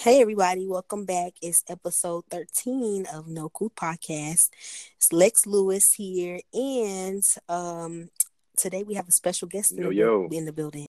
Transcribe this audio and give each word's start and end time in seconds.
Hey 0.00 0.22
everybody, 0.22 0.66
welcome 0.66 1.04
back. 1.04 1.34
It's 1.42 1.62
episode 1.68 2.24
13 2.30 3.04
of 3.12 3.28
No 3.28 3.50
Couth 3.50 3.74
Podcast. 3.74 4.48
It's 4.96 5.12
Lex 5.12 5.46
Lewis 5.46 5.92
here, 5.96 6.40
and 6.54 7.22
um 7.48 8.08
today 8.56 8.82
we 8.82 8.94
have 8.94 9.08
a 9.08 9.12
special 9.12 9.46
guest 9.46 9.72
in, 9.72 9.82
Yo, 9.82 9.88
the, 9.90 9.94
yo. 9.94 10.28
in 10.30 10.44
the 10.46 10.52
building. 10.52 10.86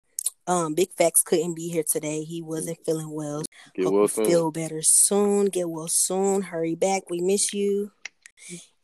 Um, 0.47 0.73
Big 0.73 0.93
Facts 0.97 1.23
couldn't 1.23 1.55
be 1.55 1.67
here 1.69 1.83
today. 1.89 2.23
He 2.23 2.41
wasn't 2.41 2.79
feeling 2.85 3.11
well. 3.11 3.43
Get 3.75 3.85
Hope 3.85 3.93
well 3.93 4.07
soon. 4.07 4.25
feel 4.25 4.51
better 4.51 4.79
soon. 4.81 5.47
Get 5.47 5.69
well 5.69 5.87
soon. 5.89 6.43
Hurry 6.43 6.75
back. 6.75 7.09
We 7.09 7.19
miss 7.21 7.53
you. 7.53 7.91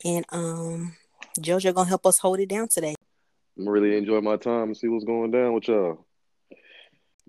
And 0.03 0.25
um 0.31 0.95
Jojo 1.39 1.73
gonna 1.73 1.87
help 1.89 2.05
us 2.05 2.19
hold 2.19 2.39
it 2.39 2.49
down 2.49 2.67
today. 2.69 2.95
I'm 3.57 3.67
really 3.67 3.95
enjoying 3.97 4.23
my 4.25 4.37
time 4.37 4.63
and 4.63 4.77
see 4.77 4.87
what's 4.87 5.05
going 5.05 5.31
down 5.31 5.53
with 5.53 5.67
y'all. 5.67 6.05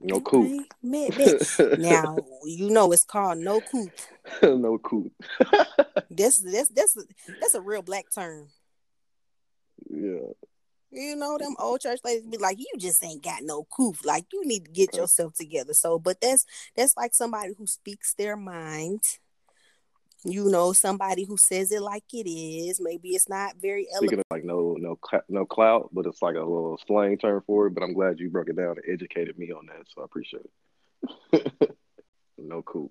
No 0.01 0.21
couth. 0.21 0.47
Okay, 0.47 0.61
bet, 0.83 1.17
bet. 1.17 1.79
now 1.79 2.17
you 2.45 2.71
know 2.71 2.93
it's 2.93 3.05
called 3.05 3.39
no 3.39 3.61
couth. 3.61 4.09
no 4.43 4.79
couth. 4.79 5.11
That's 6.11 6.39
that's 6.53 6.69
that's 6.71 6.97
a, 6.97 7.03
that's 7.41 7.55
a 7.55 7.61
real 7.61 7.83
black 7.83 8.05
term. 8.15 8.49
Yeah. 9.91 10.33
You 10.91 11.17
know, 11.17 11.37
them 11.37 11.55
old 11.59 11.81
church 11.81 12.01
ladies 12.03 12.25
be 12.27 12.39
like, 12.39 12.59
you 12.59 12.67
just 12.79 13.05
ain't 13.05 13.23
got 13.23 13.43
no 13.43 13.67
couth. 13.77 14.05
Like 14.05 14.25
you 14.33 14.47
need 14.47 14.65
to 14.67 14.71
get 14.71 14.97
yourself 14.97 15.35
together. 15.35 15.75
So, 15.75 15.99
but 15.99 16.21
that's 16.21 16.47
that's 16.77 16.97
like 16.97 17.15
somebody 17.15 17.53
who 17.59 17.67
speaks 17.67 18.15
their 18.15 18.37
mind. 18.37 19.03
You 20.25 20.51
know, 20.51 20.73
somebody 20.73 21.25
who 21.25 21.37
says 21.39 21.71
it 21.71 21.81
like 21.81 22.05
it 22.13 22.29
is. 22.29 22.81
Maybe 22.83 23.11
it's 23.11 23.29
not 23.29 23.57
very 23.61 23.87
Speaking 23.95 24.19
eloquent. 24.19 24.21
of 24.21 24.37
like 24.37 24.45
no 24.45 24.77
no 24.79 24.99
no 25.29 25.47
clout, 25.47 25.91
but 25.93 26.07
it's 26.07 26.21
like 26.23 26.35
a 26.35 26.41
little 26.41 26.79
slang 26.87 27.19
term 27.19 27.43
for 27.47 27.67
it. 27.69 27.71
But 27.75 27.83
I'm 27.85 27.95
glad 27.95 28.19
you 28.19 28.29
broke 28.29 28.49
it 28.49 28.57
down 28.57 28.77
and 28.77 28.93
educated 28.93 29.39
me 29.39 29.53
on 29.53 29.67
that, 29.67 29.87
so 29.95 30.03
I 30.03 30.05
appreciate 30.05 30.47
it. 31.33 31.77
no 32.39 32.63
couth. 32.63 32.91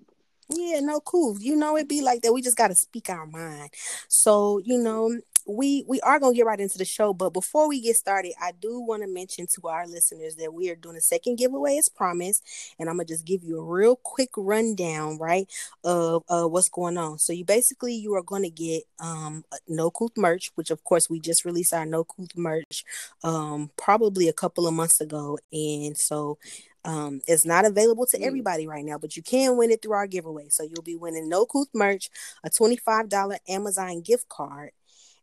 Yeah, 0.50 0.80
no 0.80 1.00
couth. 1.00 1.38
You 1.42 1.56
know, 1.56 1.76
it'd 1.76 1.88
be 1.88 2.00
like 2.00 2.22
that. 2.22 2.32
We 2.32 2.40
just 2.40 2.56
gotta 2.56 2.74
speak 2.74 3.10
our 3.10 3.26
mind. 3.26 3.70
So, 4.08 4.60
you 4.64 4.78
know, 4.78 5.14
we 5.48 5.84
we 5.88 6.00
are 6.02 6.20
gonna 6.20 6.34
get 6.34 6.46
right 6.46 6.60
into 6.60 6.78
the 6.78 6.84
show, 6.84 7.12
but 7.14 7.30
before 7.32 7.68
we 7.68 7.80
get 7.80 7.96
started, 7.96 8.34
I 8.40 8.52
do 8.52 8.80
want 8.80 9.02
to 9.02 9.08
mention 9.08 9.46
to 9.54 9.68
our 9.68 9.86
listeners 9.86 10.36
that 10.36 10.52
we 10.52 10.70
are 10.70 10.76
doing 10.76 10.96
a 10.96 11.00
second 11.00 11.36
giveaway 11.38 11.78
as 11.78 11.88
promised, 11.88 12.44
and 12.78 12.88
I'm 12.88 12.96
gonna 12.96 13.06
just 13.06 13.24
give 13.24 13.44
you 13.44 13.58
a 13.58 13.64
real 13.64 13.96
quick 13.96 14.30
rundown, 14.36 15.18
right, 15.18 15.48
of 15.84 16.22
uh 16.28 16.44
what's 16.46 16.68
going 16.68 16.98
on. 16.98 17.18
So 17.18 17.32
you 17.32 17.44
basically 17.44 17.94
you 17.94 18.14
are 18.14 18.22
gonna 18.22 18.50
get 18.50 18.84
um 19.00 19.44
no 19.68 19.90
couth 19.90 20.16
merch, 20.16 20.50
which 20.54 20.70
of 20.70 20.84
course 20.84 21.08
we 21.10 21.20
just 21.20 21.44
released 21.44 21.72
our 21.72 21.86
no 21.86 22.04
couth 22.04 22.36
merch 22.36 22.84
um 23.24 23.70
probably 23.76 24.28
a 24.28 24.32
couple 24.32 24.66
of 24.66 24.74
months 24.74 25.00
ago, 25.00 25.38
and 25.52 25.96
so 25.96 26.38
um, 26.84 27.20
it's 27.26 27.44
not 27.44 27.64
available 27.66 28.06
to 28.06 28.18
Mm. 28.18 28.22
everybody 28.26 28.66
right 28.66 28.84
now, 28.84 28.98
but 28.98 29.16
you 29.16 29.22
can 29.22 29.56
win 29.56 29.70
it 29.70 29.82
through 29.82 29.92
our 29.92 30.06
giveaway. 30.06 30.48
So 30.48 30.62
you'll 30.62 30.82
be 30.82 30.96
winning 30.96 31.28
No 31.28 31.44
Couth 31.44 31.68
merch, 31.74 32.08
a 32.44 32.50
$25 32.50 33.38
Amazon 33.48 34.00
gift 34.00 34.28
card, 34.28 34.70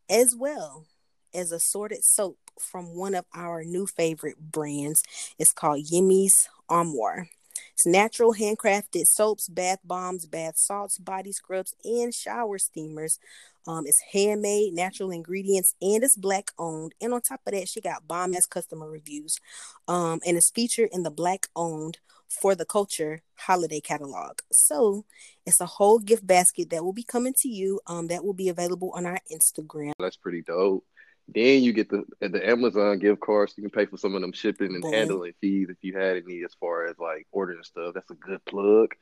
as 0.10 0.36
well 0.36 0.86
as 1.34 1.52
assorted 1.52 2.04
soap 2.04 2.38
from 2.60 2.96
one 2.96 3.16
of 3.16 3.26
our 3.36 3.64
new 3.64 3.86
favorite 3.86 4.40
brands. 4.40 5.04
It's 5.38 5.52
called 5.52 5.86
Yemi's 5.92 6.48
Armoire. 6.70 7.28
It's 7.74 7.86
natural 7.86 8.34
handcrafted 8.34 9.04
soaps, 9.06 9.50
bath 9.50 9.80
bombs, 9.84 10.26
bath 10.26 10.58
salts, 10.58 10.98
body 10.98 11.32
scrubs, 11.34 11.74
and 11.84 12.14
shower 12.14 12.58
steamers. 12.58 13.20
Um, 13.68 13.86
it's 13.86 14.02
handmade, 14.14 14.74
natural 14.74 15.12
ingredients, 15.12 15.74
and 15.82 16.04
it's 16.04 16.16
black 16.16 16.52
owned. 16.58 16.94
And 17.02 17.14
on 17.14 17.22
top 17.22 17.42
of 17.46 17.54
that, 17.54 17.68
she 17.68 17.82
got 17.82 18.08
bomb 18.08 18.34
ass 18.34 18.46
customer 18.46 18.90
reviews. 18.90 19.40
Um, 19.88 20.22
and 20.26 20.38
it's 20.38 20.52
featured 20.52 20.90
in 20.92 21.04
the 21.04 21.12
black 21.12 21.48
owned 21.56 21.98
for 22.36 22.56
the 22.56 22.66
culture 22.66 23.22
holiday 23.38 23.80
catalog. 23.80 24.40
So 24.52 25.06
it's 25.46 25.62
a 25.62 25.66
whole 25.66 26.00
gift 26.00 26.26
basket 26.26 26.70
that 26.70 26.84
will 26.84 26.94
be 26.94 27.04
coming 27.04 27.34
to 27.40 27.50
you. 27.50 27.80
Um, 27.88 28.08
that 28.08 28.24
will 28.24 28.34
be 28.34 28.50
available 28.50 28.92
on 28.96 29.06
our 29.06 29.20
Instagram. 29.32 29.94
That's 30.00 30.18
pretty 30.18 30.42
dope. 30.42 30.86
Then 31.28 31.64
you 31.64 31.74
get 31.74 31.90
the 31.90 32.04
the 32.20 32.48
Amazon 32.48 33.00
gift 33.00 33.20
cards. 33.20 33.54
so 33.54 33.62
you 33.62 33.70
can 33.70 33.72
pay 33.72 33.88
for 33.90 33.98
some 33.98 34.14
of 34.14 34.22
them 34.22 34.32
shipping 34.32 34.74
and 34.74 34.82
Boom. 34.82 34.94
handling 34.94 35.34
fees 35.42 35.70
if 35.70 35.78
you 35.82 35.98
had 35.98 36.18
any 36.18 36.44
as 36.44 36.54
far 36.60 36.86
as 36.86 36.98
like 37.00 37.26
ordering 37.32 37.64
stuff. 37.64 37.94
That's 37.96 38.12
a 38.12 38.16
good 38.16 38.44
plug. 38.46 38.94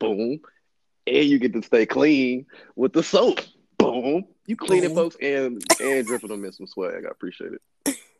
Boom. 0.00 0.40
And 1.06 1.24
you 1.24 1.38
get 1.38 1.52
to 1.52 1.62
stay 1.62 1.86
clean 1.86 2.46
with 2.74 2.92
the 2.92 3.02
soap. 3.02 3.40
Boom. 3.78 4.24
You 4.46 4.56
cleaning 4.56 4.94
Boom. 4.94 4.96
folks 5.10 5.16
and 5.22 5.62
and 5.80 6.06
dripping 6.06 6.30
them 6.30 6.44
in 6.44 6.52
some 6.52 6.66
swag. 6.66 7.04
I 7.06 7.10
appreciate 7.10 7.52
it. 7.52 7.96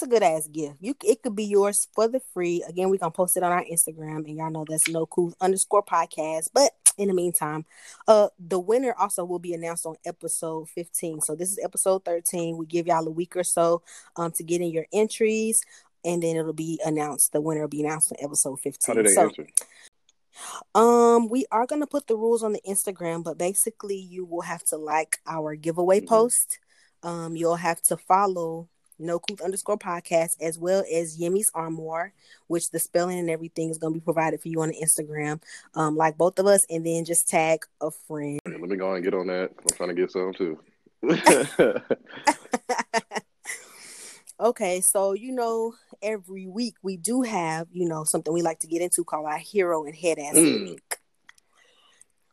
It's 0.00 0.06
a 0.06 0.08
good 0.10 0.22
ass 0.22 0.48
gift. 0.48 0.76
You 0.80 0.94
it 1.04 1.22
could 1.22 1.36
be 1.36 1.44
yours 1.44 1.86
for 1.94 2.08
the 2.08 2.22
free. 2.32 2.64
Again, 2.66 2.88
we're 2.88 2.96
gonna 2.96 3.10
post 3.10 3.36
it 3.36 3.42
on 3.42 3.52
our 3.52 3.62
Instagram, 3.70 4.24
and 4.26 4.34
y'all 4.38 4.50
know 4.50 4.64
that's 4.66 4.88
no 4.88 5.04
couth 5.04 5.34
underscore 5.42 5.82
podcast. 5.82 6.48
But 6.54 6.72
in 6.96 7.08
the 7.08 7.12
meantime, 7.14 7.66
uh, 8.08 8.28
the 8.38 8.58
winner 8.58 8.94
also 8.98 9.26
will 9.26 9.38
be 9.38 9.52
announced 9.52 9.84
on 9.84 9.96
episode 10.06 10.70
15. 10.70 11.20
So 11.20 11.34
this 11.34 11.50
is 11.50 11.60
episode 11.62 12.06
13. 12.06 12.56
We 12.56 12.64
give 12.64 12.86
y'all 12.86 13.06
a 13.06 13.10
week 13.10 13.36
or 13.36 13.44
so 13.44 13.82
um 14.16 14.32
to 14.36 14.42
get 14.42 14.62
in 14.62 14.70
your 14.70 14.86
entries, 14.90 15.60
and 16.02 16.22
then 16.22 16.34
it'll 16.36 16.54
be 16.54 16.80
announced. 16.82 17.32
The 17.32 17.42
winner 17.42 17.60
will 17.60 17.68
be 17.68 17.84
announced 17.84 18.10
on 18.10 18.24
episode 18.24 18.58
15. 18.60 18.96
How 18.96 19.02
15. 19.02 19.04
did 19.04 19.36
they 19.36 19.52
so 20.72 20.80
um, 20.80 21.28
we 21.28 21.44
are 21.52 21.66
gonna 21.66 21.86
put 21.86 22.06
the 22.06 22.16
rules 22.16 22.42
on 22.42 22.54
the 22.54 22.62
Instagram, 22.66 23.22
but 23.22 23.36
basically 23.36 23.98
you 23.98 24.24
will 24.24 24.40
have 24.40 24.64
to 24.64 24.78
like 24.78 25.18
our 25.26 25.56
giveaway 25.56 26.00
Mhm. 26.00 26.08
post. 26.08 26.58
Um, 27.02 27.36
you'll 27.36 27.56
have 27.56 27.82
to 27.82 27.98
follow 27.98 28.70
no 29.00 29.18
Couth 29.18 29.40
underscore 29.40 29.78
podcast 29.78 30.40
as 30.40 30.58
well 30.58 30.84
as 30.92 31.18
Yemi's 31.18 31.50
Armoire, 31.54 32.12
which 32.46 32.70
the 32.70 32.78
spelling 32.78 33.18
and 33.18 33.30
everything 33.30 33.70
is 33.70 33.78
gonna 33.78 33.94
be 33.94 34.00
provided 34.00 34.40
for 34.40 34.48
you 34.48 34.60
on 34.62 34.68
the 34.68 34.76
Instagram. 34.82 35.40
Um, 35.74 35.96
like 35.96 36.16
both 36.16 36.38
of 36.38 36.46
us, 36.46 36.60
and 36.70 36.86
then 36.86 37.04
just 37.04 37.28
tag 37.28 37.64
a 37.80 37.90
friend. 37.90 38.40
Let 38.46 38.60
me 38.60 38.76
go 38.76 38.94
and 38.94 39.04
get 39.04 39.14
on 39.14 39.26
that. 39.28 39.50
I'm 39.58 39.76
trying 39.76 39.88
to 39.88 39.94
get 39.94 40.10
some 40.10 40.32
too. 40.32 40.60
Okay, 44.40 44.80
so 44.80 45.12
you 45.12 45.32
know, 45.32 45.74
every 46.02 46.46
week 46.46 46.74
we 46.82 46.96
do 46.96 47.20
have, 47.20 47.68
you 47.72 47.86
know, 47.86 48.04
something 48.04 48.32
we 48.32 48.40
like 48.40 48.58
to 48.60 48.66
get 48.66 48.80
into 48.80 49.04
called 49.04 49.26
our 49.26 49.36
hero 49.36 49.84
and 49.84 49.94
head 49.94 50.18
ass 50.18 50.34
Mm. 50.34 50.78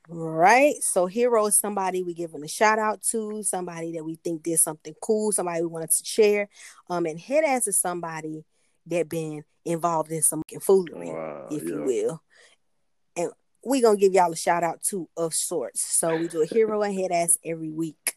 Right. 0.10 0.82
So 0.82 1.06
hero 1.06 1.48
is 1.48 1.58
somebody 1.58 2.02
we 2.02 2.14
giving 2.14 2.44
a 2.44 2.48
shout 2.48 2.80
out 2.80 3.02
to, 3.04 3.44
somebody 3.44 3.94
that 3.94 4.06
we 4.06 4.16
think 4.16 4.44
did 4.44 4.60
something 4.60 4.96
cool, 5.02 5.32
somebody 5.32 5.62
we 5.62 5.68
wanted 5.68 5.92
to 5.92 6.06
share. 6.06 6.50
Um, 6.90 7.06
and 7.06 7.20
head 7.20 7.44
ass 7.44 7.68
is 7.68 7.78
somebody 7.78 8.46
that 8.86 9.10
been 9.10 9.44
involved 9.66 10.12
in 10.12 10.22
some 10.22 10.44
foolery, 10.62 11.10
wow, 11.10 11.48
if 11.52 11.64
you 11.64 11.84
will. 11.84 12.24
And 13.18 13.32
we 13.66 13.82
gonna 13.82 13.98
give 13.98 14.14
y'all 14.14 14.32
a 14.32 14.36
shout 14.36 14.64
out 14.64 14.82
too 14.82 15.10
of 15.18 15.34
sorts. 15.34 15.82
So 15.82 16.16
we 16.16 16.30
do 16.30 16.42
a 16.42 16.46
hero 16.46 16.82
and 16.84 16.98
head 16.98 17.12
ass 17.12 17.38
every 17.44 17.70
week. 17.70 18.14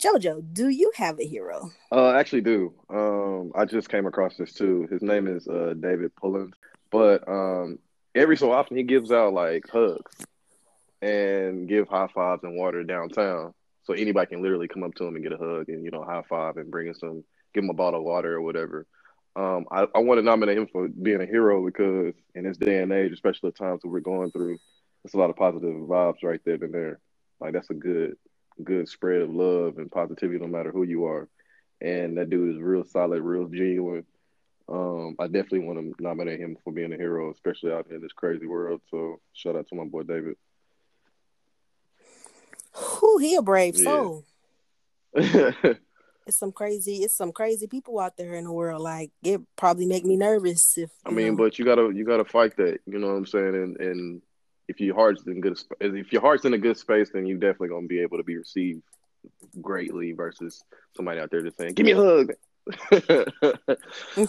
Jojo, 0.00 0.44
do 0.52 0.68
you 0.68 0.92
have 0.94 1.18
a 1.18 1.26
hero? 1.26 1.72
Uh, 1.90 2.08
I 2.08 2.20
actually 2.20 2.42
do. 2.42 2.72
Um, 2.88 3.50
I 3.56 3.64
just 3.64 3.88
came 3.88 4.06
across 4.06 4.36
this 4.36 4.52
too. 4.52 4.86
His 4.92 5.02
name 5.02 5.26
is 5.26 5.48
uh 5.48 5.74
David 5.80 6.14
Pullins, 6.14 6.54
but 6.92 7.26
um, 7.26 7.80
every 8.14 8.36
so 8.36 8.52
often 8.52 8.76
he 8.76 8.84
gives 8.84 9.10
out 9.10 9.32
like 9.32 9.68
hugs 9.68 10.24
and 11.02 11.68
give 11.68 11.88
high 11.88 12.08
fives 12.14 12.42
and 12.44 12.56
water 12.56 12.82
downtown, 12.84 13.54
so 13.84 13.92
anybody 13.92 14.26
can 14.28 14.42
literally 14.42 14.68
come 14.68 14.82
up 14.82 14.94
to 14.96 15.04
him 15.04 15.14
and 15.16 15.24
get 15.24 15.32
a 15.32 15.38
hug 15.38 15.68
and 15.68 15.84
you 15.84 15.90
know 15.90 16.04
high 16.04 16.22
five 16.28 16.56
and 16.56 16.70
bring 16.70 16.88
him 16.88 16.94
some, 16.94 17.24
give 17.54 17.64
him 17.64 17.70
a 17.70 17.74
bottle 17.74 18.00
of 18.00 18.06
water 18.06 18.34
or 18.34 18.42
whatever. 18.42 18.86
Um, 19.36 19.66
I, 19.70 19.86
I 19.94 19.98
want 19.98 20.18
to 20.18 20.22
nominate 20.22 20.56
him 20.56 20.66
for 20.66 20.88
being 20.88 21.20
a 21.20 21.26
hero 21.26 21.64
because 21.64 22.14
in 22.34 22.44
this 22.44 22.56
day 22.56 22.82
and 22.82 22.92
age, 22.92 23.12
especially 23.12 23.50
the 23.50 23.58
times 23.58 23.82
that 23.82 23.88
we're 23.88 24.00
going 24.00 24.30
through, 24.30 24.56
there's 25.04 25.14
a 25.14 25.18
lot 25.18 25.30
of 25.30 25.36
positive 25.36 25.74
vibes 25.74 26.22
right 26.22 26.40
there 26.44 26.54
and 26.54 26.72
there. 26.72 27.00
Like 27.38 27.52
that's 27.52 27.68
a 27.68 27.74
good, 27.74 28.16
good 28.64 28.88
spread 28.88 29.20
of 29.20 29.30
love 29.30 29.76
and 29.76 29.90
positivity, 29.90 30.38
no 30.38 30.46
matter 30.46 30.72
who 30.72 30.84
you 30.84 31.04
are 31.04 31.28
and 31.80 32.16
that 32.16 32.30
dude 32.30 32.56
is 32.56 32.62
real 32.62 32.84
solid, 32.84 33.22
real 33.22 33.48
genuine. 33.48 34.04
Um, 34.68 35.14
I 35.18 35.26
definitely 35.26 35.60
want 35.60 35.78
to 35.78 36.02
nominate 36.02 36.40
him 36.40 36.56
for 36.64 36.72
being 36.72 36.92
a 36.92 36.96
hero, 36.96 37.30
especially 37.30 37.72
out 37.72 37.90
in 37.90 38.00
this 38.00 38.12
crazy 38.12 38.46
world. 38.46 38.80
So 38.90 39.20
shout 39.32 39.56
out 39.56 39.68
to 39.68 39.76
my 39.76 39.84
boy 39.84 40.02
David. 40.02 40.36
Who 43.16 43.22
he 43.22 43.34
a 43.34 43.40
brave 43.40 43.78
soul. 43.78 44.24
yeah, 45.14 45.52
It's 46.26 46.38
some 46.38 46.52
crazy, 46.52 46.96
it's 46.96 47.16
some 47.16 47.32
crazy 47.32 47.66
people 47.66 47.98
out 47.98 48.18
there 48.18 48.34
in 48.34 48.44
the 48.44 48.52
world. 48.52 48.82
Like 48.82 49.10
it 49.22 49.40
probably 49.56 49.86
make 49.86 50.04
me 50.04 50.16
nervous 50.18 50.76
if 50.76 50.90
I 51.06 51.10
mean, 51.10 51.28
know. 51.28 51.36
but 51.36 51.58
you 51.58 51.64
gotta 51.64 51.90
you 51.94 52.04
gotta 52.04 52.26
fight 52.26 52.56
that. 52.58 52.80
You 52.84 52.98
know 52.98 53.06
what 53.06 53.14
I'm 53.14 53.26
saying? 53.26 53.54
And 53.54 53.80
and 53.80 54.22
if 54.68 54.78
your 54.80 54.94
heart's 54.94 55.22
in 55.26 55.40
good 55.40 55.58
if 55.80 56.12
your 56.12 56.20
heart's 56.20 56.44
in 56.44 56.52
a 56.52 56.58
good 56.58 56.76
space, 56.76 57.08
then 57.14 57.24
you 57.24 57.38
definitely 57.38 57.68
gonna 57.68 57.86
be 57.86 58.00
able 58.00 58.18
to 58.18 58.24
be 58.24 58.36
received 58.36 58.82
greatly 59.62 60.12
versus 60.12 60.62
somebody 60.94 61.20
out 61.20 61.30
there 61.30 61.40
just 61.42 61.56
saying, 61.56 61.72
"Give 61.72 61.86
me 61.86 61.92
a 61.92 61.96
hug." 61.96 62.32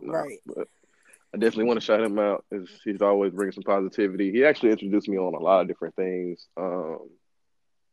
No, 0.00 0.12
right. 0.14 0.38
but 0.46 0.68
I 1.34 1.36
definitely 1.36 1.64
want 1.64 1.80
to 1.80 1.84
shout 1.84 2.00
him 2.00 2.18
out. 2.18 2.44
He's, 2.50 2.68
he's 2.84 3.02
always 3.02 3.32
bringing 3.32 3.52
some 3.52 3.64
positivity. 3.64 4.32
He 4.32 4.44
actually 4.44 4.70
introduced 4.70 5.08
me 5.08 5.18
on 5.18 5.34
a 5.34 5.38
lot 5.38 5.60
of 5.60 5.68
different 5.68 5.94
things, 5.94 6.46
um, 6.56 7.10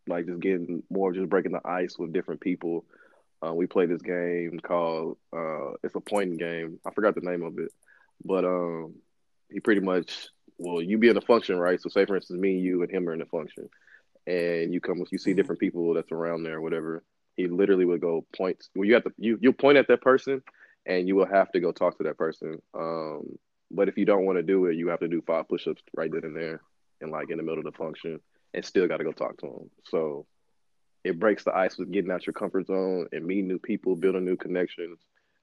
like 0.07 0.25
just 0.27 0.39
getting 0.41 0.83
more, 0.89 1.13
just 1.13 1.29
breaking 1.29 1.53
the 1.53 1.65
ice 1.65 1.97
with 1.97 2.13
different 2.13 2.41
people. 2.41 2.85
Uh, 3.45 3.53
we 3.53 3.67
play 3.67 3.85
this 3.85 4.01
game 4.01 4.59
called 4.61 5.17
uh, 5.35 5.71
it's 5.83 5.95
a 5.95 5.99
pointing 6.01 6.37
game. 6.37 6.79
I 6.85 6.91
forgot 6.91 7.15
the 7.15 7.21
name 7.21 7.43
of 7.43 7.57
it, 7.59 7.71
but 8.23 8.45
um, 8.45 8.95
he 9.49 9.59
pretty 9.59 9.81
much 9.81 10.29
well, 10.57 10.81
you 10.81 10.97
be 10.97 11.09
in 11.09 11.17
a 11.17 11.21
function, 11.21 11.57
right? 11.57 11.81
So 11.81 11.89
say 11.89 12.05
for 12.05 12.15
instance, 12.15 12.39
me, 12.39 12.57
you, 12.59 12.81
and 12.81 12.91
him 12.91 13.07
are 13.09 13.13
in 13.13 13.21
a 13.21 13.25
function, 13.25 13.69
and 14.25 14.73
you 14.73 14.79
come, 14.81 14.99
with 14.99 15.11
you 15.11 15.17
see 15.17 15.33
Mm-hmm. 15.33 15.35
different 15.35 15.59
people 15.59 15.93
that's 15.93 16.11
around 16.11 16.43
there, 16.43 16.57
or 16.57 16.61
whatever. 16.61 17.03
He 17.35 17.47
literally 17.47 17.85
would 17.85 18.01
go 18.01 18.25
points. 18.35 18.69
Well, 18.75 18.85
you 18.85 18.93
have 18.95 19.03
to 19.03 19.11
you 19.17 19.37
you 19.41 19.53
point 19.53 19.77
at 19.77 19.87
that 19.87 20.01
person, 20.01 20.41
and 20.85 21.07
you 21.07 21.15
will 21.15 21.25
have 21.25 21.51
to 21.51 21.59
go 21.59 21.71
talk 21.71 21.97
to 21.97 22.03
that 22.03 22.17
person. 22.17 22.61
Um, 22.73 23.37
but 23.71 23.89
if 23.89 23.97
you 23.97 24.05
don't 24.05 24.25
want 24.25 24.37
to 24.37 24.43
do 24.43 24.65
it, 24.67 24.75
you 24.75 24.87
have 24.89 24.99
to 24.99 25.07
do 25.07 25.21
five 25.25 25.47
push-ups 25.49 25.81
right 25.95 26.11
then 26.11 26.23
and 26.23 26.35
there, 26.35 26.61
and 27.01 27.11
like 27.11 27.29
in 27.29 27.37
the 27.37 27.43
middle 27.43 27.59
of 27.59 27.65
the 27.65 27.77
function, 27.77 28.19
and 28.55 28.65
still 28.65 28.87
got 28.87 28.97
to 28.97 29.03
go 29.03 29.11
talk 29.11 29.37
to 29.37 29.47
them. 29.47 29.69
So 29.89 30.25
it 31.03 31.19
breaks 31.19 31.43
the 31.43 31.55
ice 31.55 31.77
with 31.77 31.91
getting 31.91 32.09
out 32.09 32.25
your 32.25 32.33
comfort 32.33 32.67
zone 32.67 33.07
and 33.11 33.25
meeting 33.25 33.47
new 33.47 33.59
people, 33.59 33.95
building 33.95 34.25
new 34.25 34.37
connections. 34.37 34.97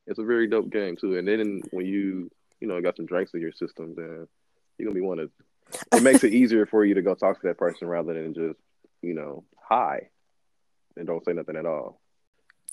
It's 0.06 0.18
a 0.18 0.24
very 0.24 0.48
dope 0.48 0.70
game 0.70 0.96
too. 0.96 1.18
And 1.18 1.28
then 1.28 1.60
when 1.70 1.86
you 1.86 2.30
you 2.60 2.66
know 2.66 2.80
got 2.80 2.96
some 2.96 3.06
drinks 3.06 3.34
in 3.34 3.40
your 3.40 3.52
system, 3.52 3.94
then 3.96 4.26
you're 4.78 4.88
gonna 4.88 4.94
be 4.94 5.06
one 5.06 5.20
of. 5.20 5.30
It 5.94 6.02
makes 6.02 6.24
it 6.24 6.32
easier 6.32 6.66
for 6.66 6.84
you 6.84 6.94
to 6.94 7.02
go 7.02 7.14
talk 7.14 7.40
to 7.40 7.46
that 7.46 7.58
person 7.58 7.86
rather 7.86 8.14
than 8.14 8.34
just 8.34 8.58
you 9.02 9.14
know 9.14 9.44
hi 9.68 10.08
and 10.96 11.06
don't 11.06 11.24
say 11.24 11.32
nothing 11.32 11.56
at 11.56 11.66
all. 11.66 12.00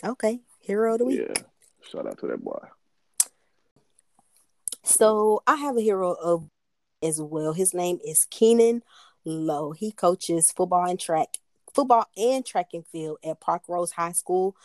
Okay, 0.04 0.40
hero 0.60 0.94
of 0.94 1.00
the 1.00 1.06
week. 1.06 1.22
Yeah, 1.22 1.42
shout 1.92 2.08
out 2.08 2.18
to 2.20 2.28
that 2.28 2.44
boy. 2.44 2.60
So 4.84 5.44
I 5.46 5.56
have 5.56 5.78
a 5.78 5.82
hero 5.82 6.14
of 6.14 6.50
as 7.04 7.22
well. 7.22 7.54
His 7.54 7.74
name 7.74 8.00
is 8.04 8.26
Keenan 8.32 8.82
Lowe. 9.30 9.72
He 9.72 9.92
coaches 9.92 10.52
football 10.56 10.86
and 10.90 11.00
track, 11.00 11.38
football 11.74 12.06
and 12.18 12.46
track 12.46 12.70
and 12.74 12.86
field 12.88 13.18
at 13.24 13.40
Parkrose 13.40 13.94
High 13.94 14.12
School 14.14 14.56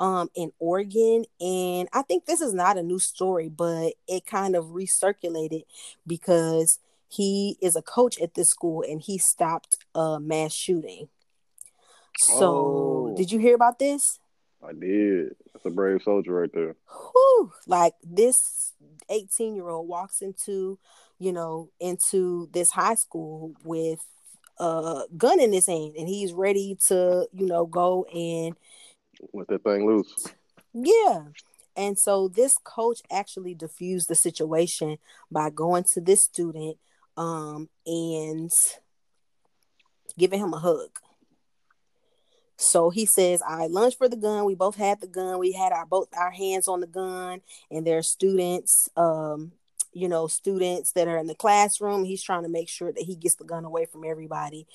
um 0.00 0.28
in 0.34 0.52
Oregon. 0.58 1.24
And 1.40 1.88
I 1.92 2.02
think 2.02 2.26
this 2.26 2.40
is 2.40 2.52
not 2.52 2.76
a 2.78 2.82
new 2.82 2.98
story, 2.98 3.48
but 3.48 3.92
it 4.08 4.26
kind 4.26 4.56
of 4.56 4.66
recirculated 4.66 5.64
because 6.06 6.78
he 7.08 7.56
is 7.62 7.76
a 7.76 7.82
coach 7.82 8.20
at 8.20 8.34
this 8.34 8.48
school 8.48 8.82
and 8.86 9.00
he 9.00 9.18
stopped 9.18 9.76
a 9.94 10.18
mass 10.18 10.52
shooting. 10.52 11.08
So 12.16 13.10
Oh. 13.12 13.16
did 13.16 13.30
you 13.32 13.38
hear 13.38 13.54
about 13.54 13.78
this? 13.78 14.18
I 14.66 14.72
did. 14.72 15.36
That's 15.52 15.66
a 15.66 15.70
brave 15.70 16.02
soldier 16.02 16.32
right 16.32 16.50
there. 16.52 16.74
whew, 16.88 17.52
like 17.66 17.94
this 18.02 18.72
18 19.10 19.54
year 19.54 19.68
old 19.68 19.86
walks 19.88 20.22
into 20.22 20.78
you 21.18 21.32
know 21.32 21.68
into 21.78 22.48
this 22.52 22.70
high 22.70 22.94
school 22.94 23.52
with 23.64 24.00
a 24.58 25.02
gun 25.16 25.40
in 25.40 25.52
his 25.52 25.66
hand 25.66 25.94
and 25.96 26.08
he's 26.08 26.32
ready 26.32 26.76
to 26.86 27.26
you 27.32 27.46
know 27.46 27.66
go 27.66 28.04
and 28.04 28.54
Let 29.32 29.48
that 29.48 29.62
thing 29.64 29.86
loose. 29.86 30.12
yeah 30.72 31.24
and 31.76 31.98
so 31.98 32.28
this 32.28 32.56
coach 32.62 33.00
actually 33.10 33.54
diffused 33.54 34.08
the 34.08 34.14
situation 34.14 34.98
by 35.30 35.50
going 35.50 35.84
to 35.94 36.00
this 36.00 36.22
student 36.24 36.76
um 37.16 37.68
and 37.86 38.50
giving 40.16 40.40
him 40.40 40.52
a 40.54 40.58
hug 40.58 40.90
so 42.56 42.90
he 42.90 43.04
says, 43.04 43.42
I 43.46 43.66
lunged 43.66 43.98
for 43.98 44.08
the 44.08 44.16
gun. 44.16 44.44
We 44.44 44.54
both 44.54 44.76
had 44.76 45.00
the 45.00 45.08
gun. 45.08 45.38
We 45.40 45.52
had 45.52 45.72
our 45.72 45.86
both 45.86 46.08
our 46.16 46.30
hands 46.30 46.68
on 46.68 46.80
the 46.80 46.86
gun, 46.86 47.40
and 47.70 47.84
there 47.86 47.98
are 47.98 48.02
students, 48.02 48.88
um, 48.96 49.52
you 49.94 50.08
know, 50.08 50.26
students 50.26 50.92
that 50.92 51.08
are 51.08 51.18
in 51.18 51.26
the 51.26 51.34
classroom. 51.34 52.04
He's 52.04 52.22
trying 52.22 52.42
to 52.42 52.48
make 52.48 52.68
sure 52.68 52.92
that 52.92 53.02
he 53.02 53.16
gets 53.16 53.36
the 53.36 53.44
gun 53.44 53.64
away 53.64 53.86
from 53.86 54.04
everybody. 54.04 54.66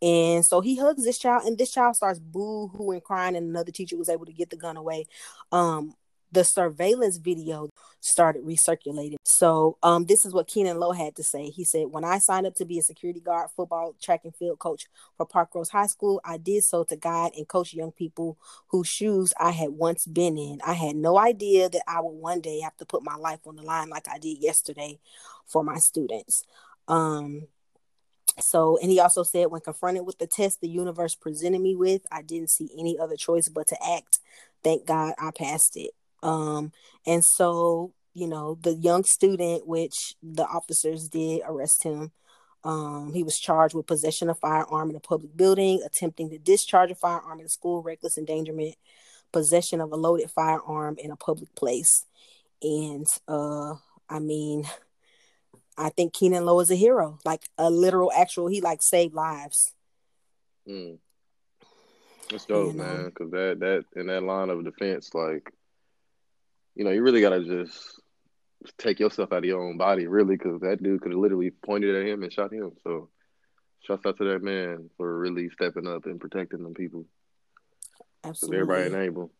And 0.00 0.44
so 0.44 0.60
he 0.60 0.76
hugs 0.76 1.04
this 1.04 1.18
child, 1.18 1.44
and 1.44 1.58
this 1.58 1.72
child 1.72 1.96
starts 1.96 2.18
boo-hooing, 2.18 3.00
crying, 3.02 3.36
and 3.36 3.48
another 3.48 3.72
teacher 3.72 3.96
was 3.96 4.08
able 4.08 4.26
to 4.26 4.32
get 4.32 4.50
the 4.50 4.56
gun 4.56 4.76
away. 4.76 5.06
Um, 5.52 5.94
the 6.30 6.44
surveillance 6.44 7.16
video 7.16 7.70
started 8.00 8.44
recirculating. 8.44 9.16
So 9.24 9.76
um, 9.82 10.06
this 10.06 10.24
is 10.24 10.32
what 10.32 10.46
Keenan 10.46 10.78
Lowe 10.78 10.92
had 10.92 11.16
to 11.16 11.22
say. 11.22 11.50
He 11.50 11.64
said, 11.64 11.86
When 11.90 12.04
I 12.04 12.18
signed 12.18 12.46
up 12.46 12.54
to 12.56 12.64
be 12.64 12.78
a 12.78 12.82
security 12.82 13.20
guard, 13.20 13.50
football, 13.56 13.94
track 14.00 14.20
and 14.24 14.34
field 14.34 14.58
coach 14.58 14.86
for 15.16 15.26
Parkrose 15.26 15.70
High 15.70 15.86
School, 15.86 16.20
I 16.24 16.36
did 16.36 16.64
so 16.64 16.84
to 16.84 16.96
guide 16.96 17.32
and 17.36 17.48
coach 17.48 17.74
young 17.74 17.92
people 17.92 18.38
whose 18.68 18.88
shoes 18.88 19.32
I 19.38 19.50
had 19.50 19.70
once 19.70 20.06
been 20.06 20.38
in. 20.38 20.60
I 20.64 20.74
had 20.74 20.96
no 20.96 21.18
idea 21.18 21.68
that 21.68 21.82
I 21.86 22.00
would 22.00 22.10
one 22.10 22.40
day 22.40 22.60
have 22.60 22.76
to 22.78 22.84
put 22.84 23.02
my 23.02 23.16
life 23.16 23.40
on 23.46 23.56
the 23.56 23.62
line 23.62 23.88
like 23.88 24.08
I 24.08 24.18
did 24.18 24.38
yesterday 24.38 24.98
for 25.46 25.64
my 25.64 25.78
students. 25.78 26.44
Um, 26.86 27.48
so, 28.40 28.78
and 28.80 28.90
he 28.90 29.00
also 29.00 29.22
said, 29.22 29.50
when 29.50 29.60
confronted 29.60 30.06
with 30.06 30.18
the 30.18 30.26
test 30.26 30.60
the 30.60 30.68
universe 30.68 31.14
presented 31.14 31.60
me 31.60 31.74
with, 31.74 32.06
I 32.12 32.22
didn't 32.22 32.50
see 32.50 32.70
any 32.78 32.98
other 32.98 33.16
choice 33.16 33.48
but 33.48 33.66
to 33.68 33.76
act. 33.84 34.20
Thank 34.62 34.86
God 34.86 35.14
I 35.18 35.30
passed 35.36 35.76
it. 35.76 35.90
Um, 36.22 36.72
and 37.06 37.24
so, 37.24 37.92
you 38.14 38.26
know, 38.26 38.58
the 38.60 38.74
young 38.74 39.04
student, 39.04 39.66
which 39.66 40.14
the 40.22 40.44
officers 40.44 41.08
did 41.08 41.42
arrest 41.46 41.84
him, 41.84 42.12
um, 42.64 43.12
he 43.14 43.22
was 43.22 43.38
charged 43.38 43.74
with 43.74 43.86
possession 43.86 44.28
of 44.28 44.38
firearm 44.38 44.90
in 44.90 44.96
a 44.96 45.00
public 45.00 45.36
building, 45.36 45.80
attempting 45.86 46.30
to 46.30 46.38
discharge 46.38 46.90
a 46.90 46.94
firearm 46.94 47.40
in 47.40 47.46
a 47.46 47.48
school, 47.48 47.82
reckless 47.82 48.18
endangerment, 48.18 48.74
possession 49.32 49.80
of 49.80 49.92
a 49.92 49.96
loaded 49.96 50.30
firearm 50.30 50.96
in 50.98 51.10
a 51.10 51.16
public 51.16 51.54
place. 51.54 52.04
And 52.60 53.06
uh, 53.28 53.74
I 54.08 54.18
mean, 54.18 54.64
I 55.76 55.90
think 55.90 56.12
Keenan 56.12 56.44
Lowe 56.44 56.58
is 56.60 56.72
a 56.72 56.74
hero, 56.74 57.18
like 57.24 57.42
a 57.56 57.70
literal, 57.70 58.10
actual. 58.12 58.48
He 58.48 58.60
like 58.60 58.82
saved 58.82 59.14
lives. 59.14 59.72
Mm. 60.68 60.98
That's 62.30 62.44
dope, 62.44 62.72
You 62.72 62.78
know? 62.78 62.84
man. 62.84 63.04
Because 63.06 63.30
that 63.30 63.60
that 63.60 64.00
in 64.00 64.08
that 64.08 64.24
line 64.24 64.50
of 64.50 64.64
defense, 64.64 65.14
like, 65.14 65.52
you 66.78 66.84
know, 66.84 66.90
you 66.90 67.02
really 67.02 67.20
gotta 67.20 67.44
just 67.44 68.00
take 68.78 69.00
yourself 69.00 69.32
out 69.32 69.38
of 69.38 69.44
your 69.44 69.60
own 69.62 69.76
body, 69.76 70.06
really, 70.06 70.36
because 70.36 70.60
that 70.60 70.82
dude 70.82 71.02
could 71.02 71.10
have 71.12 71.20
literally 71.20 71.50
pointed 71.50 71.94
at 71.94 72.06
him 72.06 72.22
and 72.22 72.32
shot 72.32 72.52
him. 72.52 72.70
So, 72.84 73.10
shouts 73.80 74.06
out 74.06 74.16
to 74.18 74.24
that 74.32 74.42
man 74.42 74.88
for 74.96 75.18
really 75.18 75.50
stepping 75.50 75.88
up 75.88 76.06
and 76.06 76.20
protecting 76.20 76.62
them 76.62 76.74
people. 76.74 77.04
Absolutely. 78.24 78.60
everybody 78.60 78.82
ain't 78.84 78.94
able. 78.94 79.32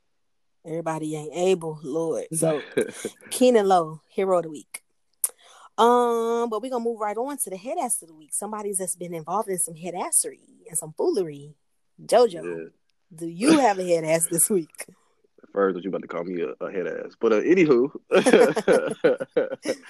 Everybody 0.66 1.16
ain't 1.16 1.34
able, 1.34 1.78
Lord. 1.82 2.26
So 2.34 2.60
Keenan 3.30 3.66
Lowe, 3.66 4.02
hero 4.08 4.38
of 4.38 4.42
the 4.42 4.50
week. 4.50 4.82
Um, 5.78 6.50
but 6.50 6.60
we're 6.60 6.70
gonna 6.70 6.84
move 6.84 6.98
right 6.98 7.16
on 7.16 7.38
to 7.38 7.50
the 7.50 7.56
head 7.56 7.78
ass 7.80 8.02
of 8.02 8.08
the 8.08 8.14
week. 8.14 8.34
Somebody's 8.34 8.78
that's 8.78 8.96
been 8.96 9.14
involved 9.14 9.48
in 9.48 9.58
some 9.58 9.76
head 9.76 9.94
assery 9.94 10.40
and 10.68 10.76
some 10.76 10.92
foolery. 10.96 11.54
Jojo, 12.04 12.44
yeah. 12.44 12.68
do 13.14 13.28
you 13.28 13.60
have 13.60 13.78
a 13.78 13.86
head 13.86 14.04
ass 14.04 14.26
this 14.28 14.50
week? 14.50 14.86
First, 15.58 15.74
that 15.74 15.82
you 15.82 15.90
about 15.90 16.02
to 16.02 16.06
call 16.06 16.22
me 16.22 16.40
a, 16.40 16.64
a 16.64 16.70
head 16.70 16.86
ass, 16.86 17.16
but 17.18 17.32
uh, 17.32 17.40
anywho, 17.40 17.90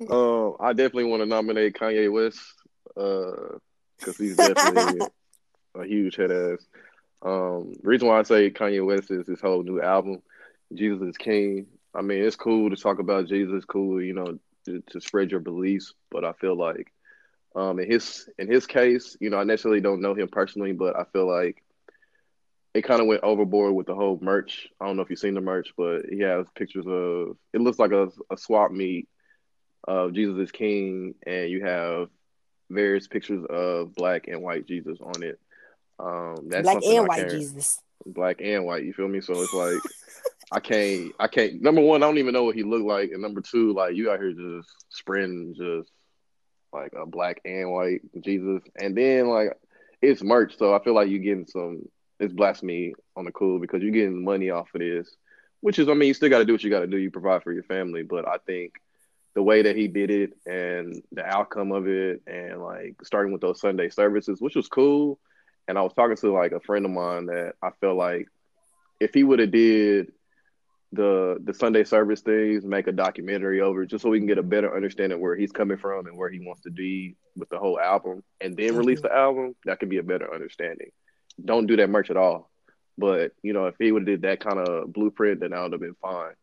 um, 0.10 0.56
I 0.58 0.72
definitely 0.72 1.04
want 1.04 1.20
to 1.20 1.26
nominate 1.26 1.74
Kanye 1.74 2.10
West 2.10 2.40
because 2.86 4.16
he's 4.16 4.36
definitely 4.36 5.06
a 5.74 5.84
huge 5.84 6.16
head 6.16 6.32
ass. 6.32 6.66
Um, 7.20 7.74
reason 7.82 8.08
why 8.08 8.18
I 8.18 8.22
say 8.22 8.50
Kanye 8.50 8.82
West 8.82 9.10
is 9.10 9.26
his 9.26 9.42
whole 9.42 9.62
new 9.62 9.82
album, 9.82 10.22
Jesus 10.72 11.02
is 11.02 11.18
King. 11.18 11.66
I 11.94 12.00
mean, 12.00 12.24
it's 12.24 12.34
cool 12.34 12.70
to 12.70 12.76
talk 12.76 12.98
about 12.98 13.28
Jesus, 13.28 13.66
cool, 13.66 14.00
you 14.00 14.14
know, 14.14 14.38
to, 14.64 14.82
to 14.88 15.02
spread 15.02 15.30
your 15.30 15.40
beliefs, 15.40 15.92
but 16.10 16.24
I 16.24 16.32
feel 16.32 16.56
like, 16.56 16.90
um, 17.54 17.78
in 17.78 17.90
his 17.90 18.26
in 18.38 18.50
his 18.50 18.66
case, 18.66 19.18
you 19.20 19.28
know, 19.28 19.36
I 19.36 19.44
necessarily 19.44 19.82
don't 19.82 20.00
know 20.00 20.14
him 20.14 20.28
personally, 20.28 20.72
but 20.72 20.96
I 20.96 21.04
feel 21.12 21.28
like 21.28 21.62
it 22.74 22.82
kind 22.82 23.00
of 23.00 23.06
went 23.06 23.22
overboard 23.22 23.74
with 23.74 23.86
the 23.86 23.94
whole 23.94 24.18
merch. 24.20 24.68
I 24.80 24.86
don't 24.86 24.96
know 24.96 25.02
if 25.02 25.10
you've 25.10 25.18
seen 25.18 25.34
the 25.34 25.40
merch, 25.40 25.72
but 25.76 26.02
he 26.10 26.20
has 26.20 26.46
pictures 26.56 26.86
of 26.86 27.36
it 27.52 27.60
looks 27.60 27.78
like 27.78 27.92
a, 27.92 28.08
a 28.30 28.36
swap 28.36 28.72
meet 28.72 29.08
of 29.86 30.12
Jesus 30.12 30.38
is 30.38 30.52
King, 30.52 31.14
and 31.26 31.50
you 31.50 31.64
have 31.64 32.08
various 32.70 33.06
pictures 33.06 33.44
of 33.48 33.94
black 33.94 34.26
and 34.26 34.42
white 34.42 34.66
Jesus 34.66 34.98
on 35.00 35.22
it. 35.22 35.38
Um, 35.98 36.48
that's 36.48 36.62
Black 36.62 36.82
and 36.84 37.06
white 37.06 37.30
Jesus. 37.30 37.80
black 38.04 38.40
and 38.40 38.64
white. 38.64 38.84
You 38.84 38.92
feel 38.92 39.08
me? 39.08 39.20
So 39.20 39.40
it's 39.40 39.54
like 39.54 39.80
I 40.50 40.60
can't, 40.60 41.12
I 41.20 41.28
can't. 41.28 41.62
Number 41.62 41.80
one, 41.80 42.02
I 42.02 42.06
don't 42.06 42.18
even 42.18 42.34
know 42.34 42.44
what 42.44 42.56
he 42.56 42.64
looked 42.64 42.86
like, 42.86 43.10
and 43.12 43.22
number 43.22 43.40
two, 43.40 43.72
like 43.72 43.94
you 43.94 44.10
out 44.10 44.18
here 44.18 44.32
just 44.32 44.68
spreading 44.88 45.54
just 45.56 45.90
like 46.72 46.92
a 47.00 47.06
black 47.06 47.40
and 47.44 47.70
white 47.70 48.00
Jesus, 48.20 48.62
and 48.76 48.96
then 48.96 49.28
like 49.28 49.50
it's 50.02 50.22
merch, 50.22 50.56
so 50.58 50.74
I 50.74 50.82
feel 50.82 50.94
like 50.94 51.08
you're 51.08 51.20
getting 51.20 51.46
some. 51.46 51.82
It's 52.20 52.32
blasphemy 52.32 52.94
on 53.16 53.24
the 53.24 53.32
cool 53.32 53.58
because 53.58 53.82
you're 53.82 53.90
getting 53.90 54.24
money 54.24 54.50
off 54.50 54.74
of 54.74 54.80
this, 54.80 55.14
which 55.60 55.78
is, 55.78 55.88
I 55.88 55.94
mean, 55.94 56.08
you 56.08 56.14
still 56.14 56.28
got 56.28 56.38
to 56.38 56.44
do 56.44 56.52
what 56.52 56.62
you 56.62 56.70
got 56.70 56.80
to 56.80 56.86
do. 56.86 56.96
You 56.96 57.10
provide 57.10 57.42
for 57.42 57.52
your 57.52 57.64
family, 57.64 58.02
but 58.02 58.26
I 58.26 58.36
think 58.46 58.74
the 59.34 59.42
way 59.42 59.62
that 59.62 59.76
he 59.76 59.88
did 59.88 60.10
it 60.10 60.32
and 60.46 61.02
the 61.10 61.24
outcome 61.24 61.72
of 61.72 61.88
it, 61.88 62.22
and 62.26 62.62
like 62.62 62.96
starting 63.02 63.32
with 63.32 63.40
those 63.40 63.60
Sunday 63.60 63.88
services, 63.88 64.40
which 64.40 64.54
was 64.54 64.68
cool. 64.68 65.18
And 65.66 65.76
I 65.76 65.82
was 65.82 65.92
talking 65.92 66.16
to 66.16 66.32
like 66.32 66.52
a 66.52 66.60
friend 66.60 66.84
of 66.84 66.92
mine 66.92 67.26
that 67.26 67.54
I 67.62 67.70
felt 67.80 67.96
like 67.96 68.28
if 69.00 69.12
he 69.12 69.24
would 69.24 69.40
have 69.40 69.50
did 69.50 70.12
the 70.92 71.38
the 71.42 71.52
Sunday 71.52 71.82
service 71.82 72.20
things, 72.20 72.64
make 72.64 72.86
a 72.86 72.92
documentary 72.92 73.60
over 73.60 73.84
just 73.84 74.02
so 74.02 74.10
we 74.10 74.18
can 74.18 74.28
get 74.28 74.38
a 74.38 74.42
better 74.42 74.74
understanding 74.74 75.20
where 75.20 75.34
he's 75.34 75.50
coming 75.50 75.78
from 75.78 76.06
and 76.06 76.16
where 76.16 76.30
he 76.30 76.38
wants 76.38 76.62
to 76.62 76.70
be 76.70 77.16
with 77.36 77.48
the 77.48 77.58
whole 77.58 77.80
album, 77.80 78.22
and 78.40 78.56
then 78.56 78.76
release 78.76 79.00
mm-hmm. 79.00 79.08
the 79.08 79.16
album, 79.16 79.56
that 79.64 79.80
could 79.80 79.88
be 79.88 79.98
a 79.98 80.02
better 80.04 80.32
understanding. 80.32 80.90
Don't 81.42 81.66
do 81.66 81.76
that 81.76 81.90
merch 81.90 82.10
at 82.10 82.16
all. 82.16 82.50
But 82.98 83.32
you 83.42 83.52
know, 83.52 83.66
if 83.66 83.74
he 83.78 83.92
would 83.92 84.02
have 84.02 84.06
did 84.06 84.22
that 84.22 84.40
kind 84.40 84.58
of 84.58 84.92
blueprint, 84.92 85.40
then 85.40 85.50
that 85.50 85.62
would 85.62 85.72
have 85.72 85.80
been 85.80 85.96
fine. 86.00 86.34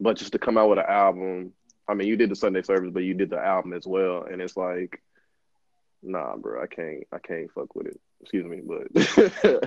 But 0.00 0.16
just 0.16 0.32
to 0.32 0.38
come 0.38 0.58
out 0.58 0.68
with 0.68 0.78
an 0.78 0.86
album, 0.88 1.52
I 1.88 1.94
mean, 1.94 2.08
you 2.08 2.16
did 2.16 2.30
the 2.30 2.36
Sunday 2.36 2.62
service, 2.62 2.90
but 2.92 3.04
you 3.04 3.14
did 3.14 3.30
the 3.30 3.38
album 3.38 3.72
as 3.72 3.86
well, 3.86 4.24
and 4.24 4.42
it's 4.42 4.56
like 4.56 5.00
Nah, 6.04 6.36
bro, 6.36 6.62
I 6.62 6.66
can't. 6.66 7.02
I 7.12 7.18
can't 7.18 7.50
fuck 7.50 7.74
with 7.74 7.86
it. 7.86 8.00
Excuse 8.20 8.44
me, 8.44 8.60
but 8.62 8.86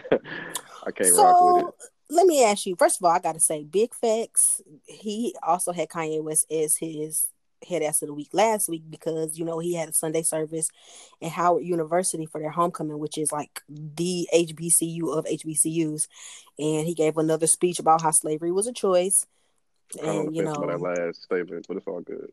I 0.85 0.91
can't 0.91 1.09
so, 1.09 1.23
rock 1.23 1.55
with 1.55 1.67
it. 1.67 1.73
Let 2.09 2.27
me 2.27 2.43
ask 2.43 2.65
you. 2.65 2.75
First 2.75 3.01
of 3.01 3.05
all, 3.05 3.11
I 3.11 3.19
got 3.19 3.33
to 3.33 3.39
say, 3.39 3.63
Big 3.63 3.93
Facts. 3.93 4.61
He 4.85 5.35
also 5.41 5.71
had 5.71 5.89
Kanye 5.89 6.23
West 6.23 6.49
as 6.51 6.77
his 6.77 7.29
head 7.67 7.81
ass 7.81 8.01
of 8.01 8.07
the 8.07 8.13
week 8.13 8.29
last 8.33 8.69
week 8.69 8.83
because 8.89 9.37
you 9.37 9.45
know 9.45 9.59
he 9.59 9.73
had 9.73 9.89
a 9.89 9.93
Sunday 9.93 10.21
service 10.21 10.69
at 11.21 11.31
Howard 11.31 11.63
University 11.63 12.25
for 12.25 12.39
their 12.39 12.51
homecoming, 12.51 12.99
which 12.99 13.17
is 13.17 13.31
like 13.31 13.61
the 13.69 14.27
HBCU 14.33 15.17
of 15.17 15.25
HBCUs, 15.25 16.07
and 16.59 16.87
he 16.87 16.93
gave 16.93 17.17
another 17.17 17.47
speech 17.47 17.79
about 17.79 18.01
how 18.01 18.11
slavery 18.11 18.51
was 18.51 18.67
a 18.67 18.73
choice. 18.73 19.25
And 20.01 20.35
you 20.35 20.43
know 20.43 20.53
that 20.67 20.81
last 20.81 21.23
statement, 21.23 21.65
but 21.67 21.77
it's 21.77 21.87
all 21.87 22.01
good. 22.01 22.31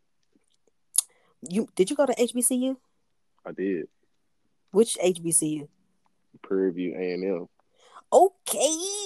You 1.48 1.68
did 1.74 1.90
you 1.90 1.96
go 1.96 2.06
to 2.06 2.14
HBCU? 2.14 2.76
I 3.46 3.52
did. 3.52 3.88
Which 4.72 4.96
HBCU? 5.02 5.68
Prairie 6.42 6.72
View 6.72 6.94
A 6.98 7.12
and 7.12 7.24
M. 7.24 7.48
Okay. 8.12 9.03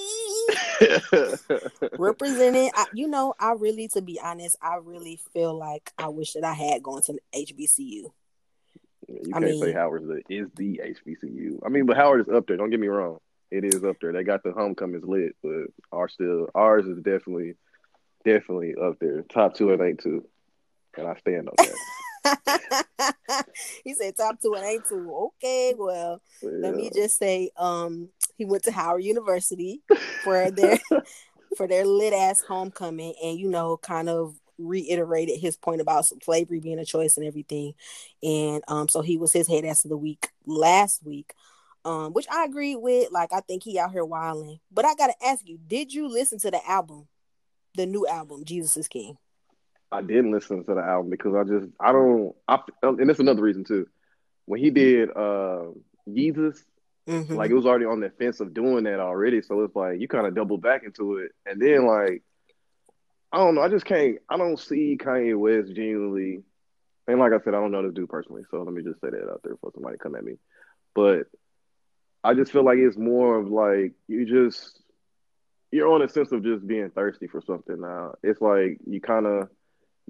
Represented, 1.97 2.71
I, 2.75 2.85
you 2.93 3.07
know, 3.07 3.33
I 3.39 3.53
really, 3.53 3.87
to 3.89 4.01
be 4.01 4.19
honest, 4.19 4.57
I 4.61 4.75
really 4.75 5.19
feel 5.33 5.57
like 5.57 5.91
I 5.97 6.07
wish 6.07 6.33
that 6.33 6.43
I 6.43 6.53
had 6.53 6.83
gone 6.83 7.01
to 7.03 7.17
HBCU. 7.33 8.11
You 9.07 9.31
I 9.33 9.39
can't 9.39 9.43
mean, 9.43 9.61
say 9.61 9.73
Howard 9.73 10.03
is 10.29 10.47
the 10.55 10.81
HBCU. 10.83 11.59
I 11.65 11.69
mean, 11.69 11.85
but 11.85 11.97
Howard 11.97 12.21
is 12.21 12.33
up 12.33 12.47
there. 12.47 12.57
Don't 12.57 12.69
get 12.69 12.79
me 12.79 12.87
wrong; 12.87 13.17
it 13.49 13.63
is 13.63 13.83
up 13.83 13.97
there. 14.01 14.13
They 14.13 14.23
got 14.23 14.43
the 14.43 14.51
homecomings 14.51 15.03
lit, 15.03 15.35
but 15.41 15.65
ours 15.91 16.13
still 16.13 16.49
ours 16.53 16.85
is 16.85 16.97
definitely, 16.97 17.55
definitely 18.23 18.75
up 18.75 18.99
there. 18.99 19.23
Top 19.23 19.55
two 19.55 19.71
and 19.73 19.81
eight 19.81 19.99
two, 19.99 20.27
and 20.95 21.07
I 21.07 21.15
stand 21.15 21.49
on 21.49 21.55
that. 21.57 22.58
he 23.83 23.93
said 23.93 24.15
top 24.17 24.41
two 24.41 24.53
and 24.55 24.65
ain't 24.65 24.87
two. 24.87 25.31
Okay, 25.37 25.73
well, 25.77 26.21
let 26.41 26.75
me 26.75 26.89
just 26.93 27.17
say, 27.17 27.51
um, 27.57 28.09
he 28.37 28.45
went 28.45 28.63
to 28.63 28.71
Howard 28.71 29.03
University 29.03 29.81
for 30.23 30.51
their 30.51 30.79
for 31.57 31.67
their 31.67 31.85
lit 31.85 32.13
ass 32.13 32.41
homecoming, 32.41 33.13
and 33.23 33.39
you 33.39 33.49
know, 33.49 33.77
kind 33.77 34.09
of 34.09 34.35
reiterated 34.57 35.39
his 35.39 35.55
point 35.55 35.81
about 35.81 36.05
slavery 36.23 36.59
being 36.59 36.79
a 36.79 36.85
choice 36.85 37.17
and 37.17 37.25
everything. 37.25 37.73
And 38.21 38.63
um, 38.67 38.89
so 38.89 39.01
he 39.01 39.17
was 39.17 39.33
his 39.33 39.47
head 39.47 39.65
ass 39.65 39.85
of 39.85 39.89
the 39.89 39.97
week 39.97 40.29
last 40.45 41.03
week. 41.05 41.33
Um, 41.85 42.11
which 42.11 42.27
I 42.29 42.43
agree 42.43 42.75
with. 42.75 43.09
Like, 43.09 43.31
I 43.31 43.39
think 43.39 43.63
he 43.63 43.79
out 43.79 43.93
here 43.93 44.03
wilding. 44.03 44.59
But 44.69 44.83
I 44.83 44.95
gotta 44.95 45.13
ask 45.25 45.47
you, 45.47 45.57
did 45.65 45.93
you 45.93 46.09
listen 46.09 46.37
to 46.39 46.51
the 46.51 46.59
album, 46.69 47.07
the 47.75 47.85
new 47.85 48.05
album, 48.05 48.43
Jesus 48.43 48.75
is 48.75 48.89
King? 48.89 49.17
I 49.91 50.01
didn't 50.01 50.31
listen 50.31 50.63
to 50.65 50.75
the 50.75 50.81
album 50.81 51.09
because 51.09 51.33
I 51.35 51.43
just 51.43 51.67
I 51.79 51.91
don't 51.91 52.35
I 52.47 52.59
and 52.81 53.09
that's 53.09 53.19
another 53.19 53.41
reason 53.41 53.63
too. 53.63 53.87
When 54.45 54.59
he 54.59 54.69
did 54.69 55.09
uh 55.15 55.65
Jesus, 56.11 56.63
mm-hmm. 57.07 57.35
like 57.35 57.51
it 57.51 57.55
was 57.55 57.65
already 57.65 57.85
on 57.85 57.99
the 57.99 58.09
fence 58.09 58.39
of 58.39 58.53
doing 58.53 58.83
that 58.83 58.99
already, 58.99 59.41
so 59.41 59.63
it's 59.63 59.75
like 59.75 59.99
you 59.99 60.07
kind 60.07 60.27
of 60.27 60.35
double 60.35 60.57
back 60.57 60.83
into 60.83 61.17
it, 61.17 61.31
and 61.45 61.61
then 61.61 61.85
like 61.85 62.23
I 63.31 63.37
don't 63.37 63.55
know, 63.55 63.61
I 63.61 63.69
just 63.69 63.85
can't 63.85 64.17
I 64.29 64.37
don't 64.37 64.59
see 64.59 64.97
Kanye 64.99 65.37
West 65.37 65.75
genuinely, 65.75 66.43
and 67.07 67.19
like 67.19 67.33
I 67.33 67.39
said, 67.43 67.55
I 67.55 67.59
don't 67.59 67.71
know 67.71 67.83
this 67.83 67.93
dude 67.93 68.09
personally, 68.09 68.43
so 68.51 68.61
let 68.61 68.73
me 68.73 68.83
just 68.83 69.01
say 69.01 69.09
that 69.09 69.29
out 69.31 69.41
there 69.43 69.55
for 69.61 69.71
somebody 69.73 69.97
come 69.97 70.15
at 70.15 70.23
me, 70.23 70.33
but 70.93 71.27
I 72.23 72.33
just 72.33 72.51
feel 72.51 72.63
like 72.63 72.77
it's 72.77 72.97
more 72.97 73.39
of 73.39 73.49
like 73.49 73.93
you 74.07 74.25
just 74.25 74.81
you're 75.71 75.91
on 75.91 76.01
a 76.01 76.09
sense 76.09 76.31
of 76.31 76.43
just 76.43 76.65
being 76.65 76.89
thirsty 76.89 77.27
for 77.27 77.41
something 77.41 77.79
now. 77.79 78.13
It's 78.23 78.41
like 78.41 78.79
you 78.85 78.99
kind 78.99 79.25
of 79.25 79.49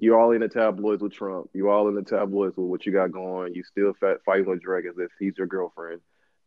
you're 0.00 0.18
all 0.18 0.32
in 0.32 0.40
the 0.40 0.48
tabloids 0.48 1.02
with 1.02 1.12
Trump. 1.12 1.50
You're 1.52 1.68
all 1.68 1.88
in 1.88 1.94
the 1.94 2.02
tabloids 2.02 2.56
with 2.56 2.66
what 2.66 2.86
you 2.86 2.92
got 2.92 3.12
going. 3.12 3.54
You 3.54 3.62
still 3.62 3.92
fighting 4.24 4.46
with 4.46 4.62
Drake 4.62 4.86
as 4.86 4.96
if 4.98 5.10
he's 5.18 5.36
your 5.36 5.46
girlfriend, 5.46 6.00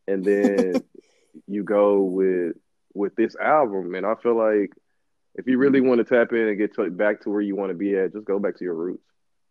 and 0.07 0.25
then 0.25 0.81
you 1.48 1.63
go 1.63 2.01
with 2.01 2.55
with 2.95 3.15
this 3.15 3.36
album. 3.36 3.93
And 3.93 4.07
I 4.07 4.15
feel 4.15 4.36
like 4.36 4.72
if 5.36 5.45
you 5.45 5.60
really 5.60 5.79
mm-hmm. 5.79 5.88
want 5.88 6.00
to 6.00 6.03
tap 6.03 6.33
in 6.33 6.48
and 6.48 6.57
get 6.57 6.74
to, 6.75 6.89
back 6.89 7.22
to 7.22 7.29
where 7.29 7.41
you 7.41 7.55
want 7.55 7.69
to 7.69 7.75
be 7.75 7.95
at, 7.95 8.13
just 8.13 8.25
go 8.25 8.39
back 8.39 8.57
to 8.57 8.63
your 8.63 8.74
roots. 8.74 9.03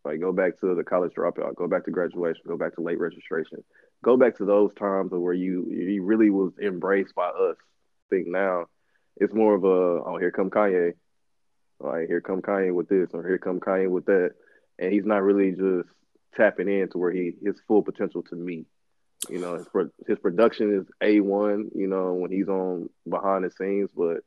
Like 0.05 0.21
go 0.21 0.33
back 0.33 0.59
to 0.61 0.75
the 0.75 0.83
college 0.83 1.13
dropout, 1.17 1.55
go 1.55 1.69
back 1.69 1.85
to 1.85 1.93
graduation, 1.93 2.43
go 2.49 2.57
back 2.57 2.75
to 2.75 2.81
late 2.81 2.99
registration, 2.99 3.63
go 4.03 4.17
back 4.17 4.37
to 4.39 4.45
those 4.45 4.75
times 4.75 5.13
of 5.13 5.21
where 5.21 5.33
you 5.33 5.69
you 5.71 6.03
really 6.03 6.29
was 6.29 6.51
embraced 6.61 7.15
by 7.15 7.29
us. 7.29 7.57
I 7.61 8.07
think 8.11 8.27
now 8.27 8.67
it's 9.17 9.33
more 9.33 9.55
of 9.55 9.63
a 9.63 10.03
oh 10.05 10.17
here 10.19 10.33
come 10.33 10.51
Kanye 10.51 10.95
like 11.83 12.09
here 12.09 12.21
come 12.21 12.43
Kanye 12.43 12.75
with 12.75 12.89
this, 12.89 13.11
or 13.13 13.27
here 13.27 13.39
come 13.39 13.61
Kanye 13.61 13.91
with 13.91 14.07
that, 14.07 14.33
and 14.79 14.93
he's 14.93 15.05
not 15.05 15.23
really 15.23 15.51
just 15.51 15.89
tapping 16.37 16.69
into 16.69 16.99
where 16.99 17.13
he 17.13 17.35
his 17.45 17.61
full 17.67 17.83
potential 17.83 18.23
to 18.23 18.37
me. 18.37 18.67
You 19.29 19.39
know, 19.39 19.55
his 19.57 19.67
his 20.07 20.19
production 20.19 20.79
is 20.81 20.87
a 21.01 21.21
one. 21.21 21.71
You 21.75 21.87
know, 21.87 22.15
when 22.15 22.31
he's 22.31 22.49
on 22.49 22.89
behind 23.09 23.45
the 23.45 23.51
scenes, 23.51 23.91
but 23.97 24.19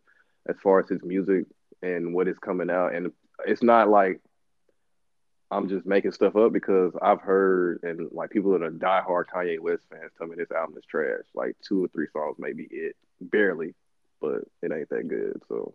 as 0.47 0.55
far 0.61 0.79
as 0.79 0.89
his 0.89 1.03
music 1.03 1.45
and 1.81 2.13
what 2.13 2.27
is 2.27 2.37
coming 2.39 2.69
out, 2.69 2.93
and 2.93 3.11
it's 3.45 3.63
not 3.63 3.89
like 3.89 4.21
I'm 5.51 5.69
just 5.69 5.85
making 5.85 6.11
stuff 6.11 6.35
up 6.35 6.53
because 6.53 6.93
I've 7.01 7.21
heard 7.21 7.79
and 7.83 8.09
like 8.11 8.31
people 8.31 8.51
that 8.51 8.63
are 8.63 8.71
diehard 8.71 9.25
Kanye 9.33 9.59
West 9.59 9.83
fans 9.89 10.11
tell 10.17 10.27
me 10.27 10.35
this 10.35 10.51
album 10.51 10.77
is 10.77 10.85
trash. 10.85 11.23
Like 11.33 11.55
two 11.65 11.83
or 11.83 11.87
three 11.89 12.07
songs, 12.11 12.37
maybe 12.39 12.67
it 12.71 12.95
barely, 13.21 13.75
but 14.21 14.41
it 14.61 14.71
ain't 14.71 14.89
that 14.89 15.07
good. 15.07 15.41
So 15.47 15.73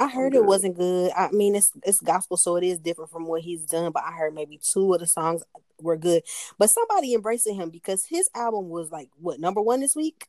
I 0.00 0.08
heard 0.08 0.34
it 0.34 0.46
wasn't 0.46 0.78
good. 0.78 1.12
I 1.14 1.30
mean, 1.30 1.54
it's 1.54 1.70
it's 1.84 2.00
gospel, 2.00 2.38
so 2.38 2.56
it 2.56 2.64
is 2.64 2.78
different 2.78 3.10
from 3.10 3.26
what 3.26 3.42
he's 3.42 3.66
done. 3.66 3.92
But 3.92 4.02
I 4.02 4.12
heard 4.12 4.34
maybe 4.34 4.58
two 4.72 4.94
of 4.94 5.00
the 5.00 5.06
songs 5.06 5.42
were 5.78 5.98
good. 5.98 6.22
But 6.58 6.68
somebody 6.68 7.12
embracing 7.12 7.56
him 7.56 7.68
because 7.68 8.06
his 8.08 8.30
album 8.34 8.70
was 8.70 8.90
like 8.90 9.10
what 9.20 9.38
number 9.38 9.60
one 9.60 9.80
this 9.80 9.94
week. 9.94 10.26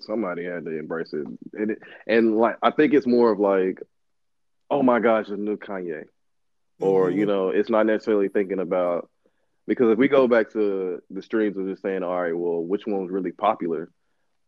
Somebody 0.00 0.44
had 0.44 0.64
to 0.64 0.78
embrace 0.78 1.12
it, 1.12 1.26
and 1.52 1.72
it, 1.72 1.82
and 2.06 2.38
like 2.38 2.56
I 2.62 2.70
think 2.70 2.94
it's 2.94 3.06
more 3.06 3.30
of 3.30 3.38
like, 3.38 3.82
oh 4.70 4.82
my 4.82 5.00
gosh, 5.00 5.28
a 5.28 5.36
new 5.36 5.58
Kanye, 5.58 6.04
or 6.80 7.08
mm-hmm. 7.08 7.18
you 7.18 7.26
know, 7.26 7.50
it's 7.50 7.68
not 7.68 7.84
necessarily 7.84 8.28
thinking 8.28 8.60
about 8.60 9.10
because 9.66 9.92
if 9.92 9.98
we 9.98 10.08
go 10.08 10.28
back 10.28 10.50
to 10.52 11.02
the 11.10 11.22
streams 11.22 11.58
of 11.58 11.66
just 11.66 11.82
saying, 11.82 12.02
all 12.02 12.22
right, 12.22 12.36
well, 12.36 12.62
which 12.62 12.86
one 12.86 13.02
was 13.02 13.10
really 13.10 13.32
popular, 13.32 13.90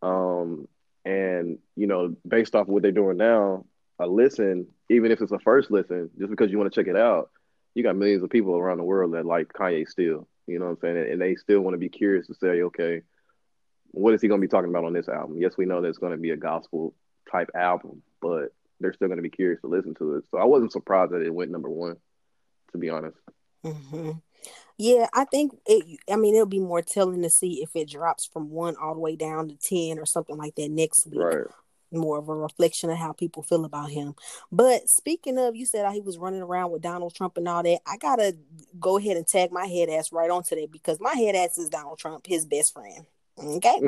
um, 0.00 0.66
and 1.04 1.58
you 1.74 1.86
know, 1.86 2.16
based 2.26 2.54
off 2.54 2.62
of 2.62 2.68
what 2.68 2.82
they're 2.82 2.92
doing 2.92 3.18
now, 3.18 3.66
a 3.98 4.06
listen, 4.06 4.66
even 4.90 5.10
if 5.10 5.20
it's 5.20 5.32
a 5.32 5.38
first 5.38 5.70
listen, 5.70 6.10
just 6.18 6.30
because 6.30 6.50
you 6.50 6.58
want 6.58 6.72
to 6.72 6.80
check 6.80 6.88
it 6.88 6.96
out, 6.96 7.30
you 7.74 7.82
got 7.82 7.96
millions 7.96 8.22
of 8.22 8.30
people 8.30 8.56
around 8.56 8.78
the 8.78 8.84
world 8.84 9.14
that 9.14 9.26
like 9.26 9.52
Kanye 9.52 9.88
still. 9.88 10.28
You 10.46 10.58
know 10.58 10.66
what 10.66 10.72
I'm 10.72 10.78
saying? 10.80 11.12
And 11.12 11.20
they 11.20 11.34
still 11.34 11.60
want 11.60 11.74
to 11.74 11.78
be 11.78 11.88
curious 11.88 12.26
to 12.28 12.34
say, 12.34 12.62
okay, 12.62 13.02
what 13.90 14.14
is 14.14 14.20
he 14.20 14.28
going 14.28 14.40
to 14.40 14.46
be 14.46 14.50
talking 14.50 14.70
about 14.70 14.84
on 14.84 14.92
this 14.92 15.08
album? 15.08 15.38
Yes, 15.38 15.56
we 15.56 15.66
know 15.66 15.80
that 15.80 15.88
it's 15.88 15.98
going 15.98 16.12
to 16.12 16.18
be 16.18 16.30
a 16.30 16.36
gospel 16.36 16.94
type 17.30 17.50
album, 17.54 18.02
but 18.20 18.52
they're 18.78 18.92
still 18.92 19.08
going 19.08 19.18
to 19.18 19.22
be 19.22 19.30
curious 19.30 19.60
to 19.62 19.66
listen 19.66 19.94
to 19.96 20.16
it. 20.16 20.24
So 20.30 20.38
I 20.38 20.44
wasn't 20.44 20.72
surprised 20.72 21.12
that 21.12 21.22
it 21.22 21.34
went 21.34 21.50
number 21.50 21.70
one, 21.70 21.96
to 22.72 22.78
be 22.78 22.90
honest. 22.90 23.18
Mm-hmm. 23.64 24.12
Yeah, 24.78 25.06
I 25.14 25.24
think 25.24 25.56
it. 25.66 25.98
I 26.10 26.16
mean, 26.16 26.34
it'll 26.34 26.46
be 26.46 26.60
more 26.60 26.82
telling 26.82 27.22
to 27.22 27.30
see 27.30 27.62
if 27.62 27.70
it 27.74 27.88
drops 27.88 28.26
from 28.26 28.50
one 28.50 28.76
all 28.76 28.94
the 28.94 29.00
way 29.00 29.16
down 29.16 29.48
to 29.48 29.56
ten 29.56 29.98
or 29.98 30.04
something 30.04 30.36
like 30.36 30.54
that 30.56 30.70
next 30.70 31.06
week. 31.06 31.18
Right 31.18 31.46
more 31.92 32.18
of 32.18 32.28
a 32.28 32.34
reflection 32.34 32.90
of 32.90 32.98
how 32.98 33.12
people 33.12 33.42
feel 33.42 33.64
about 33.64 33.90
him. 33.90 34.14
But 34.50 34.88
speaking 34.88 35.38
of, 35.38 35.56
you 35.56 35.66
said 35.66 35.90
he 35.92 36.00
was 36.00 36.18
running 36.18 36.42
around 36.42 36.70
with 36.70 36.82
Donald 36.82 37.14
Trump 37.14 37.36
and 37.36 37.48
all 37.48 37.62
that. 37.62 37.80
I 37.86 37.96
gotta 37.96 38.36
go 38.78 38.98
ahead 38.98 39.16
and 39.16 39.26
tag 39.26 39.52
my 39.52 39.66
head 39.66 39.88
ass 39.88 40.12
right 40.12 40.30
onto 40.30 40.56
that 40.56 40.70
because 40.72 41.00
my 41.00 41.14
head 41.14 41.34
ass 41.34 41.58
is 41.58 41.68
Donald 41.68 41.98
Trump, 41.98 42.26
his 42.26 42.44
best 42.44 42.72
friend. 42.72 43.06
Okay. 43.38 43.80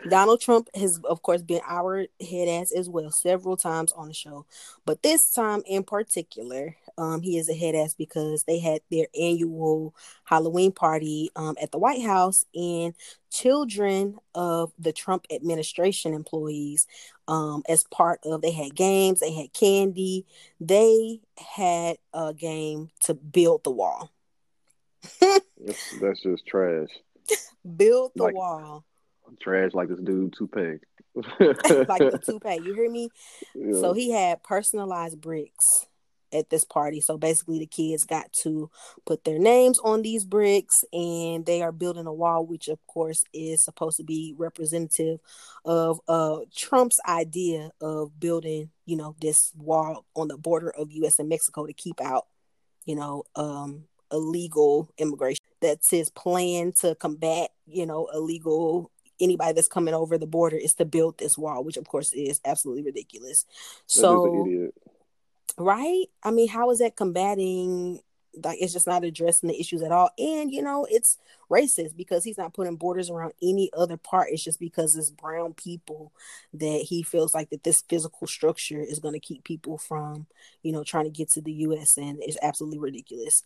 Donald 0.08 0.40
Trump 0.40 0.70
has, 0.74 0.98
of 1.04 1.20
course, 1.20 1.42
been 1.42 1.60
our 1.66 2.06
head 2.18 2.48
ass 2.48 2.72
as 2.72 2.88
well 2.88 3.10
several 3.10 3.58
times 3.58 3.92
on 3.92 4.08
the 4.08 4.14
show. 4.14 4.46
But 4.86 5.02
this 5.02 5.30
time 5.30 5.62
in 5.66 5.82
particular, 5.82 6.76
um, 6.96 7.20
he 7.20 7.36
is 7.36 7.50
a 7.50 7.54
head 7.54 7.74
ass 7.74 7.92
because 7.92 8.44
they 8.44 8.58
had 8.58 8.80
their 8.90 9.06
annual 9.18 9.94
Halloween 10.24 10.72
party 10.72 11.30
um, 11.36 11.56
at 11.60 11.72
the 11.72 11.78
White 11.78 12.02
House, 12.02 12.46
and 12.54 12.94
children 13.30 14.18
of 14.34 14.72
the 14.78 14.92
Trump 14.92 15.26
administration 15.30 16.14
employees, 16.14 16.86
um, 17.28 17.62
as 17.68 17.84
part 17.84 18.20
of, 18.24 18.40
they 18.40 18.52
had 18.52 18.74
games, 18.74 19.20
they 19.20 19.32
had 19.32 19.52
candy, 19.52 20.24
they 20.58 21.20
had 21.36 21.98
a 22.14 22.32
game 22.32 22.90
to 23.00 23.12
build 23.12 23.62
the 23.64 23.70
wall. 23.70 24.10
that's, 25.20 26.00
that's 26.00 26.22
just 26.22 26.46
trash. 26.46 26.88
Build 27.76 28.12
the 28.14 28.24
like, 28.24 28.34
wall. 28.34 28.84
Trash 29.40 29.74
like 29.74 29.88
this 29.88 30.00
dude 30.00 30.32
Toupee. 30.32 30.78
like 31.14 31.28
the 31.40 32.20
toupee. 32.24 32.60
You 32.64 32.74
hear 32.74 32.90
me? 32.90 33.08
Yeah. 33.54 33.80
So 33.80 33.92
he 33.92 34.10
had 34.10 34.42
personalized 34.42 35.20
bricks 35.20 35.86
at 36.32 36.50
this 36.50 36.64
party. 36.64 37.00
So 37.00 37.16
basically, 37.16 37.58
the 37.58 37.66
kids 37.66 38.04
got 38.04 38.32
to 38.42 38.70
put 39.04 39.24
their 39.24 39.38
names 39.38 39.78
on 39.82 40.02
these 40.02 40.24
bricks, 40.24 40.84
and 40.92 41.46
they 41.46 41.62
are 41.62 41.72
building 41.72 42.06
a 42.06 42.12
wall, 42.12 42.44
which 42.44 42.68
of 42.68 42.78
course 42.86 43.24
is 43.32 43.64
supposed 43.64 43.96
to 43.96 44.04
be 44.04 44.34
representative 44.36 45.20
of 45.64 46.00
uh, 46.08 46.40
Trump's 46.54 46.98
idea 47.08 47.70
of 47.80 48.18
building, 48.20 48.70
you 48.84 48.96
know, 48.96 49.16
this 49.20 49.52
wall 49.56 50.04
on 50.14 50.28
the 50.28 50.36
border 50.36 50.70
of 50.70 50.92
U.S. 50.92 51.18
and 51.18 51.28
Mexico 51.28 51.66
to 51.66 51.72
keep 51.72 52.00
out, 52.00 52.26
you 52.84 52.96
know, 52.96 53.24
um, 53.34 53.84
illegal 54.12 54.88
immigration. 54.98 55.44
That's 55.60 55.90
his 55.90 56.10
plan 56.10 56.72
to 56.80 56.94
combat, 56.94 57.50
you 57.66 57.86
know, 57.86 58.08
illegal 58.12 58.90
anybody 59.20 59.52
that's 59.54 59.68
coming 59.68 59.94
over 59.94 60.18
the 60.18 60.26
border 60.26 60.56
is 60.56 60.74
to 60.74 60.84
build 60.84 61.18
this 61.18 61.38
wall, 61.38 61.64
which 61.64 61.76
of 61.76 61.88
course 61.88 62.12
is 62.12 62.40
absolutely 62.44 62.84
ridiculous. 62.84 63.46
So, 63.86 64.70
right? 65.58 66.04
I 66.22 66.30
mean, 66.30 66.48
how 66.48 66.70
is 66.70 66.80
that 66.80 66.96
combating? 66.96 68.00
Like, 68.44 68.58
it's 68.60 68.74
just 68.74 68.86
not 68.86 69.02
addressing 69.02 69.48
the 69.48 69.58
issues 69.58 69.80
at 69.80 69.92
all. 69.92 70.10
And, 70.18 70.52
you 70.52 70.60
know, 70.60 70.86
it's 70.90 71.16
racist 71.50 71.96
because 71.96 72.22
he's 72.22 72.36
not 72.36 72.52
putting 72.52 72.76
borders 72.76 73.08
around 73.08 73.32
any 73.42 73.70
other 73.74 73.96
part. 73.96 74.28
It's 74.30 74.44
just 74.44 74.60
because 74.60 74.94
it's 74.94 75.08
brown 75.08 75.54
people 75.54 76.12
that 76.52 76.84
he 76.86 77.02
feels 77.02 77.32
like 77.32 77.48
that 77.48 77.64
this 77.64 77.82
physical 77.88 78.26
structure 78.26 78.80
is 78.80 78.98
going 78.98 79.14
to 79.14 79.20
keep 79.20 79.42
people 79.44 79.78
from, 79.78 80.26
you 80.62 80.72
know, 80.72 80.84
trying 80.84 81.04
to 81.04 81.10
get 81.10 81.30
to 81.30 81.40
the 81.40 81.52
U.S. 81.52 81.96
And 81.96 82.18
it's 82.20 82.36
absolutely 82.42 82.78
ridiculous. 82.78 83.42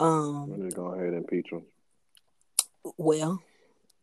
Um, 0.00 0.52
I'm 0.54 0.68
go 0.70 0.86
ahead 0.86 1.08
and 1.08 1.16
impeach 1.18 1.50
him. 1.50 1.62
Well, 2.96 3.42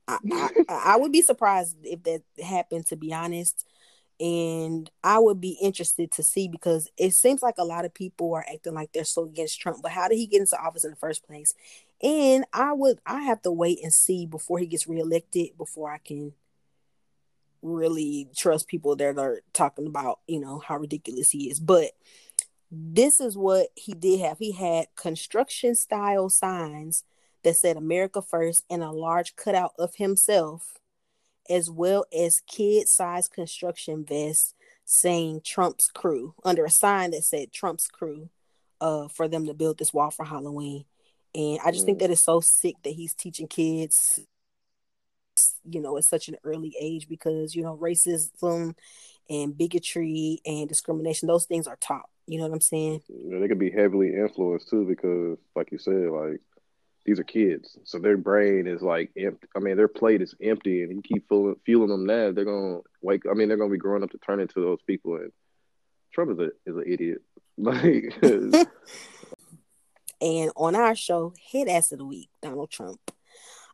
I, 0.07 0.19
I, 0.31 0.49
I 0.69 0.97
would 0.97 1.11
be 1.11 1.23
surprised 1.23 1.75
if 1.83 2.03
that 2.03 2.21
happened. 2.41 2.85
To 2.87 2.95
be 2.95 3.13
honest, 3.13 3.65
and 4.19 4.89
I 5.03 5.19
would 5.19 5.41
be 5.41 5.57
interested 5.61 6.11
to 6.13 6.23
see 6.23 6.47
because 6.47 6.89
it 6.97 7.13
seems 7.13 7.41
like 7.41 7.55
a 7.57 7.65
lot 7.65 7.83
of 7.83 7.93
people 7.93 8.33
are 8.33 8.45
acting 8.51 8.75
like 8.75 8.91
they're 8.93 9.03
so 9.03 9.25
against 9.25 9.59
Trump. 9.59 9.79
But 9.81 9.91
how 9.91 10.07
did 10.07 10.17
he 10.17 10.27
get 10.27 10.41
into 10.41 10.61
office 10.61 10.83
in 10.83 10.91
the 10.91 10.95
first 10.97 11.25
place? 11.25 11.53
And 12.01 12.45
I 12.53 12.73
would 12.73 12.99
I 13.05 13.21
have 13.21 13.41
to 13.41 13.51
wait 13.51 13.79
and 13.83 13.91
see 13.91 14.27
before 14.27 14.59
he 14.59 14.67
gets 14.67 14.87
reelected 14.87 15.57
before 15.57 15.91
I 15.91 15.97
can 15.97 16.33
really 17.63 18.29
trust 18.37 18.67
people 18.67 18.95
that 18.95 19.17
are 19.17 19.41
talking 19.51 19.87
about 19.87 20.19
you 20.27 20.39
know 20.39 20.59
how 20.59 20.77
ridiculous 20.77 21.31
he 21.31 21.49
is. 21.49 21.59
But 21.59 21.91
this 22.69 23.19
is 23.19 23.37
what 23.37 23.67
he 23.75 23.93
did 23.93 24.19
have. 24.21 24.39
He 24.39 24.51
had 24.51 24.87
construction 24.95 25.75
style 25.75 26.29
signs 26.29 27.03
that 27.43 27.55
said 27.55 27.77
America 27.77 28.21
First 28.21 28.63
and 28.69 28.83
a 28.83 28.91
large 28.91 29.35
cutout 29.35 29.73
of 29.79 29.95
himself, 29.95 30.79
as 31.49 31.69
well 31.69 32.05
as 32.17 32.41
kid 32.45 32.87
sized 32.87 33.31
construction 33.31 34.03
vests 34.03 34.53
saying 34.83 35.41
Trump's 35.45 35.87
crew 35.87 36.33
under 36.43 36.65
a 36.65 36.69
sign 36.69 37.11
that 37.11 37.23
said 37.23 37.51
Trump's 37.51 37.87
crew 37.87 38.29
uh, 38.81 39.07
for 39.07 39.27
them 39.27 39.45
to 39.45 39.53
build 39.53 39.77
this 39.77 39.93
wall 39.93 40.11
for 40.11 40.25
Halloween. 40.25 40.85
And 41.35 41.59
I 41.63 41.71
just 41.71 41.83
mm. 41.83 41.87
think 41.87 41.99
that 41.99 42.11
it's 42.11 42.25
so 42.25 42.39
sick 42.39 42.75
that 42.83 42.93
he's 42.93 43.13
teaching 43.13 43.47
kids, 43.47 44.19
you 45.69 45.81
know, 45.81 45.97
at 45.97 46.03
such 46.03 46.29
an 46.29 46.37
early 46.43 46.75
age 46.79 47.07
because, 47.07 47.55
you 47.55 47.63
know, 47.63 47.77
racism 47.77 48.75
and 49.29 49.57
bigotry 49.57 50.39
and 50.45 50.69
discrimination, 50.69 51.27
those 51.27 51.45
things 51.45 51.67
are 51.67 51.77
taught 51.77 52.09
you 52.27 52.37
know 52.37 52.43
what 52.43 52.53
I'm 52.53 52.61
saying? 52.61 53.01
Yeah, 53.07 53.39
they 53.39 53.47
could 53.47 53.57
be 53.57 53.71
heavily 53.71 54.13
influenced 54.13 54.69
too, 54.69 54.85
because 54.85 55.37
like 55.55 55.71
you 55.71 55.77
said, 55.77 56.09
like 56.09 56.41
these 57.05 57.19
are 57.19 57.23
kids, 57.23 57.77
so 57.85 57.99
their 57.99 58.17
brain 58.17 58.67
is 58.67 58.81
like 58.81 59.11
empty. 59.17 59.47
I 59.55 59.59
mean, 59.59 59.77
their 59.77 59.87
plate 59.87 60.21
is 60.21 60.35
empty, 60.43 60.83
and 60.83 60.91
you 60.91 61.01
keep 61.01 61.27
fueling, 61.29 61.55
fueling 61.65 61.89
them 61.89 62.05
that 62.07 62.35
they're 62.35 62.43
gonna 62.43 62.79
wake. 63.01 63.23
I 63.31 63.33
mean, 63.33 63.47
they're 63.47 63.57
gonna 63.57 63.71
be 63.71 63.77
growing 63.77 64.03
up 64.03 64.11
to 64.11 64.17
turn 64.17 64.41
into 64.41 64.61
those 64.61 64.81
people. 64.85 65.15
And 65.15 65.31
Trump 66.13 66.31
is 66.31 66.39
a 66.39 66.49
is 66.69 66.75
an 66.75 66.83
idiot. 66.85 67.21
Like, 67.59 68.13
and 70.21 70.51
on 70.55 70.75
our 70.75 70.93
show, 70.93 71.33
head 71.51 71.67
ass 71.67 71.91
of 71.91 71.97
the 71.97 72.05
week, 72.05 72.29
Donald 72.39 72.69
Trump. 72.69 72.99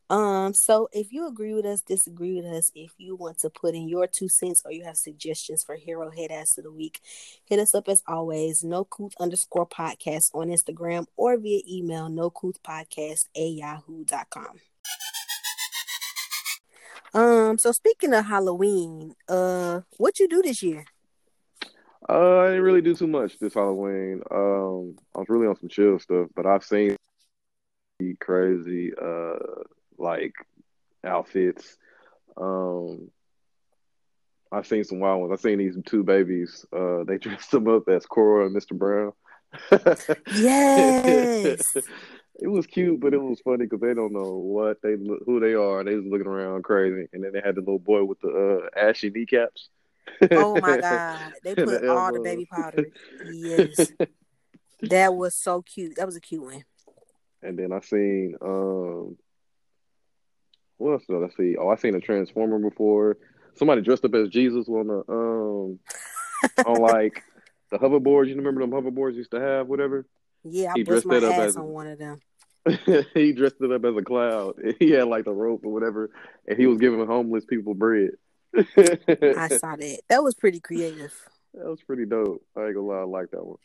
Um, 0.10 0.54
so 0.54 0.90
if 0.92 1.12
you 1.12 1.28
agree 1.28 1.54
with 1.54 1.66
us, 1.66 1.82
disagree 1.82 2.36
with 2.36 2.46
us, 2.46 2.72
if 2.76 2.94
you 2.98 3.16
want 3.16 3.40
to 3.40 3.50
put 3.50 3.74
in 3.74 3.88
your 3.88 4.08
two 4.08 4.28
cents 4.28 4.62
or 4.66 4.72
you 4.72 4.84
have 4.84 4.98
suggestions 4.98 5.64
for 5.64 5.76
Hero 5.76 6.12
Head 6.12 6.32
Ass 6.32 6.58
of 6.58 6.66
the 6.66 6.72
Week, 6.72 7.02
hit 7.46 7.60
us 7.60 7.74
up 7.74 7.88
as 7.88 8.04
always, 8.08 8.64
no 8.64 8.88
underscore 9.20 9.68
podcast 9.68 10.32
on 10.34 10.50
Instagram 10.50 11.06
or 11.16 11.38
via 11.38 11.62
email, 11.70 12.10
no 12.10 12.30
podcast 12.30 13.28
at 13.36 13.52
yahoo.com. 13.52 14.60
Um, 17.14 17.58
so 17.60 17.72
speaking 17.72 18.14
of 18.14 18.26
Halloween, 18.26 19.16
uh, 19.30 19.82
what 19.98 20.20
you 20.20 20.28
do 20.28 20.42
this 20.42 20.64
year? 20.64 20.86
Uh, 22.10 22.40
I 22.40 22.48
didn't 22.48 22.64
really 22.64 22.82
do 22.82 22.96
too 22.96 23.08
much 23.08 23.40
this 23.40 23.54
Halloween. 23.54 24.22
Um, 24.30 24.98
I 25.16 25.20
was 25.20 25.30
really 25.30 25.48
on 25.48 25.56
some 25.56 25.70
chill 25.70 26.00
stuff, 26.00 26.28
but 26.36 26.46
I've 26.46 26.64
seen 26.64 26.98
crazy 28.20 28.92
uh 29.02 29.38
like 29.98 30.34
outfits. 31.04 31.78
Um, 32.38 33.12
I've 34.52 34.68
seen 34.68 34.84
some 34.84 35.00
wild 35.00 35.22
ones. 35.22 35.34
I've 35.34 35.42
seen 35.42 35.58
these 35.58 35.76
two 35.86 36.04
babies. 36.04 36.66
Uh, 36.72 37.04
they 37.04 37.18
dressed 37.20 37.52
them 37.52 37.68
up 37.68 37.88
as 37.90 38.06
Cora 38.06 38.46
and 38.46 38.56
Mr. 38.56 38.78
Brown. 38.78 39.14
yes. 40.36 41.64
it 42.40 42.48
was 42.48 42.68
cute, 42.68 43.00
but 43.00 43.14
it 43.14 43.22
was 43.22 43.40
funny 43.42 43.66
because 43.66 43.82
they 43.82 43.94
don't 43.94 44.14
know 44.14 44.34
what 44.38 44.82
they 44.82 44.96
who 45.26 45.40
they 45.40 45.54
are. 45.54 45.84
They 45.84 45.96
was 45.96 46.06
looking 46.06 46.28
around 46.28 46.64
crazy, 46.64 47.08
and 47.14 47.24
then 47.24 47.32
they 47.34 47.42
had 47.44 47.56
the 47.56 47.62
little 47.62 47.80
boy 47.80 48.04
with 48.04 48.20
the 48.22 48.70
uh, 48.76 48.80
ashy 48.80 49.10
kneecaps. 49.10 49.70
oh 50.32 50.60
my 50.60 50.78
god! 50.82 51.34
They 51.44 51.56
put 51.56 51.82
the 51.82 51.92
all 51.92 52.12
the 52.12 52.20
baby 52.20 52.46
powder. 52.46 52.86
Yes, 53.32 53.92
that 54.82 55.14
was 55.14 55.36
so 55.36 55.62
cute. 55.62 55.96
That 55.98 56.06
was 56.06 56.16
a 56.16 56.22
cute 56.22 56.44
one. 56.44 56.64
And 57.44 57.60
then 57.60 57.72
I 57.72 57.82
seen 57.82 58.36
um, 58.42 59.18
what 60.78 60.92
else 60.94 61.04
did 61.08 61.24
I 61.24 61.30
see? 61.38 61.56
Oh, 61.58 61.70
I 61.70 61.76
seen 61.76 61.96
a 61.96 62.00
Transformer 62.00 62.60
before. 62.60 63.18
Somebody 63.56 63.82
dressed 63.82 64.06
up 64.06 64.16
as 64.16 64.30
Jesus 64.30 64.68
on 64.68 64.88
the 64.88 65.04
um 65.12 65.80
on 66.66 66.82
like 66.82 67.24
the 67.72 67.78
hoverboards. 67.78 68.30
You 68.30 68.36
remember 68.36 68.62
them 68.62 68.72
hoverboards 68.72 69.16
used 69.16 69.32
to 69.32 69.40
have, 69.40 69.68
whatever. 69.68 70.06
Yeah, 70.44 70.74
I 70.74 70.78
he 70.78 70.84
dressed 70.84 71.08
that 71.10 71.24
up 71.24 71.38
as 71.38 71.56
on 71.56 71.70
one 71.70 71.88
of 71.88 72.00
them. 72.00 72.20
he 73.14 73.34
dressed 73.34 73.56
it 73.60 73.72
up 73.72 73.84
as 73.86 73.96
a 73.96 74.02
cloud. 74.02 74.56
He 74.80 74.92
had 74.92 75.08
like 75.08 75.26
the 75.26 75.32
rope 75.32 75.66
or 75.66 75.72
whatever, 75.72 76.10
and 76.48 76.58
he 76.58 76.66
was 76.66 76.78
giving 76.78 77.06
homeless 77.06 77.46
people 77.46 77.74
bread. 77.74 78.12
I 78.56 79.48
saw 79.50 79.76
that. 79.76 80.00
That 80.10 80.24
was 80.24 80.36
pretty 80.36 80.60
creative. 80.60 81.14
That 81.54 81.66
was 81.66 81.82
pretty 81.82 82.06
dope. 82.06 82.44
I 82.56 82.66
ain't 82.66 82.76
gonna 82.76 82.88
lie, 82.88 83.00
I 83.00 83.04
like 83.04 83.32
that 83.32 83.46
one. 83.46 83.58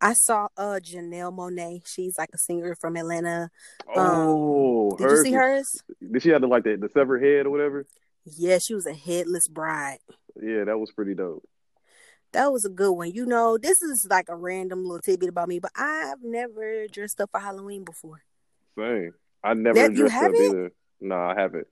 I 0.00 0.12
saw 0.14 0.48
uh 0.56 0.80
Janelle 0.82 1.34
Monáe. 1.34 1.82
She's 1.86 2.18
like 2.18 2.30
a 2.34 2.38
singer 2.38 2.76
from 2.80 2.96
Atlanta. 2.96 3.50
Oh, 3.94 4.90
um, 4.92 4.96
did 4.98 5.10
you 5.10 5.22
see 5.22 5.32
hers? 5.32 5.82
Did 6.12 6.22
she 6.22 6.30
have 6.30 6.40
the 6.40 6.46
like 6.46 6.64
the, 6.64 6.76
the 6.76 6.88
severed 6.88 7.22
head 7.22 7.46
or 7.46 7.50
whatever? 7.50 7.86
Yeah, 8.24 8.58
she 8.58 8.74
was 8.74 8.86
a 8.86 8.94
headless 8.94 9.48
bride. 9.48 9.98
Yeah, 10.42 10.64
that 10.64 10.78
was 10.78 10.90
pretty 10.92 11.14
dope. 11.14 11.48
That 12.32 12.52
was 12.52 12.64
a 12.64 12.70
good 12.70 12.92
one. 12.92 13.12
You 13.12 13.24
know, 13.24 13.56
this 13.56 13.80
is 13.80 14.06
like 14.10 14.28
a 14.28 14.36
random 14.36 14.82
little 14.82 15.00
tidbit 15.00 15.28
about 15.28 15.48
me, 15.48 15.58
but 15.58 15.70
I've 15.76 16.22
never 16.22 16.86
dressed 16.88 17.20
up 17.20 17.30
for 17.30 17.40
Halloween 17.40 17.84
before. 17.84 18.22
Same. 18.76 19.12
I 19.42 19.54
never 19.54 19.78
that, 19.78 19.94
dressed 19.94 20.16
up 20.16 20.34
either. 20.34 20.72
No, 21.00 21.16
I 21.16 21.34
haven't. 21.38 21.68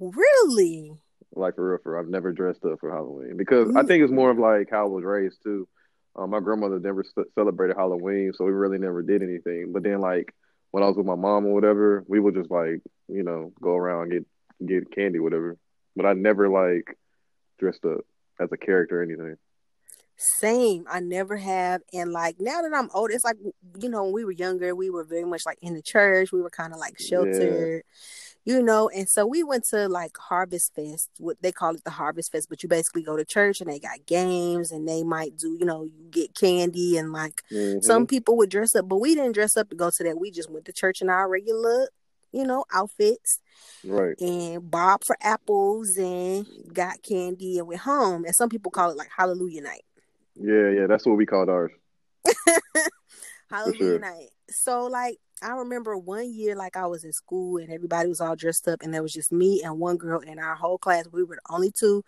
Really? 0.00 0.92
Like 1.34 1.54
for 1.54 1.70
real, 1.70 1.78
for 1.82 1.92
real. 1.92 2.02
I've 2.02 2.08
never 2.08 2.32
dressed 2.32 2.64
up 2.64 2.80
for 2.80 2.90
Halloween 2.90 3.36
because 3.36 3.68
mm. 3.68 3.78
I 3.78 3.84
think 3.84 4.02
it's 4.02 4.12
more 4.12 4.30
of 4.30 4.38
like 4.38 4.68
how 4.70 4.84
I 4.84 4.88
was 4.88 5.04
raised 5.04 5.42
too. 5.42 5.68
Um, 6.18 6.30
my 6.30 6.40
grandmother 6.40 6.80
never 6.80 7.04
celebrated 7.34 7.76
Halloween, 7.76 8.32
so 8.34 8.44
we 8.44 8.50
really 8.50 8.78
never 8.78 9.02
did 9.02 9.22
anything. 9.22 9.72
But 9.72 9.84
then, 9.84 10.00
like 10.00 10.34
when 10.72 10.82
I 10.82 10.86
was 10.86 10.96
with 10.96 11.06
my 11.06 11.14
mom 11.14 11.46
or 11.46 11.54
whatever, 11.54 12.04
we 12.08 12.18
would 12.18 12.34
just 12.34 12.50
like 12.50 12.82
you 13.08 13.22
know 13.22 13.52
go 13.60 13.76
around 13.76 14.12
and 14.12 14.26
get 14.58 14.66
get 14.66 14.94
candy, 14.94 15.20
whatever. 15.20 15.56
But 15.94 16.06
I 16.06 16.14
never 16.14 16.48
like 16.48 16.98
dressed 17.58 17.84
up 17.84 18.00
as 18.40 18.50
a 18.52 18.56
character 18.56 19.00
or 19.00 19.04
anything. 19.04 19.36
Same. 20.16 20.84
I 20.90 20.98
never 20.98 21.36
have. 21.36 21.82
And 21.92 22.10
like 22.10 22.40
now 22.40 22.62
that 22.62 22.72
I'm 22.74 22.90
older, 22.92 23.14
it's 23.14 23.24
like 23.24 23.36
you 23.80 23.88
know, 23.88 24.02
when 24.02 24.12
we 24.12 24.24
were 24.24 24.32
younger, 24.32 24.74
we 24.74 24.90
were 24.90 25.04
very 25.04 25.24
much 25.24 25.46
like 25.46 25.58
in 25.62 25.74
the 25.74 25.82
church. 25.82 26.32
We 26.32 26.42
were 26.42 26.50
kind 26.50 26.72
of 26.72 26.80
like 26.80 26.98
sheltered. 26.98 27.84
Yeah 27.86 27.92
you 28.48 28.62
know 28.62 28.88
and 28.88 29.10
so 29.10 29.26
we 29.26 29.42
went 29.42 29.62
to 29.62 29.88
like 29.90 30.16
harvest 30.16 30.74
fest 30.74 31.10
what 31.18 31.36
they 31.42 31.52
call 31.52 31.74
it 31.74 31.84
the 31.84 31.90
harvest 31.90 32.32
fest 32.32 32.48
but 32.48 32.62
you 32.62 32.68
basically 32.68 33.02
go 33.02 33.14
to 33.14 33.24
church 33.24 33.60
and 33.60 33.70
they 33.70 33.78
got 33.78 34.06
games 34.06 34.72
and 34.72 34.88
they 34.88 35.04
might 35.04 35.36
do 35.36 35.54
you 35.60 35.66
know 35.66 35.84
you 35.84 36.08
get 36.10 36.34
candy 36.34 36.96
and 36.96 37.12
like 37.12 37.42
mm-hmm. 37.52 37.80
some 37.82 38.06
people 38.06 38.38
would 38.38 38.48
dress 38.48 38.74
up 38.74 38.88
but 38.88 38.96
we 38.96 39.14
didn't 39.14 39.32
dress 39.32 39.54
up 39.56 39.68
to 39.68 39.76
go 39.76 39.90
to 39.90 40.02
that. 40.02 40.18
We 40.18 40.30
just 40.30 40.50
went 40.50 40.64
to 40.64 40.72
church 40.72 41.02
in 41.02 41.10
our 41.10 41.28
regular 41.28 41.90
you 42.32 42.44
know 42.44 42.64
outfits 42.72 43.40
right. 43.84 44.18
and 44.18 44.70
bob 44.70 45.02
for 45.04 45.18
apples 45.20 45.98
and 45.98 46.46
got 46.72 47.02
candy 47.02 47.58
and 47.58 47.68
went 47.68 47.82
home. 47.82 48.24
And 48.24 48.34
some 48.34 48.48
people 48.48 48.70
call 48.70 48.90
it 48.90 48.96
like 48.96 49.10
hallelujah 49.14 49.60
night. 49.60 49.84
Yeah 50.36 50.70
yeah 50.70 50.86
that's 50.86 51.04
what 51.04 51.18
we 51.18 51.26
called 51.26 51.50
ours. 51.50 51.72
Hallelujah 53.50 53.78
sure. 53.78 53.98
night. 53.98 54.28
So 54.50 54.86
like 54.86 55.18
I 55.42 55.50
remember 55.50 55.96
one 55.96 56.32
year, 56.32 56.56
like 56.56 56.76
I 56.76 56.86
was 56.86 57.04
in 57.04 57.12
school 57.12 57.58
and 57.58 57.70
everybody 57.70 58.08
was 58.08 58.20
all 58.20 58.36
dressed 58.36 58.68
up, 58.68 58.82
and 58.82 58.92
there 58.92 59.02
was 59.02 59.12
just 59.12 59.32
me 59.32 59.62
and 59.62 59.78
one 59.78 59.96
girl 59.96 60.20
in 60.20 60.38
our 60.38 60.54
whole 60.54 60.78
class. 60.78 61.06
We 61.10 61.24
were 61.24 61.36
the 61.36 61.54
only 61.54 61.70
two 61.70 62.04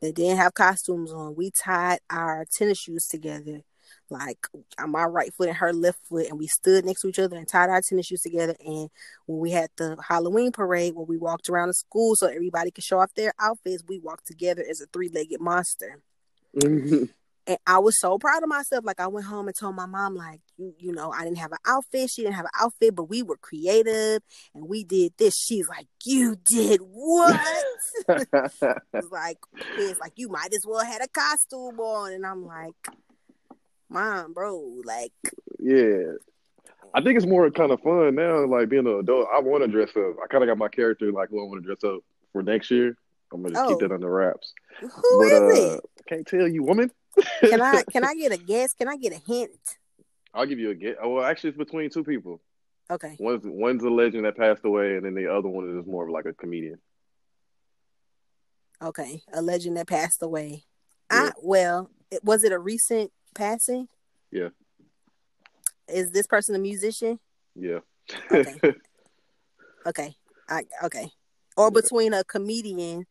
that 0.00 0.14
didn't 0.14 0.38
have 0.38 0.54
costumes 0.54 1.12
on. 1.12 1.34
We 1.34 1.50
tied 1.50 2.00
our 2.10 2.44
tennis 2.52 2.78
shoes 2.78 3.06
together, 3.06 3.62
like 4.10 4.46
on 4.78 4.90
my 4.90 5.04
right 5.04 5.32
foot 5.32 5.48
and 5.48 5.56
her 5.56 5.72
left 5.72 5.98
foot, 6.06 6.28
and 6.28 6.38
we 6.38 6.46
stood 6.46 6.84
next 6.84 7.02
to 7.02 7.08
each 7.08 7.18
other 7.18 7.36
and 7.36 7.48
tied 7.48 7.70
our 7.70 7.80
tennis 7.80 8.06
shoes 8.06 8.22
together. 8.22 8.56
And 8.64 8.90
when 9.26 9.38
we 9.38 9.50
had 9.50 9.70
the 9.76 9.96
Halloween 10.06 10.52
parade 10.52 10.94
where 10.94 11.06
we 11.06 11.16
walked 11.16 11.48
around 11.48 11.68
the 11.68 11.74
school 11.74 12.16
so 12.16 12.26
everybody 12.26 12.70
could 12.70 12.84
show 12.84 13.00
off 13.00 13.14
their 13.14 13.32
outfits, 13.40 13.82
we 13.88 13.98
walked 13.98 14.26
together 14.26 14.64
as 14.68 14.80
a 14.80 14.86
three 14.86 15.08
legged 15.08 15.40
monster. 15.40 16.00
and 17.46 17.58
I 17.66 17.78
was 17.78 18.00
so 18.00 18.18
proud 18.18 18.42
of 18.42 18.48
myself. 18.48 18.84
Like 18.84 19.00
I 19.00 19.06
went 19.06 19.26
home 19.26 19.48
and 19.48 19.56
told 19.56 19.74
my 19.76 19.86
mom, 19.86 20.14
like, 20.14 20.40
you, 20.56 20.74
you 20.78 20.92
know, 20.92 21.10
I 21.12 21.24
didn't 21.24 21.38
have 21.38 21.52
an 21.52 21.58
outfit. 21.66 22.10
She 22.10 22.22
didn't 22.22 22.34
have 22.36 22.46
an 22.46 22.50
outfit, 22.58 22.94
but 22.94 23.04
we 23.10 23.22
were 23.22 23.36
creative 23.36 24.22
and 24.54 24.68
we 24.68 24.84
did 24.84 25.12
this. 25.18 25.34
She's 25.36 25.68
like, 25.68 25.86
You 26.04 26.36
did 26.46 26.80
what? 26.82 27.40
it's 28.08 29.10
like 29.10 29.38
it's 29.76 30.00
like 30.00 30.12
you 30.16 30.28
might 30.28 30.52
as 30.54 30.64
well 30.66 30.84
had 30.84 31.02
a 31.02 31.08
costume 31.08 31.78
on. 31.80 32.12
And 32.12 32.24
I'm 32.26 32.44
like, 32.46 32.74
Mom, 33.88 34.32
bro, 34.32 34.80
like 34.84 35.12
Yeah. 35.58 36.14
I 36.96 37.02
think 37.02 37.16
it's 37.16 37.26
more 37.26 37.50
kind 37.50 37.72
of 37.72 37.80
fun 37.80 38.14
now, 38.14 38.46
like 38.46 38.68
being 38.68 38.86
an 38.86 39.00
adult. 39.00 39.26
I 39.34 39.40
want 39.40 39.64
to 39.64 39.68
dress 39.68 39.90
up. 39.96 40.14
I 40.22 40.26
kind 40.28 40.44
of 40.44 40.48
got 40.48 40.58
my 40.58 40.68
character, 40.68 41.10
like 41.10 41.28
who 41.28 41.40
I 41.40 41.48
want 41.48 41.62
to 41.62 41.66
dress 41.66 41.82
up 41.84 42.00
for 42.32 42.42
next 42.42 42.70
year. 42.70 42.96
I'm 43.32 43.42
gonna 43.42 43.54
just 43.54 43.64
Oh. 43.66 43.68
keep 43.70 43.80
that 43.80 43.92
under 43.92 44.08
wraps. 44.10 44.52
who 44.80 44.88
but 45.18 45.26
is 45.32 45.58
uh, 45.58 45.76
it? 45.76 45.84
can't 46.08 46.26
tell 46.26 46.46
you, 46.46 46.62
woman. 46.62 46.90
Can 47.40 47.60
I 47.60 47.82
can 47.90 48.04
I 48.04 48.14
get 48.14 48.32
a 48.32 48.36
guess? 48.36 48.72
Can 48.74 48.88
I 48.88 48.96
get 48.96 49.12
a 49.12 49.20
hint? 49.26 49.50
I'll 50.32 50.46
give 50.46 50.58
you 50.58 50.70
a 50.70 50.74
guess. 50.74 50.96
Well, 51.02 51.24
actually, 51.24 51.50
it's 51.50 51.58
between 51.58 51.90
two 51.90 52.04
people. 52.04 52.40
Okay. 52.90 53.16
One's 53.18 53.42
one's 53.44 53.82
a 53.82 53.90
legend 53.90 54.24
that 54.24 54.36
passed 54.36 54.64
away, 54.64 54.96
and 54.96 55.04
then 55.04 55.14
the 55.14 55.32
other 55.32 55.48
one 55.48 55.78
is 55.78 55.86
more 55.86 56.04
of 56.04 56.10
like 56.10 56.26
a 56.26 56.32
comedian. 56.32 56.78
Okay. 58.82 59.22
A 59.32 59.40
legend 59.40 59.76
that 59.76 59.86
passed 59.86 60.22
away. 60.22 60.64
Yeah. 61.10 61.30
I 61.30 61.32
well, 61.42 61.90
it, 62.10 62.22
was 62.24 62.44
it 62.44 62.52
a 62.52 62.58
recent 62.58 63.10
passing? 63.34 63.88
Yeah. 64.30 64.48
Is 65.88 66.10
this 66.10 66.26
person 66.26 66.54
a 66.54 66.58
musician? 66.58 67.18
Yeah. 67.54 67.80
Okay. 68.30 68.74
Okay. 69.86 70.14
I 70.48 70.62
okay. 70.84 71.10
Or 71.58 71.70
between 71.70 72.14
a 72.14 72.24
comedian, 72.24 73.04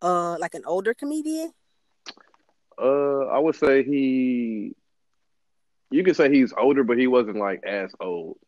uh, 0.00 0.38
like 0.38 0.54
an 0.54 0.62
older 0.64 0.94
comedian. 0.94 1.52
Uh, 2.80 3.26
I 3.26 3.38
would 3.38 3.56
say 3.56 3.82
he. 3.82 4.74
You 5.90 6.04
could 6.04 6.16
say 6.16 6.30
he's 6.30 6.52
older, 6.56 6.84
but 6.84 6.98
he 6.98 7.06
wasn't 7.06 7.38
like 7.38 7.64
as 7.64 7.90
old. 8.00 8.38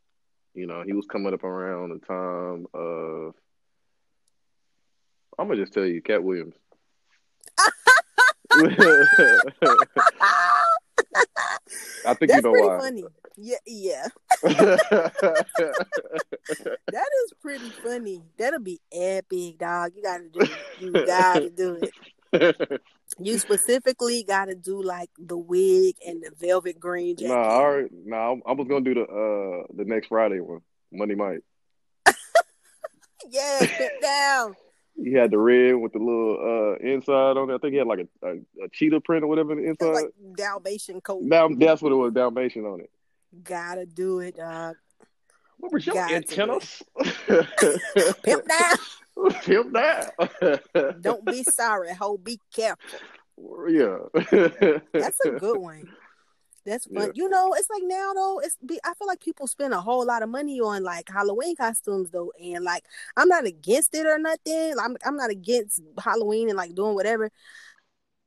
You 0.55 0.67
know, 0.67 0.83
he 0.83 0.93
was 0.93 1.07
coming 1.07 1.33
up 1.33 1.45
around 1.45 1.91
the 1.91 2.07
time 2.07 2.67
of. 2.75 3.35
I'm 5.39 5.49
gonna 5.49 5.61
just 5.61 5.73
tell 5.73 5.87
you, 5.87 6.03
Katt 6.03 6.23
Williams. 6.23 6.55
I 12.07 12.15
think 12.15 12.31
That's 12.31 12.37
you 12.37 12.43
know 12.43 12.51
pretty 12.53 12.69
why. 12.69 12.79
funny. 12.79 13.05
Yeah, 13.37 13.57
yeah. 13.67 14.09
That 16.93 17.09
is 17.25 17.33
pretty 17.41 17.71
funny. 17.83 18.21
That'll 18.37 18.59
be 18.59 18.81
epic, 18.93 19.59
dog. 19.59 19.93
You 19.95 20.03
gotta 20.03 20.29
do 20.29 20.41
it. 20.41 20.51
You 20.81 20.93
gotta 21.07 21.51
do 21.51 21.89
it. 22.33 22.81
You 23.23 23.39
specifically 23.39 24.25
gotta 24.27 24.55
do 24.55 24.83
like 24.83 25.11
the 25.19 25.37
wig 25.37 25.97
and 26.07 26.23
the 26.23 26.31
velvet 26.39 26.81
green 26.81 27.17
jacket. 27.17 27.29
nah, 27.29 27.43
all 27.49 27.71
right. 27.77 27.91
Nah, 27.93 28.37
I 28.47 28.53
was 28.53 28.67
gonna 28.69 28.81
do 28.85 28.95
the 28.95 29.03
uh 29.03 29.67
the 29.77 29.85
next 29.85 30.09
Friday 30.09 30.41
one, 30.41 30.61
Monday 30.93 31.15
night. 31.15 31.41
Yeah, 33.29 33.59
sit 33.61 33.93
down. 34.01 34.57
He 34.97 35.13
had 35.13 35.31
the 35.31 35.39
red 35.39 35.75
with 35.75 35.93
the 35.93 35.99
little 35.99 36.39
uh 36.41 36.77
inside 36.77 37.37
on 37.37 37.51
it. 37.51 37.55
I 37.55 37.59
think 37.59 37.73
he 37.73 37.79
had 37.79 37.87
like 37.87 38.01
a, 38.23 38.27
a, 38.27 38.33
a 38.65 38.69
cheetah 38.73 39.01
print 39.03 39.25
or 39.25 39.27
whatever 39.27 39.53
on 39.53 39.59
the 39.59 39.71
It's 39.71 39.81
inside. 39.83 39.93
like 40.05 40.37
Dalmatian 40.37 41.01
coat. 41.03 41.29
Dal- 41.29 41.55
that's 41.57 41.83
what 41.83 41.93
it 41.93 41.97
was, 41.97 42.13
Dalmatian 42.15 42.65
on 42.65 42.81
it. 42.81 42.91
Gotta 43.45 43.85
do 43.87 44.21
it, 44.21 44.37
dog. 44.37 44.77
What 45.59 45.73
was 45.73 45.87
your 45.87 45.95
Got 45.97 46.09
to 46.09 46.15
antennas? 46.17 46.83
Pimp 48.25 48.49
down. 48.49 48.77
Pimp 49.43 49.75
down. 49.75 50.07
Don't 51.01 51.25
be 51.25 51.43
sorry, 51.43 51.95
ho. 51.95 52.17
Be 52.17 52.41
careful. 52.55 53.01
Yeah. 53.69 53.99
That's 54.93 55.21
a 55.25 55.31
good 55.39 55.59
one. 55.59 55.89
That's 56.67 56.87
fun. 56.87 57.07
Yeah. 57.07 57.11
You 57.15 57.29
know, 57.29 57.55
it's 57.55 57.71
like 57.71 57.83
now 57.85 58.13
though. 58.15 58.41
It's 58.41 58.57
be. 58.65 58.79
I 58.85 58.93
feel 58.95 59.09
like 59.09 59.21
people 59.21 59.47
spend 59.47 59.73
a 59.73 59.81
whole 59.81 60.05
lot 60.05 60.23
of 60.23 60.29
money 60.29 60.61
on 60.61 60.83
like 60.83 61.09
Halloween 61.09 61.57
costumes 61.57 62.11
though, 62.11 62.33
and 62.43 62.65
like 62.65 62.85
I'm 63.17 63.29
not 63.29 63.47
against 63.47 63.95
it 63.95 64.07
or 64.07 64.19
nothing. 64.19 64.75
I'm 64.79 64.97
I'm 65.05 65.17
not 65.17 65.31
against 65.31 65.81
Halloween 65.99 66.49
and 66.49 66.57
like 66.57 66.75
doing 66.75 66.95
whatever. 66.95 67.31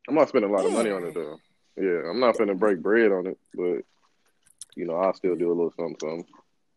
I'm 0.07 0.15
not 0.15 0.29
spending 0.29 0.49
a 0.49 0.53
lot 0.53 0.65
of 0.65 0.73
money 0.73 0.89
on 0.89 1.05
it 1.05 1.13
though. 1.13 1.37
Yeah, 1.77 2.09
I'm 2.09 2.19
not 2.19 2.37
gonna 2.37 2.55
break 2.55 2.81
bread 2.81 3.11
on 3.11 3.27
it, 3.27 3.37
but 3.53 3.83
you 4.75 4.85
know, 4.85 4.95
I'll 4.95 5.13
still 5.13 5.35
do 5.35 5.49
a 5.49 5.53
little 5.53 5.73
something. 5.77 5.97
something. 5.99 6.25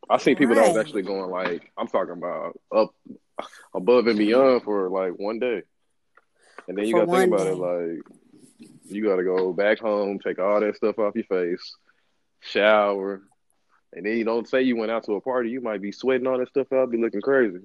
I 0.09 0.19
see 0.19 0.35
people 0.35 0.55
that 0.55 0.69
was 0.69 0.77
actually 0.77 1.03
going 1.03 1.31
like 1.31 1.71
I'm 1.77 1.89
talking 1.89 2.13
about 2.13 2.59
up 2.75 2.95
above 3.75 4.07
and 4.07 4.19
beyond 4.19 4.63
for 4.63 4.89
like 4.89 5.13
one 5.13 5.39
day, 5.39 5.63
and 6.69 6.79
then 6.79 6.87
you 6.87 6.95
gotta 6.95 7.07
think 7.07 7.33
one 7.33 7.41
about 7.41 7.47
it 7.47 7.57
like 7.57 8.03
you 8.89 9.05
gotta 9.05 9.25
go 9.25 9.53
back 9.53 9.79
home, 9.79 10.19
take 10.19 10.39
all 10.39 10.61
that 10.61 10.77
stuff 10.77 10.99
off 10.99 11.17
your 11.17 11.25
face, 11.25 11.77
shower, 12.41 13.23
and 13.93 14.07
then 14.07 14.17
you 14.17 14.25
don't 14.25 14.49
say 14.49 14.63
you 14.63 14.77
went 14.77 14.91
out 14.93 15.05
to 15.05 15.13
a 15.15 15.21
party. 15.21 15.51
You 15.51 15.61
might 15.61 15.83
be 15.83 15.93
sweating 15.93 16.27
all 16.27 16.39
that 16.39 16.49
stuff 16.49 16.73
out, 16.73 16.91
be 16.91 16.99
looking 16.99 17.21
crazy. 17.21 17.61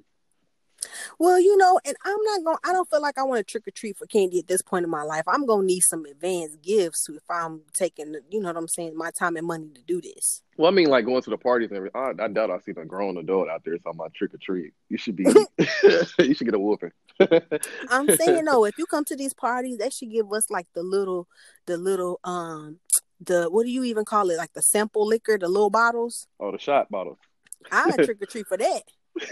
Well, 1.19 1.39
you 1.39 1.55
know, 1.57 1.79
and 1.85 1.95
I'm 2.03 2.17
not 2.23 2.43
going. 2.43 2.57
to 2.57 2.69
I 2.69 2.73
don't 2.73 2.89
feel 2.89 3.01
like 3.01 3.17
I 3.17 3.23
want 3.23 3.39
to 3.39 3.43
trick 3.43 3.67
or 3.67 3.71
treat 3.71 3.97
for 3.97 4.05
candy 4.05 4.39
at 4.39 4.47
this 4.47 4.61
point 4.61 4.83
in 4.83 4.89
my 4.89 5.03
life. 5.03 5.23
I'm 5.27 5.45
gonna 5.45 5.65
need 5.65 5.81
some 5.81 6.05
advanced 6.05 6.61
gifts 6.61 7.07
if 7.09 7.23
I'm 7.29 7.61
taking, 7.73 8.15
you 8.29 8.41
know 8.41 8.49
what 8.49 8.57
I'm 8.57 8.67
saying, 8.67 8.95
my 8.95 9.11
time 9.11 9.37
and 9.37 9.45
money 9.45 9.69
to 9.73 9.81
do 9.81 10.01
this. 10.01 10.41
Well, 10.57 10.71
I 10.71 10.73
mean, 10.73 10.89
like 10.89 11.05
going 11.05 11.21
to 11.21 11.29
the 11.29 11.37
parties 11.37 11.69
and 11.69 11.77
everything. 11.77 12.01
I, 12.01 12.23
I 12.23 12.27
doubt 12.27 12.51
I 12.51 12.59
see 12.59 12.71
a 12.71 12.85
grown 12.85 13.17
adult 13.17 13.49
out 13.49 13.63
there 13.63 13.77
talking 13.77 13.99
about 13.99 14.13
trick 14.13 14.33
or 14.33 14.37
treat. 14.37 14.73
You 14.89 14.97
should 14.97 15.15
be, 15.15 15.23
you 16.19 16.33
should 16.33 16.45
get 16.45 16.53
a 16.53 16.59
whooping. 16.59 16.91
I'm 17.89 18.09
saying 18.15 18.45
no. 18.45 18.65
If 18.65 18.77
you 18.77 18.85
come 18.85 19.05
to 19.05 19.15
these 19.15 19.33
parties, 19.33 19.77
they 19.77 19.89
should 19.89 20.11
give 20.11 20.31
us 20.33 20.49
like 20.49 20.67
the 20.73 20.83
little, 20.83 21.27
the 21.65 21.77
little, 21.77 22.19
um, 22.23 22.79
the 23.19 23.49
what 23.49 23.65
do 23.65 23.71
you 23.71 23.83
even 23.83 24.05
call 24.05 24.29
it? 24.29 24.37
Like 24.37 24.53
the 24.53 24.61
sample 24.61 25.05
liquor, 25.05 25.37
the 25.37 25.47
little 25.47 25.69
bottles. 25.69 26.27
oh, 26.39 26.51
the 26.51 26.57
shot 26.57 26.89
bottle. 26.89 27.19
I 27.71 27.91
trick 27.91 28.21
or 28.21 28.25
treat 28.29 28.47
for 28.47 28.57
that. 28.57 28.83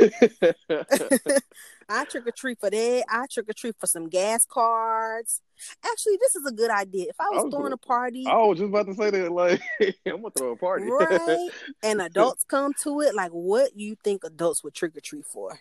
I 1.90 2.06
trick 2.06 2.28
or 2.28 2.32
treat 2.32 2.60
for 2.60 2.70
that. 2.70 3.04
I 3.10 3.26
trick 3.30 3.50
or 3.50 3.54
treat 3.54 3.76
for 3.80 3.88
some 3.88 4.10
gas 4.10 4.46
cards. 4.46 5.42
Actually, 5.86 6.18
this 6.20 6.36
is 6.36 6.46
a 6.46 6.52
good 6.52 6.70
idea. 6.72 7.08
If 7.10 7.20
I 7.20 7.30
was 7.32 7.44
Oh, 7.46 7.50
throwing 7.50 7.74
a 7.74 7.78
party, 7.78 8.26
I 8.28 8.38
was 8.44 8.60
just 8.60 8.70
about 8.70 8.88
to 8.88 8.94
say 8.94 9.10
that. 9.10 9.32
Like, 9.32 9.62
I'm 10.06 10.22
gonna 10.22 10.32
throw 10.32 10.52
a 10.52 10.56
party. 10.56 10.90
right, 10.90 11.50
and 11.84 12.02
adults 12.02 12.44
come 12.44 12.74
to 12.84 13.02
it, 13.02 13.16
like 13.16 13.32
what 13.32 13.76
you 13.76 13.96
think 14.04 14.24
adults 14.24 14.64
would 14.64 14.74
trick 14.74 14.96
or 14.96 15.02
treat 15.02 15.26
for? 15.26 15.60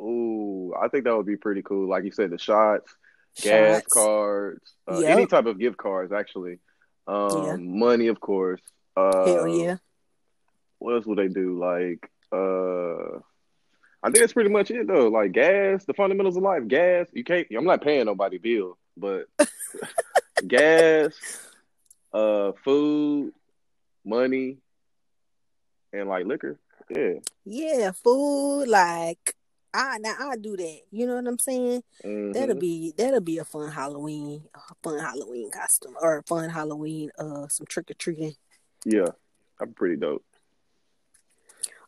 Ooh, 0.00 0.74
I 0.80 0.88
think 0.88 1.04
that 1.04 1.16
would 1.16 1.26
be 1.26 1.36
pretty 1.36 1.62
cool. 1.62 1.88
Like 1.88 2.04
you 2.04 2.12
said, 2.12 2.30
the 2.30 2.38
shots, 2.38 2.94
gas 3.40 3.82
cards, 3.88 4.74
uh, 4.90 4.98
Yep. 5.00 5.10
any 5.10 5.26
type 5.26 5.46
of 5.46 5.58
gift 5.58 5.76
cards, 5.78 6.12
actually. 6.12 6.58
Um, 7.06 7.42
Yeah. 7.44 7.56
money, 7.58 8.08
of 8.08 8.20
course. 8.20 8.60
Uh, 8.96 9.24
Hell 9.24 9.48
yeah. 9.48 9.76
What 10.78 10.94
else 10.96 11.06
would 11.06 11.18
they 11.18 11.28
do? 11.28 11.58
Like, 11.58 12.10
uh, 12.32 13.20
I 14.02 14.08
think 14.08 14.18
that's 14.18 14.32
pretty 14.32 14.50
much 14.50 14.70
it 14.70 14.86
though. 14.86 15.08
Like 15.08 15.32
gas, 15.32 15.84
the 15.84 15.94
fundamentals 15.94 16.36
of 16.36 16.42
life. 16.42 16.66
Gas, 16.68 17.08
you 17.12 17.24
can't. 17.24 17.46
I'm 17.56 17.64
not 17.64 17.82
paying 17.82 18.06
nobody 18.06 18.38
bill, 18.38 18.78
but 18.96 19.26
gas, 20.46 21.12
uh, 22.12 22.52
food, 22.64 23.32
money, 24.04 24.58
and 25.92 26.08
like 26.08 26.26
liquor. 26.26 26.58
Yeah. 26.88 27.14
Yeah, 27.44 27.90
food, 27.92 28.68
like 28.68 29.34
I 29.74 29.98
now 29.98 30.14
I 30.30 30.36
do 30.36 30.56
that. 30.56 30.80
You 30.90 31.06
know 31.06 31.16
what 31.16 31.26
I'm 31.26 31.38
saying? 31.38 31.82
Mhm. 32.04 32.32
That'll 32.32 32.54
be 32.56 32.92
that'll 32.96 33.20
be 33.20 33.38
a 33.38 33.44
fun 33.44 33.70
Halloween, 33.72 34.44
a 34.54 34.74
fun 34.82 34.98
Halloween 35.00 35.50
costume 35.50 35.94
or 36.00 36.18
a 36.18 36.22
fun 36.22 36.48
Halloween 36.50 37.10
uh 37.18 37.48
some 37.48 37.66
trick 37.66 37.90
or 37.90 37.94
treating. 37.94 38.34
yeah. 38.84 39.08
I'm 39.58 39.72
pretty 39.72 39.96
dope. 39.96 40.22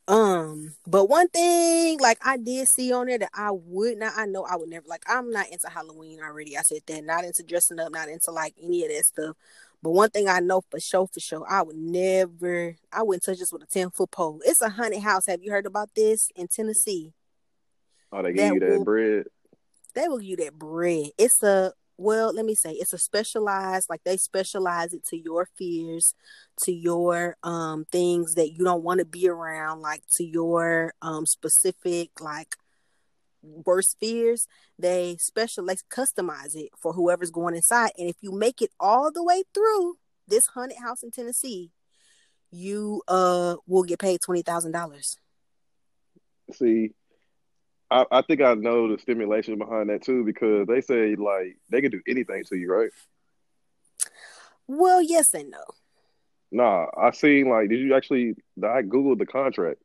Um, 0.09 0.75
but 0.87 1.05
one 1.09 1.29
thing 1.29 2.01
like 2.01 2.19
I 2.25 2.39
did 2.39 2.67
see 2.67 2.93
on 2.93 3.07
there 3.07 3.19
that 3.19 3.31
I 3.35 3.51
would 3.53 3.99
not 3.99 4.15
I 4.17 4.25
know 4.25 4.43
I 4.45 4.57
would 4.57 4.71
never 4.71 4.87
like 4.89 5.03
I'm 5.07 5.31
not 5.31 5.49
into 5.51 5.69
Halloween 5.69 6.21
already. 6.23 6.57
I 6.57 6.63
said 6.63 6.81
that, 6.87 7.05
not 7.05 7.25
into 7.25 7.43
dressing 7.43 7.79
up, 7.79 7.93
not 7.93 8.09
into 8.09 8.31
like 8.31 8.55
any 8.63 8.85
of 8.85 8.91
that 8.91 9.05
stuff. 9.05 9.37
But 9.83 9.91
one 9.91 10.09
thing 10.11 10.27
I 10.29 10.41
know 10.41 10.63
for 10.71 10.81
sure, 10.81 11.07
for 11.13 11.21
sure, 11.21 11.45
I 11.49 11.63
would 11.63 11.77
never 11.77 12.75
I 12.93 13.03
wouldn't 13.03 13.23
touch 13.25 13.39
this 13.39 13.53
with 13.53 13.63
a 13.63 13.67
ten 13.67 13.91
foot 13.91 14.11
pole. 14.11 14.41
It's 14.45 14.63
a 14.63 14.71
haunted 14.71 15.03
house. 15.03 15.27
Have 15.27 15.43
you 15.43 15.51
heard 15.53 15.67
about 15.67 15.91
this 15.95 16.31
in 16.35 16.49
Tennessee? 16.49 17.13
Oh, 18.11 18.23
they 18.23 18.33
give 18.33 18.55
you 18.55 18.61
that 18.61 18.71
will- 18.79 18.85
bread. 18.85 19.25
they 19.95 20.09
will 20.09 20.19
give 20.19 20.29
you 20.31 20.37
that 20.39 20.59
bread. 20.59 21.11
It's 21.19 21.43
a 21.43 21.75
well, 21.99 22.33
let 22.33 22.47
me 22.47 22.55
say, 22.55 22.71
it's 22.73 22.93
a 22.93 22.99
specialized, 22.99 23.91
like 23.91 24.05
they 24.05 24.17
specialize 24.17 24.95
it 24.95 25.05
to 25.07 25.19
your 25.19 25.49
fears, 25.57 26.15
to 26.63 26.73
your 26.73 27.37
um 27.43 27.87
things 27.91 28.35
that 28.35 28.53
you 28.53 28.65
don't 28.65 28.85
want 28.85 29.01
to 29.01 29.05
be 29.05 29.29
around, 29.29 29.81
like 29.81 30.03
to 30.13 30.25
your 30.25 30.95
um 31.03 31.27
specific 31.27 32.21
like 32.21 32.55
worst 33.43 33.97
fears. 33.99 34.47
They 34.79 35.17
specialize 35.19 35.83
customize 35.91 36.55
it 36.55 36.71
for 36.81 36.93
whoever's 36.93 37.33
going 37.33 37.57
inside. 37.57 37.91
And 37.99 38.09
if 38.09 38.17
you 38.21 38.31
make 38.31 38.63
it 38.63 38.71
all 38.79 39.11
the 39.11 39.25
way 39.25 39.43
through 39.53 39.97
this 40.29 40.47
haunted 40.47 40.79
house 40.79 41.03
in 41.03 41.11
Tennessee, 41.11 41.73
you 42.53 43.03
uh 43.09 43.57
will 43.67 43.83
get 43.83 43.99
paid 43.99 44.21
twenty 44.21 44.43
thousand 44.43 44.71
dollars. 44.73 45.17
See, 46.53 46.95
I, 47.91 48.05
I 48.11 48.23
think 48.23 48.43
I 48.43 48.55
know 48.55 48.95
the 48.95 49.01
stimulation 49.01 49.59
behind 49.59 49.89
that 49.89 50.03
too 50.03 50.25
because 50.25 50.67
they 50.67 50.81
say 50.81 51.17
like 51.17 51.57
they 51.71 51.81
can 51.81 51.91
do 51.91 52.03
anything 52.07 52.45
to 52.45 52.57
you, 52.57 52.71
right? 52.73 52.91
Well, 54.67 55.01
yes 55.01 55.33
and 55.33 55.51
no. 55.51 55.65
Nah, 56.51 56.87
I 56.97 57.11
seen 57.11 57.49
like, 57.49 57.69
did 57.69 57.81
you 57.81 57.95
actually? 57.95 58.35
I 58.63 58.83
googled 58.83 59.19
the 59.19 59.27
contract, 59.27 59.81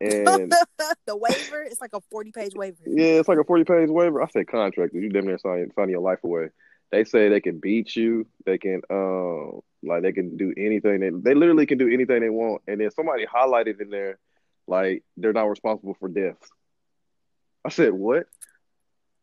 and 0.00 0.52
the 1.06 1.16
waiver, 1.16 1.62
it's 1.62 1.80
like 1.80 1.92
a 1.92 2.00
forty-page 2.10 2.54
waiver. 2.54 2.78
yeah, 2.86 3.18
it's 3.18 3.28
like 3.28 3.38
a 3.38 3.44
forty-page 3.44 3.88
waiver. 3.90 4.22
I 4.22 4.26
said 4.28 4.48
contract. 4.48 4.94
You 4.94 5.08
damn 5.10 5.26
near 5.26 5.38
signing 5.38 5.70
signing 5.74 5.90
your 5.90 6.00
life 6.00 6.24
away. 6.24 6.48
They 6.90 7.04
say 7.04 7.28
they 7.28 7.40
can 7.40 7.58
beat 7.58 7.96
you. 7.96 8.26
They 8.44 8.58
can, 8.58 8.82
um, 8.90 9.60
like 9.82 10.02
they 10.02 10.12
can 10.12 10.36
do 10.36 10.52
anything. 10.56 11.00
They 11.00 11.10
they 11.10 11.34
literally 11.34 11.66
can 11.66 11.78
do 11.78 11.88
anything 11.88 12.20
they 12.20 12.30
want. 12.30 12.62
And 12.68 12.80
then 12.80 12.90
somebody 12.90 13.26
highlighted 13.26 13.80
in 13.80 13.90
there, 13.90 14.18
like 14.66 15.02
they're 15.16 15.32
not 15.32 15.48
responsible 15.48 15.96
for 15.98 16.08
deaths. 16.08 16.50
I 17.64 17.68
said, 17.68 17.92
what? 17.92 18.26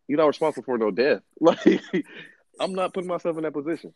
You're 0.08 0.18
not 0.18 0.28
responsible 0.28 0.64
for 0.64 0.78
no 0.78 0.92
death. 0.92 1.22
Like, 1.42 2.06
I'm 2.60 2.74
not 2.74 2.94
putting 2.94 3.08
myself 3.08 3.38
in 3.38 3.44
that 3.44 3.54
position. 3.54 3.94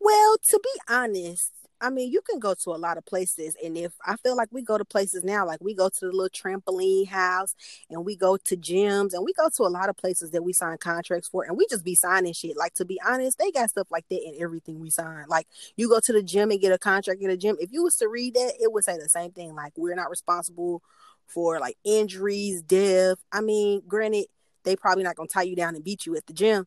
Well, 0.00 0.36
to 0.50 0.60
be 0.62 0.80
honest, 0.88 1.50
I 1.80 1.90
mean, 1.90 2.10
you 2.10 2.20
can 2.22 2.40
go 2.40 2.54
to 2.54 2.70
a 2.70 2.76
lot 2.76 2.98
of 2.98 3.06
places, 3.06 3.54
and 3.64 3.76
if 3.76 3.92
I 4.04 4.16
feel 4.16 4.36
like 4.36 4.48
we 4.50 4.62
go 4.62 4.78
to 4.78 4.84
places 4.84 5.22
now, 5.22 5.46
like 5.46 5.60
we 5.60 5.74
go 5.74 5.88
to 5.88 6.00
the 6.00 6.10
little 6.10 6.28
trampoline 6.28 7.06
house, 7.06 7.54
and 7.88 8.04
we 8.04 8.16
go 8.16 8.36
to 8.36 8.56
gyms, 8.56 9.12
and 9.12 9.24
we 9.24 9.32
go 9.32 9.48
to 9.56 9.62
a 9.62 9.68
lot 9.68 9.88
of 9.88 9.96
places 9.96 10.32
that 10.32 10.42
we 10.42 10.52
sign 10.52 10.78
contracts 10.78 11.28
for, 11.28 11.44
and 11.44 11.56
we 11.56 11.66
just 11.70 11.84
be 11.84 11.94
signing 11.94 12.32
shit. 12.32 12.56
Like 12.56 12.74
to 12.74 12.84
be 12.84 13.00
honest, 13.06 13.38
they 13.38 13.52
got 13.52 13.70
stuff 13.70 13.88
like 13.90 14.08
that 14.08 14.26
in 14.26 14.42
everything 14.42 14.80
we 14.80 14.90
sign. 14.90 15.26
Like 15.28 15.46
you 15.76 15.88
go 15.88 16.00
to 16.00 16.12
the 16.12 16.22
gym 16.22 16.50
and 16.50 16.60
get 16.60 16.72
a 16.72 16.78
contract 16.78 17.22
at 17.22 17.30
a 17.30 17.36
gym. 17.36 17.56
If 17.60 17.70
you 17.72 17.84
was 17.84 17.96
to 17.96 18.08
read 18.08 18.34
that, 18.34 18.54
it 18.60 18.72
would 18.72 18.84
say 18.84 18.98
the 18.98 19.08
same 19.08 19.30
thing. 19.30 19.54
Like 19.54 19.72
we're 19.76 19.94
not 19.94 20.10
responsible 20.10 20.82
for 21.28 21.60
like 21.60 21.76
injuries, 21.84 22.62
death. 22.62 23.18
I 23.32 23.40
mean, 23.40 23.82
granted, 23.86 24.26
they 24.64 24.76
probably 24.76 25.04
not 25.04 25.16
gonna 25.16 25.28
tie 25.28 25.42
you 25.42 25.56
down 25.56 25.74
and 25.74 25.84
beat 25.84 26.06
you 26.06 26.16
at 26.16 26.26
the 26.26 26.32
gym, 26.32 26.66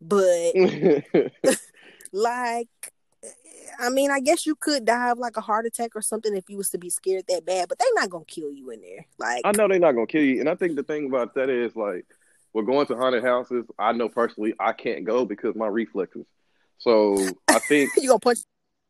but 0.00 0.52
like 2.12 2.68
I 3.78 3.88
mean, 3.88 4.10
I 4.10 4.20
guess 4.20 4.46
you 4.46 4.54
could 4.56 4.84
die 4.84 5.10
of 5.10 5.18
like 5.18 5.36
a 5.36 5.40
heart 5.40 5.66
attack 5.66 5.94
or 5.94 6.02
something 6.02 6.36
if 6.36 6.48
you 6.48 6.56
was 6.56 6.70
to 6.70 6.78
be 6.78 6.90
scared 6.90 7.24
that 7.28 7.46
bad, 7.46 7.68
but 7.68 7.78
they're 7.78 7.88
not 7.94 8.10
gonna 8.10 8.24
kill 8.24 8.52
you 8.52 8.70
in 8.70 8.80
there. 8.80 9.06
Like 9.18 9.42
I 9.44 9.52
know 9.52 9.68
they're 9.68 9.78
not 9.78 9.92
gonna 9.92 10.06
kill 10.06 10.22
you, 10.22 10.40
and 10.40 10.48
I 10.48 10.54
think 10.54 10.76
the 10.76 10.82
thing 10.82 11.06
about 11.06 11.34
that 11.34 11.48
is 11.48 11.74
like 11.76 12.06
we're 12.52 12.62
going 12.62 12.86
to 12.86 12.96
haunted 12.96 13.24
houses. 13.24 13.64
I 13.78 13.92
know 13.92 14.08
personally 14.08 14.54
I 14.58 14.72
can't 14.72 15.04
go 15.04 15.24
because 15.24 15.54
my 15.54 15.66
reflexes. 15.66 16.26
So 16.78 17.16
I 17.48 17.58
think 17.60 17.90
you 17.96 18.08
gonna 18.08 18.18
punch. 18.18 18.38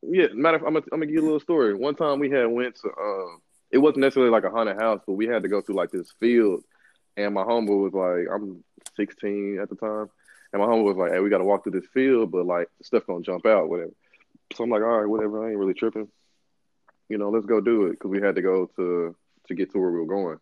Yeah, 0.03 0.29
matter 0.33 0.57
of 0.57 0.65
I'm 0.65 0.75
gonna, 0.75 0.87
I'm 0.93 1.01
gonna 1.01 1.07
give 1.07 1.17
you 1.17 1.23
a 1.23 1.25
little 1.25 1.41
story. 1.41 1.75
One 1.75 1.95
time 1.95 2.19
we 2.19 2.31
had 2.31 2.47
went 2.47 2.77
to 2.77 2.89
um, 2.89 3.41
it 3.71 3.79
wasn't 3.79 4.01
necessarily 4.01 4.33
like 4.33 4.45
a 4.45 4.51
haunted 4.51 4.81
house, 4.81 5.01
but 5.07 5.15
we 5.15 5.27
had 5.27 5.43
to 5.43 5.49
go 5.49 5.61
through 5.61 5.77
like 5.77 5.91
this 5.91 6.13
field, 6.21 6.63
and 7.17 7.35
my 7.35 7.43
homeboy 7.43 7.91
was 7.91 7.95
like, 7.95 8.35
I'm 8.35 8.65
16 8.97 9.59
at 9.61 9.69
the 9.69 9.77
time, 9.77 10.11
and 10.53 10.61
my 10.61 10.67
homeboy 10.67 10.85
was 10.85 10.97
like, 10.97 11.13
Hey, 11.13 11.21
we 11.21 11.31
got 11.31 11.39
to 11.39 11.45
walk 11.45 11.65
through 11.65 11.81
this 11.81 11.89
field, 11.93 12.31
but 12.31 12.47
like 12.47 12.69
stuff 12.83 13.07
gonna 13.07 13.23
jump 13.23 13.47
out, 13.47 13.69
whatever. 13.69 13.93
So 14.53 14.65
I'm 14.65 14.71
like, 14.71 14.83
all 14.83 15.01
right, 15.01 15.09
whatever. 15.09 15.45
I 15.45 15.51
ain't 15.51 15.59
really 15.59 15.75
tripping. 15.75 16.09
You 17.09 17.19
know, 17.19 17.31
let's 17.31 17.47
go 17.47 17.61
do 17.61 17.87
it 17.87 17.93
because 17.93 18.11
we 18.11 18.21
had 18.21 18.37
to 18.37 18.43
go 18.43 18.67
to 18.77 19.15
to 19.47 19.55
get 19.55 19.73
to 19.73 19.79
where 19.79 19.91
we 19.91 20.01
were 20.01 20.07
going. 20.07 20.39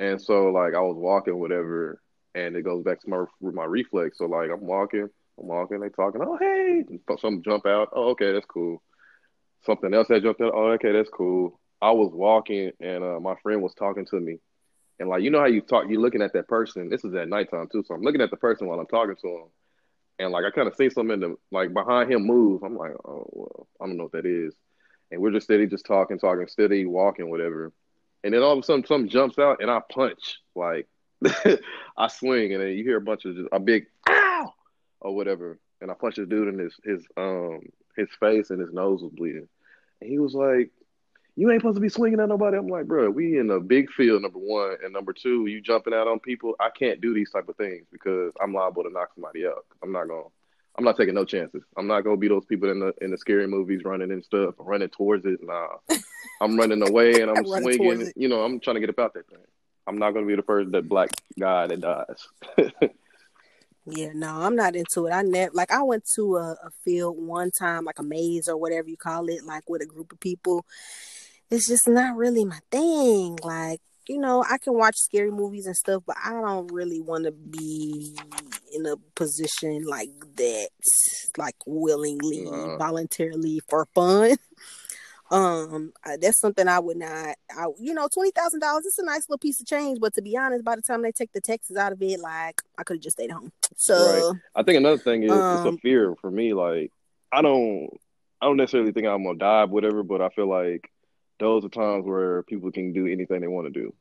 And 0.00 0.20
so 0.20 0.50
like 0.50 0.74
I 0.74 0.80
was 0.80 0.96
walking, 0.96 1.38
whatever, 1.38 2.00
and 2.34 2.56
it 2.56 2.62
goes 2.62 2.84
back 2.84 3.00
to 3.00 3.10
my 3.10 3.24
my 3.40 3.64
reflex. 3.64 4.18
So 4.18 4.26
like 4.26 4.50
I'm 4.50 4.66
walking, 4.66 5.08
I'm 5.38 5.46
walking, 5.46 5.80
they 5.80 5.88
talking, 5.88 6.22
oh 6.24 6.36
hey, 6.38 6.84
some 7.18 7.42
jump 7.42 7.66
out. 7.66 7.90
Oh 7.92 8.10
okay, 8.10 8.32
that's 8.32 8.46
cool. 8.46 8.82
Something 9.66 9.92
else 9.92 10.08
that 10.08 10.22
jumped 10.22 10.40
out. 10.40 10.52
Oh 10.54 10.70
okay, 10.72 10.92
that's 10.92 11.10
cool. 11.10 11.58
I 11.80 11.90
was 11.92 12.10
walking 12.12 12.72
and 12.80 13.04
uh, 13.04 13.20
my 13.20 13.34
friend 13.42 13.62
was 13.62 13.74
talking 13.74 14.06
to 14.06 14.20
me, 14.20 14.38
and 14.98 15.08
like 15.08 15.22
you 15.22 15.30
know 15.30 15.40
how 15.40 15.46
you 15.46 15.60
talk, 15.60 15.84
you're 15.88 16.00
looking 16.00 16.22
at 16.22 16.32
that 16.32 16.48
person. 16.48 16.88
This 16.88 17.04
is 17.04 17.14
at 17.14 17.28
nighttime 17.28 17.68
too, 17.70 17.84
so 17.86 17.94
I'm 17.94 18.02
looking 18.02 18.20
at 18.20 18.30
the 18.30 18.36
person 18.36 18.66
while 18.66 18.80
I'm 18.80 18.86
talking 18.86 19.16
to 19.22 19.28
him, 19.28 19.44
and 20.18 20.32
like 20.32 20.44
I 20.44 20.50
kind 20.50 20.68
of 20.68 20.76
see 20.76 20.90
something 20.90 21.14
in 21.14 21.20
the 21.20 21.36
like 21.50 21.72
behind 21.72 22.12
him 22.12 22.26
move. 22.26 22.62
I'm 22.62 22.76
like, 22.76 22.92
oh 23.04 23.26
well, 23.30 23.68
I 23.80 23.86
don't 23.86 23.96
know 23.96 24.04
what 24.04 24.12
that 24.12 24.26
is. 24.26 24.54
And 25.10 25.20
we're 25.20 25.30
just 25.30 25.44
steady, 25.46 25.66
just 25.66 25.86
talking, 25.86 26.18
talking, 26.18 26.48
steady, 26.48 26.84
walking, 26.84 27.30
whatever. 27.30 27.72
And 28.24 28.34
then 28.34 28.42
all 28.42 28.52
of 28.52 28.58
a 28.58 28.62
sudden, 28.62 28.84
something 28.84 29.08
jumps 29.08 29.38
out, 29.38 29.62
and 29.62 29.70
I 29.70 29.80
punch. 29.90 30.38
Like 30.54 30.88
I 31.96 32.08
swing, 32.08 32.52
and 32.52 32.62
then 32.62 32.70
you 32.70 32.84
hear 32.84 32.98
a 32.98 33.02
bunch 33.02 33.24
of 33.24 33.36
just, 33.36 33.48
a 33.52 33.60
big 33.60 33.86
ow 34.08 34.52
or 35.00 35.14
whatever. 35.14 35.58
And 35.80 35.90
I 35.90 35.94
punch 35.94 36.16
this 36.16 36.28
dude 36.28 36.48
in 36.48 36.58
his 36.58 36.74
his 36.84 37.06
um 37.16 37.60
his 37.96 38.08
face, 38.20 38.50
and 38.50 38.60
his 38.60 38.72
nose 38.72 39.02
was 39.02 39.12
bleeding. 39.12 39.48
And 40.00 40.10
he 40.10 40.18
was 40.18 40.34
like, 40.34 40.70
"You 41.38 41.50
ain't 41.50 41.60
supposed 41.60 41.76
to 41.76 41.80
be 41.80 41.88
swinging 41.88 42.20
at 42.20 42.28
nobody." 42.28 42.56
I'm 42.56 42.66
like, 42.66 42.86
"Bro, 42.86 43.10
we 43.10 43.38
in 43.38 43.50
a 43.50 43.60
big 43.60 43.90
field. 43.92 44.22
Number 44.22 44.38
one, 44.38 44.76
and 44.82 44.92
number 44.92 45.12
two, 45.12 45.46
you 45.46 45.60
jumping 45.60 45.94
out 45.94 46.08
on 46.08 46.18
people. 46.18 46.54
I 46.60 46.70
can't 46.70 47.00
do 47.00 47.14
these 47.14 47.30
type 47.30 47.48
of 47.48 47.56
things 47.56 47.86
because 47.92 48.32
I'm 48.42 48.52
liable 48.52 48.82
to 48.84 48.90
knock 48.90 49.10
somebody 49.14 49.46
out. 49.46 49.64
I'm 49.82 49.92
not 49.92 50.08
gonna." 50.08 50.28
I'm 50.76 50.84
not 50.84 50.96
taking 50.96 51.16
no 51.16 51.24
chances. 51.24 51.64
I'm 51.76 51.88
not 51.88 52.02
gonna 52.02 52.16
be 52.16 52.28
those 52.28 52.44
people 52.44 52.70
in 52.70 52.78
the 52.78 52.94
in 53.00 53.10
the 53.10 53.18
scary 53.18 53.48
movies 53.48 53.82
running 53.84 54.12
and 54.12 54.24
stuff, 54.24 54.54
running 54.58 54.88
towards 54.88 55.26
it. 55.26 55.40
Nah, 55.42 55.70
I'm 56.40 56.56
running 56.56 56.88
away 56.88 57.20
and 57.20 57.28
I'm 57.28 57.44
swinging. 57.64 58.12
You 58.14 58.28
know, 58.28 58.42
I'm 58.42 58.60
trying 58.60 58.74
to 58.74 58.80
get 58.80 58.88
about 58.88 59.12
that 59.14 59.28
thing. 59.28 59.40
I'm 59.88 59.98
not 59.98 60.12
gonna 60.12 60.26
be 60.26 60.36
the 60.36 60.42
first 60.42 60.70
that 60.72 60.88
black 60.88 61.10
guy 61.38 61.66
that 61.66 61.80
dies. 61.80 62.28
yeah, 63.86 64.10
no, 64.14 64.42
I'm 64.42 64.54
not 64.54 64.76
into 64.76 65.06
it. 65.06 65.12
I 65.12 65.22
never 65.22 65.50
like 65.52 65.72
I 65.72 65.82
went 65.82 66.04
to 66.14 66.36
a, 66.36 66.52
a 66.52 66.70
field 66.84 67.16
one 67.18 67.50
time, 67.50 67.84
like 67.84 67.98
a 67.98 68.02
maze 68.04 68.48
or 68.48 68.56
whatever 68.56 68.88
you 68.88 68.96
call 68.96 69.28
it, 69.28 69.44
like 69.44 69.68
with 69.68 69.82
a 69.82 69.86
group 69.86 70.12
of 70.12 70.20
people. 70.20 70.64
It's 71.50 71.68
just 71.68 71.88
not 71.88 72.16
really 72.16 72.44
my 72.44 72.58
thing. 72.70 73.38
Like 73.42 73.80
you 74.08 74.18
know, 74.18 74.42
I 74.48 74.56
can 74.58 74.74
watch 74.74 74.96
scary 74.96 75.30
movies 75.30 75.66
and 75.66 75.76
stuff, 75.76 76.02
but 76.06 76.16
I 76.24 76.30
don't 76.30 76.72
really 76.72 77.00
want 77.00 77.24
to 77.24 77.32
be 77.32 78.16
in 78.74 78.86
a 78.86 78.96
position 79.14 79.84
like 79.86 80.08
that, 80.36 80.68
like 81.36 81.56
willingly, 81.66 82.46
uh, 82.46 82.76
voluntarily 82.78 83.60
for 83.68 83.86
fun. 83.94 84.36
Um, 85.30 85.92
that's 86.22 86.40
something 86.40 86.66
I 86.68 86.78
would 86.78 86.96
not. 86.96 87.36
I, 87.54 87.66
you 87.78 87.92
know, 87.92 88.08
twenty 88.10 88.30
thousand 88.30 88.60
dollars. 88.60 88.86
It's 88.86 88.98
a 88.98 89.04
nice 89.04 89.28
little 89.28 89.36
piece 89.36 89.60
of 89.60 89.66
change, 89.66 90.00
but 90.00 90.14
to 90.14 90.22
be 90.22 90.38
honest, 90.38 90.64
by 90.64 90.74
the 90.74 90.80
time 90.80 91.02
they 91.02 91.12
take 91.12 91.32
the 91.32 91.40
taxes 91.42 91.76
out 91.76 91.92
of 91.92 92.00
it, 92.00 92.18
like 92.18 92.62
I 92.78 92.82
could 92.82 92.96
have 92.96 93.02
just 93.02 93.18
stayed 93.18 93.30
home. 93.30 93.52
So, 93.76 94.30
right. 94.32 94.40
I 94.56 94.62
think 94.62 94.78
another 94.78 94.96
thing 94.96 95.24
is 95.24 95.30
um, 95.30 95.56
it's 95.56 95.64
a 95.66 95.68
um, 95.68 95.78
fear 95.78 96.14
for 96.18 96.30
me. 96.30 96.54
Like, 96.54 96.90
I 97.30 97.42
don't, 97.42 97.90
I 98.40 98.46
don't 98.46 98.56
necessarily 98.56 98.90
think 98.92 99.06
I'm 99.06 99.22
gonna 99.22 99.38
die, 99.38 99.66
whatever, 99.66 100.02
but 100.02 100.22
I 100.22 100.30
feel 100.30 100.48
like 100.48 100.90
those 101.38 101.64
are 101.64 101.68
times 101.68 102.04
where 102.04 102.42
people 102.44 102.70
can 102.72 102.92
do 102.92 103.06
anything 103.06 103.40
they 103.40 103.46
want 103.46 103.72
to 103.72 103.80
do. 103.80 103.94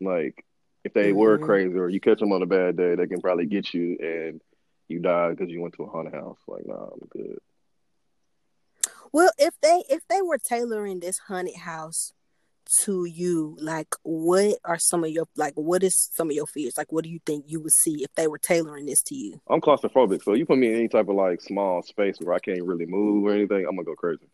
Like 0.00 0.44
if 0.84 0.92
they 0.92 1.10
mm-hmm. 1.10 1.18
were 1.18 1.38
crazy 1.38 1.76
or 1.76 1.88
you 1.88 2.00
catch 2.00 2.20
them 2.20 2.32
on 2.32 2.42
a 2.42 2.46
bad 2.46 2.76
day, 2.76 2.94
they 2.94 3.06
can 3.06 3.20
probably 3.20 3.46
get 3.46 3.72
you 3.72 3.96
and 4.00 4.40
you 4.88 5.00
die 5.00 5.30
because 5.30 5.50
you 5.50 5.60
went 5.60 5.74
to 5.74 5.84
a 5.84 5.88
haunted 5.88 6.14
house. 6.14 6.38
Like, 6.46 6.66
nah, 6.66 6.88
I'm 6.92 7.08
good. 7.10 7.38
Well, 9.12 9.30
if 9.38 9.54
they 9.62 9.84
if 9.88 10.02
they 10.08 10.20
were 10.22 10.38
tailoring 10.38 11.00
this 11.00 11.18
haunted 11.28 11.56
house 11.56 12.12
to 12.82 13.04
you, 13.04 13.56
like 13.60 13.94
what 14.02 14.58
are 14.64 14.78
some 14.78 15.04
of 15.04 15.10
your 15.10 15.26
like 15.36 15.54
what 15.54 15.82
is 15.82 16.10
some 16.14 16.30
of 16.30 16.36
your 16.36 16.46
fears? 16.46 16.74
Like 16.76 16.92
what 16.92 17.04
do 17.04 17.10
you 17.10 17.20
think 17.24 17.44
you 17.46 17.60
would 17.60 17.72
see 17.72 18.02
if 18.02 18.12
they 18.16 18.26
were 18.26 18.38
tailoring 18.38 18.86
this 18.86 19.02
to 19.02 19.14
you? 19.14 19.40
I'm 19.48 19.60
claustrophobic, 19.60 20.22
so 20.22 20.34
you 20.34 20.44
put 20.44 20.58
me 20.58 20.68
in 20.68 20.74
any 20.74 20.88
type 20.88 21.08
of 21.08 21.14
like 21.14 21.40
small 21.40 21.82
space 21.82 22.16
where 22.20 22.34
I 22.34 22.40
can't 22.40 22.64
really 22.64 22.86
move 22.86 23.24
or 23.24 23.32
anything, 23.32 23.64
I'm 23.68 23.76
gonna 23.76 23.84
go 23.84 23.94
crazy. 23.94 24.26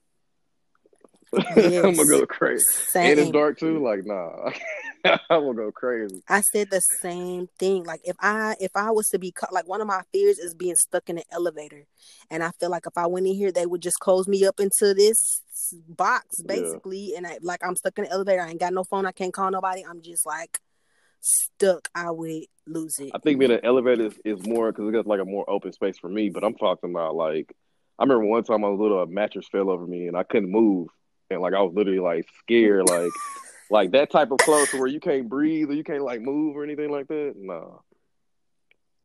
Yes. 1.56 1.84
I'm 1.84 1.94
gonna 1.94 2.08
go 2.08 2.26
crazy. 2.26 2.64
Same. 2.90 3.12
And 3.12 3.20
it's 3.20 3.30
dark 3.30 3.58
too. 3.58 3.82
Like, 3.84 4.04
nah, 4.04 4.50
I'm 5.30 5.44
gonna 5.44 5.54
go 5.54 5.70
crazy. 5.70 6.22
I 6.28 6.40
said 6.40 6.70
the 6.70 6.80
same 7.00 7.48
thing. 7.58 7.84
Like, 7.84 8.00
if 8.04 8.16
I 8.18 8.56
if 8.58 8.72
I 8.74 8.90
was 8.90 9.06
to 9.08 9.18
be 9.18 9.30
cut, 9.30 9.52
like 9.52 9.68
one 9.68 9.80
of 9.80 9.86
my 9.86 10.02
fears 10.12 10.38
is 10.38 10.54
being 10.54 10.74
stuck 10.74 11.08
in 11.08 11.18
an 11.18 11.24
elevator, 11.30 11.84
and 12.30 12.42
I 12.42 12.50
feel 12.58 12.70
like 12.70 12.84
if 12.86 12.96
I 12.96 13.06
went 13.06 13.26
in 13.26 13.34
here, 13.34 13.52
they 13.52 13.66
would 13.66 13.80
just 13.80 14.00
close 14.00 14.26
me 14.26 14.44
up 14.44 14.58
into 14.58 14.92
this 14.92 15.16
box 15.88 16.42
basically, 16.42 17.10
yeah. 17.12 17.18
and 17.18 17.26
I 17.26 17.38
like 17.42 17.64
I'm 17.64 17.76
stuck 17.76 17.96
in 17.98 18.04
the 18.04 18.10
elevator. 18.10 18.42
I 18.42 18.50
ain't 18.50 18.60
got 18.60 18.72
no 18.72 18.82
phone. 18.82 19.06
I 19.06 19.12
can't 19.12 19.32
call 19.32 19.50
nobody. 19.52 19.84
I'm 19.88 20.02
just 20.02 20.26
like 20.26 20.58
stuck. 21.20 21.88
I 21.94 22.10
would 22.10 22.44
lose 22.66 22.98
it. 22.98 23.12
I 23.14 23.18
think 23.18 23.38
being 23.38 23.52
an 23.52 23.60
elevator 23.62 24.06
is, 24.06 24.14
is 24.24 24.46
more 24.46 24.72
because 24.72 24.88
it 24.88 24.92
got 24.92 25.06
like 25.06 25.20
a 25.20 25.24
more 25.24 25.48
open 25.48 25.72
space 25.72 25.98
for 25.98 26.08
me. 26.08 26.30
But 26.30 26.42
I'm 26.42 26.54
talking 26.54 26.90
about 26.90 27.14
like 27.14 27.54
I 28.00 28.02
remember 28.02 28.24
one 28.24 28.42
time 28.42 28.64
I 28.64 28.68
was 28.68 28.80
little, 28.80 29.02
a 29.02 29.06
mattress 29.06 29.46
fell 29.52 29.70
over 29.70 29.86
me 29.86 30.08
and 30.08 30.16
I 30.16 30.24
couldn't 30.24 30.50
move 30.50 30.88
and 31.30 31.40
like 31.40 31.54
I 31.54 31.62
was 31.62 31.72
literally 31.74 32.00
like 32.00 32.26
scared, 32.40 32.88
like 32.88 33.12
like 33.70 33.92
that 33.92 34.10
type 34.10 34.30
of 34.32 34.38
close 34.38 34.72
where 34.74 34.88
you 34.88 35.00
can't 35.00 35.28
breathe 35.28 35.70
or 35.70 35.74
you 35.74 35.84
can't 35.84 36.02
like 36.02 36.20
move 36.20 36.56
or 36.56 36.64
anything 36.64 36.90
like 36.90 37.08
that. 37.08 37.34
Nah. 37.36 37.78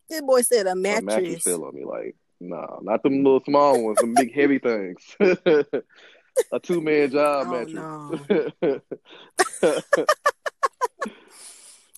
This 0.09 0.21
boy 0.21 0.41
said 0.41 0.67
a 0.67 0.75
mattress. 0.75 1.01
A 1.01 1.21
mattress 1.21 1.43
fell 1.43 1.65
on 1.65 1.75
me. 1.75 1.85
Like, 1.85 2.15
nah, 2.39 2.79
not 2.81 3.03
them 3.03 3.23
little 3.23 3.43
small 3.43 3.83
ones, 3.83 3.99
some 3.99 4.13
big 4.13 4.33
heavy 4.33 4.59
things. 4.59 5.01
a 5.19 6.59
two 6.61 6.81
man 6.81 7.11
job 7.11 7.47
oh, 7.47 7.51
mattress. 7.51 8.51
No. 8.61 8.81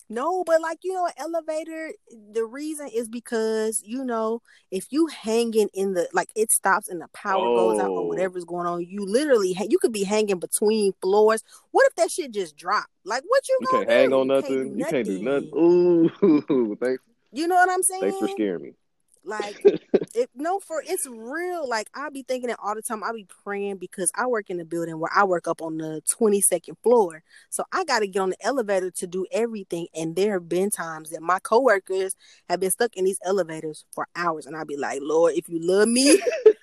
No, 0.09 0.43
but 0.45 0.61
like 0.61 0.79
you 0.83 0.93
know, 0.93 1.09
elevator. 1.17 1.91
The 2.31 2.45
reason 2.45 2.87
is 2.93 3.09
because 3.09 3.83
you 3.85 4.05
know 4.05 4.41
if 4.71 4.87
you 4.89 5.07
hanging 5.07 5.69
in 5.73 5.93
the 5.93 6.07
like 6.13 6.29
it 6.35 6.51
stops 6.51 6.87
and 6.87 7.01
the 7.01 7.09
power 7.09 7.45
oh. 7.45 7.55
goes 7.55 7.79
out 7.79 7.89
or 7.89 7.99
oh. 7.99 8.07
whatever's 8.07 8.45
going 8.45 8.67
on. 8.67 8.85
You 8.85 9.05
literally 9.05 9.55
you 9.69 9.77
could 9.79 9.91
be 9.91 10.03
hanging 10.03 10.39
between 10.39 10.93
floors. 11.01 11.43
What 11.71 11.87
if 11.87 11.95
that 11.95 12.09
shit 12.09 12.31
just 12.31 12.55
drop? 12.55 12.85
Like 13.03 13.23
what 13.27 13.47
you? 13.49 13.57
You 13.61 13.67
can't 13.67 13.87
do? 13.87 13.93
hang 13.93 14.13
on 14.13 14.27
nothing. 14.27 14.79
You 14.79 14.85
can't 14.85 15.05
do 15.05 15.21
nothing. 15.21 15.51
Ooh, 15.55 16.77
thanks. 16.81 17.03
You 17.33 17.47
know 17.47 17.55
what 17.55 17.69
I'm 17.69 17.83
saying? 17.83 18.01
Thanks 18.01 18.19
for 18.19 18.27
scaring 18.29 18.63
me. 18.63 18.73
Like 19.25 19.61
it 20.17 20.29
no 20.35 20.59
for 20.59 20.83
it's 20.85 21.05
real. 21.07 21.67
Like 21.67 21.89
I'll 21.93 22.11
be 22.11 22.23
thinking 22.23 22.49
it 22.49 22.57
all 22.61 22.75
the 22.75 22.81
time. 22.81 23.03
I'll 23.03 23.13
be 23.13 23.27
praying 23.43 23.77
because 23.77 24.11
I 24.15 24.25
work 24.27 24.49
in 24.49 24.59
a 24.59 24.65
building 24.65 24.99
where 24.99 25.11
I 25.15 25.23
work 25.23 25.47
up 25.47 25.61
on 25.61 25.77
the 25.77 26.01
twenty 26.09 26.41
second 26.41 26.77
floor, 26.83 27.23
so 27.49 27.63
I 27.71 27.83
got 27.83 27.99
to 27.99 28.07
get 28.07 28.19
on 28.19 28.31
the 28.31 28.45
elevator 28.45 28.89
to 28.91 29.07
do 29.07 29.25
everything. 29.31 29.87
And 29.95 30.15
there 30.15 30.33
have 30.33 30.49
been 30.49 30.71
times 30.71 31.11
that 31.11 31.21
my 31.21 31.39
coworkers 31.39 32.15
have 32.49 32.59
been 32.59 32.71
stuck 32.71 32.95
in 32.95 33.05
these 33.05 33.19
elevators 33.23 33.85
for 33.93 34.07
hours, 34.15 34.45
and 34.45 34.55
I'll 34.55 34.65
be 34.65 34.77
like, 34.77 34.99
Lord, 35.01 35.33
if 35.35 35.47
you 35.47 35.59
love 35.61 35.87
me, 35.87 36.21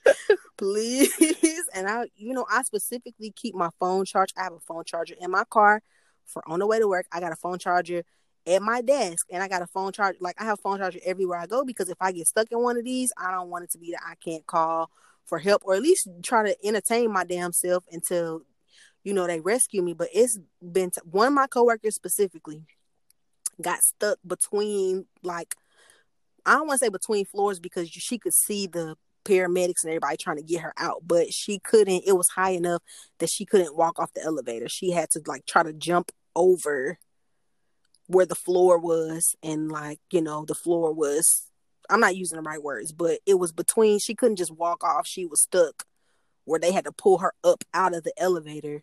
please. 0.59 1.65
And 1.75 1.89
I, 1.89 2.07
you 2.17 2.35
know, 2.35 2.47
I 2.51 2.63
specifically 2.63 3.33
keep 3.35 3.55
my 3.55 3.71
phone 3.79 4.05
charged. 4.05 4.35
I 4.37 4.43
have 4.43 4.53
a 4.53 4.61
phone 4.61 4.85
charger 4.85 5.15
in 5.21 5.31
my 5.31 5.45
car 5.45 5.81
for 6.27 6.43
on 6.49 6.59
the 6.59 6.67
way 6.67 6.79
to 6.79 6.89
work. 6.89 7.07
I 7.13 7.21
got 7.21 7.33
a 7.33 7.37
phone 7.37 7.59
charger 7.59 8.03
at 8.47 8.63
my 8.63 8.83
desk 8.83 9.27
and 9.31 9.43
I 9.43 9.49
got 9.49 9.63
a 9.63 9.67
phone 9.67 9.93
charger. 9.93 10.19
Like 10.21 10.41
I 10.41 10.45
have 10.45 10.61
phone 10.61 10.79
charger 10.79 11.01
everywhere 11.05 11.39
I 11.39 11.47
go 11.47 11.65
because 11.65 11.89
if 11.89 11.97
I 12.01 12.13
get 12.13 12.27
stuck 12.27 12.49
in 12.51 12.63
one 12.63 12.77
of 12.77 12.85
these, 12.85 13.13
I 13.17 13.31
don't 13.31 13.51
want 13.51 13.65
it 13.65 13.71
to 13.73 13.79
be 13.79 13.93
that 13.93 14.03
I 14.07 14.15
can't 14.17 14.47
call 14.47 14.91
for 15.25 15.39
help 15.39 15.63
or 15.65 15.75
at 15.75 15.83
least 15.83 16.09
try 16.23 16.43
to 16.43 16.67
entertain 16.67 17.11
my 17.11 17.25
damn 17.25 17.53
self 17.53 17.85
until 17.91 18.43
you 19.03 19.15
know 19.15 19.27
they 19.27 19.41
rescue 19.41 19.83
me. 19.83 19.95
But 19.95 20.09
it's 20.13 20.39
been 20.61 20.91
t- 20.91 21.01
one 21.05 21.29
of 21.29 21.33
my 21.33 21.47
coworkers 21.47 21.95
specifically 21.95 22.63
got 23.61 23.83
stuck 23.83 24.19
between 24.27 25.07
like 25.23 25.55
I 26.47 26.55
don't 26.55 26.67
want 26.67 26.81
to 26.81 26.87
say 26.87 26.91
between 26.91 27.25
floors 27.25 27.59
because 27.59 27.89
she 27.89 28.19
could 28.19 28.35
see 28.35 28.67
the 28.67 28.97
paramedics 29.25 29.83
and 29.83 29.91
everybody 29.91 30.19
trying 30.19 30.37
to 30.37 30.43
get 30.43 30.61
her 30.61 30.75
out, 30.77 31.03
but 31.07 31.33
she 31.33 31.59
couldn't. 31.59 32.05
It 32.07 32.13
was 32.13 32.29
high 32.29 32.51
enough 32.51 32.83
that 33.19 33.31
she 33.31 33.47
couldn't 33.47 33.77
walk 33.77 33.99
off 33.99 34.13
the 34.13 34.23
elevator. 34.23 34.69
She 34.69 34.91
had 34.91 35.11
to 35.13 35.23
like 35.27 35.47
try 35.47 35.63
to 35.63 35.73
jump 35.73 36.13
over 36.37 36.99
where 38.07 38.27
the 38.27 38.35
floor 38.35 38.79
was 38.79 39.35
and 39.43 39.71
like 39.71 39.99
you 40.11 40.21
know 40.21 40.45
the 40.45 40.55
floor 40.55 40.93
was 40.93 41.47
i'm 41.89 42.01
not 42.01 42.17
using 42.17 42.37
the 42.37 42.43
right 42.43 42.63
words 42.63 42.93
but 42.93 43.19
it 43.27 43.35
was 43.35 43.53
between 43.53 43.99
she 43.99 44.15
couldn't 44.15 44.37
just 44.37 44.53
walk 44.53 44.85
off 44.85 45.07
she 45.07 45.27
was 45.27 45.41
stuck 45.41 45.85
where 46.45 46.61
they 46.61 46.73
had 46.73 46.85
to 46.85 46.93
pull 46.93 47.19
her 47.19 47.33
up 47.43 47.65
out 47.73 47.95
of 47.95 48.05
the 48.05 48.13
elevator. 48.19 48.83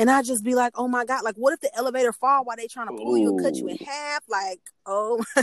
And 0.00 0.08
i 0.08 0.22
just 0.22 0.44
be 0.44 0.54
like 0.54 0.74
oh 0.76 0.86
my 0.86 1.04
god 1.04 1.24
like 1.24 1.34
what 1.34 1.52
if 1.52 1.60
the 1.60 1.76
elevator 1.76 2.12
fall 2.12 2.44
while 2.44 2.56
they 2.56 2.68
trying 2.68 2.86
to 2.86 2.92
pull 2.92 3.16
Ooh. 3.16 3.20
you 3.20 3.28
and 3.30 3.42
cut 3.42 3.56
you 3.56 3.66
in 3.66 3.78
half? 3.78 4.22
Like 4.28 4.60
oh 4.86 5.24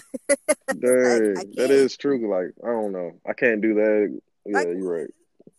Dang, 0.69 1.33
like, 1.35 1.51
that 1.55 1.71
is 1.71 1.97
true 1.97 2.31
like 2.31 2.53
i 2.63 2.71
don't 2.71 2.93
know 2.93 3.19
i 3.27 3.33
can't 3.33 3.61
do 3.61 3.73
that. 3.73 4.21
Yeah 4.45 4.57
like, 4.57 4.67
you're 4.67 4.99
right 4.99 5.09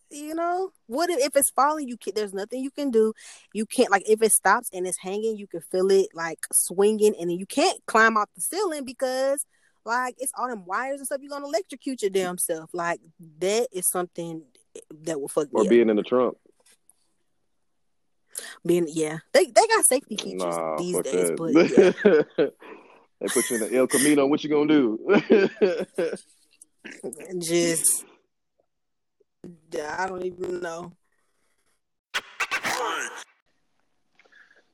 you 0.09 0.33
know 0.33 0.71
what 0.87 1.09
if, 1.09 1.19
if 1.19 1.35
it's 1.35 1.51
falling 1.51 1.87
you 1.87 1.97
can't. 1.97 2.15
there's 2.15 2.33
nothing 2.33 2.61
you 2.61 2.71
can 2.71 2.91
do 2.91 3.13
you 3.53 3.65
can't 3.65 3.91
like 3.91 4.07
if 4.07 4.21
it 4.21 4.31
stops 4.31 4.69
and 4.73 4.87
it's 4.87 4.99
hanging 4.99 5.37
you 5.37 5.47
can 5.47 5.61
feel 5.61 5.89
it 5.91 6.07
like 6.13 6.39
swinging 6.51 7.13
and 7.19 7.29
then 7.29 7.37
you 7.37 7.45
can't 7.45 7.79
climb 7.85 8.17
off 8.17 8.29
the 8.35 8.41
ceiling 8.41 8.85
because 8.85 9.45
like 9.85 10.15
it's 10.17 10.31
all 10.37 10.47
them 10.47 10.65
wires 10.65 10.99
and 10.99 11.05
stuff 11.05 11.19
you're 11.21 11.29
gonna 11.29 11.45
electrocute 11.45 12.01
your 12.01 12.11
damn 12.11 12.37
self 12.37 12.69
like 12.73 12.99
that 13.39 13.67
is 13.71 13.89
something 13.89 14.43
that 15.03 15.19
will 15.19 15.27
fuck 15.27 15.47
or 15.53 15.65
being 15.65 15.83
up. 15.83 15.89
in 15.91 15.95
the 15.97 16.03
trunk 16.03 16.37
being 18.65 18.87
yeah 18.91 19.17
they 19.33 19.45
they 19.45 19.67
got 19.67 19.85
safety 19.85 20.15
features 20.15 20.55
nah, 20.55 20.77
these 20.77 21.01
days 21.01 21.29
that. 21.29 21.37
but 21.37 21.53
yeah. 22.37 22.47
they 23.19 23.27
put 23.27 23.49
you 23.49 23.55
in 23.57 23.71
the 23.71 23.77
el 23.77 23.87
camino 23.87 24.25
what 24.27 24.43
you 24.43 24.49
gonna 24.49 24.67
do 24.67 24.99
just 27.39 28.05
I 29.97 30.07
don't 30.07 30.25
even 30.25 30.61
know. 30.61 30.91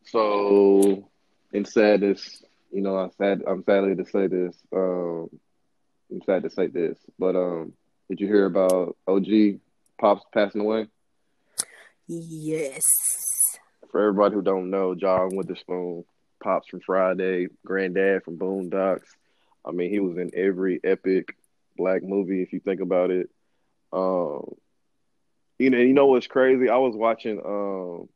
So, 0.05 1.09
in 1.51 1.65
sadness, 1.65 2.43
you 2.71 2.81
know, 2.81 2.97
I'm 2.97 3.11
sad. 3.17 3.43
I'm 3.47 3.63
sadly 3.63 3.95
to 3.95 4.05
say 4.05 4.27
this. 4.27 4.55
Um, 4.71 5.29
I'm 6.11 6.21
sad 6.25 6.43
to 6.43 6.49
say 6.49 6.67
this, 6.67 6.97
but 7.17 7.35
um, 7.35 7.73
did 8.09 8.19
you 8.19 8.27
hear 8.27 8.45
about 8.45 8.95
OG 9.07 9.59
Pops 9.99 10.23
passing 10.33 10.61
away? 10.61 10.87
Yes. 12.07 12.81
For 13.91 14.01
everybody 14.01 14.35
who 14.35 14.41
don't 14.41 14.69
know, 14.69 14.93
John 14.93 15.29
Witherspoon, 15.35 16.03
Pops 16.43 16.67
from 16.67 16.81
Friday, 16.81 17.47
Granddad 17.65 18.23
from 18.23 18.37
Boondocks. 18.37 19.07
I 19.65 19.71
mean, 19.71 19.89
he 19.89 19.99
was 19.99 20.17
in 20.17 20.31
every 20.35 20.79
epic 20.83 21.35
black 21.77 22.03
movie 22.03 22.41
if 22.41 22.53
you 22.53 22.59
think 22.59 22.81
about 22.81 23.11
it. 23.11 23.29
Um, 23.91 24.55
you 25.59 25.69
know, 25.69 25.77
you 25.77 25.93
know 25.93 26.07
what's 26.07 26.27
crazy? 26.27 26.69
I 26.69 26.77
was 26.77 26.95
watching. 26.95 27.39
Um, 27.43 28.09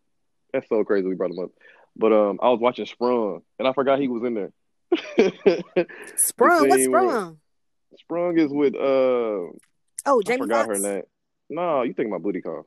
that's 0.54 0.68
so 0.70 0.84
crazy. 0.84 1.08
We 1.08 1.16
brought 1.16 1.32
him 1.32 1.40
up, 1.40 1.52
but 1.96 2.14
um, 2.14 2.40
I 2.42 2.50
was 2.50 2.60
watching 2.60 2.86
Sprung, 2.86 3.42
and 3.60 3.68
I 3.68 3.74
forgot 3.74 4.00
he 4.00 4.08
was 4.08 4.24
in 4.24 4.34
there. 4.34 4.52
Sprung, 6.16 6.70
what's 6.70 6.86
Sprung? 6.86 7.38
Sprung 8.00 8.38
is 8.38 8.52
with 8.52 8.76
uh. 8.76 9.52
Oh, 10.06 10.22
Jamie 10.26 10.36
I 10.36 10.38
forgot 10.38 10.66
Foxx? 10.68 10.84
her 10.84 10.94
name. 10.94 11.04
No, 11.50 11.84
you 11.84 11.94
think 11.94 12.08
about 12.08 12.24
Booty 12.24 12.42
Call? 12.42 12.66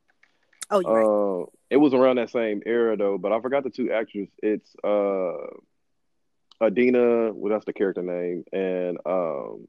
Oh, 0.70 0.80
you're 0.80 0.90
uh, 0.90 1.38
right. 1.38 1.48
It 1.70 1.76
was 1.76 1.94
around 1.94 2.16
that 2.16 2.30
same 2.30 2.62
era 2.66 2.96
though, 2.96 3.18
but 3.18 3.32
I 3.32 3.40
forgot 3.40 3.64
the 3.64 3.70
two 3.70 3.92
actors. 3.92 4.28
It's 4.42 4.68
uh, 4.84 5.36
Adina, 6.60 7.32
well, 7.32 7.52
that's 7.52 7.64
the 7.64 7.72
character 7.72 8.02
name, 8.02 8.44
and 8.52 8.98
um, 9.06 9.66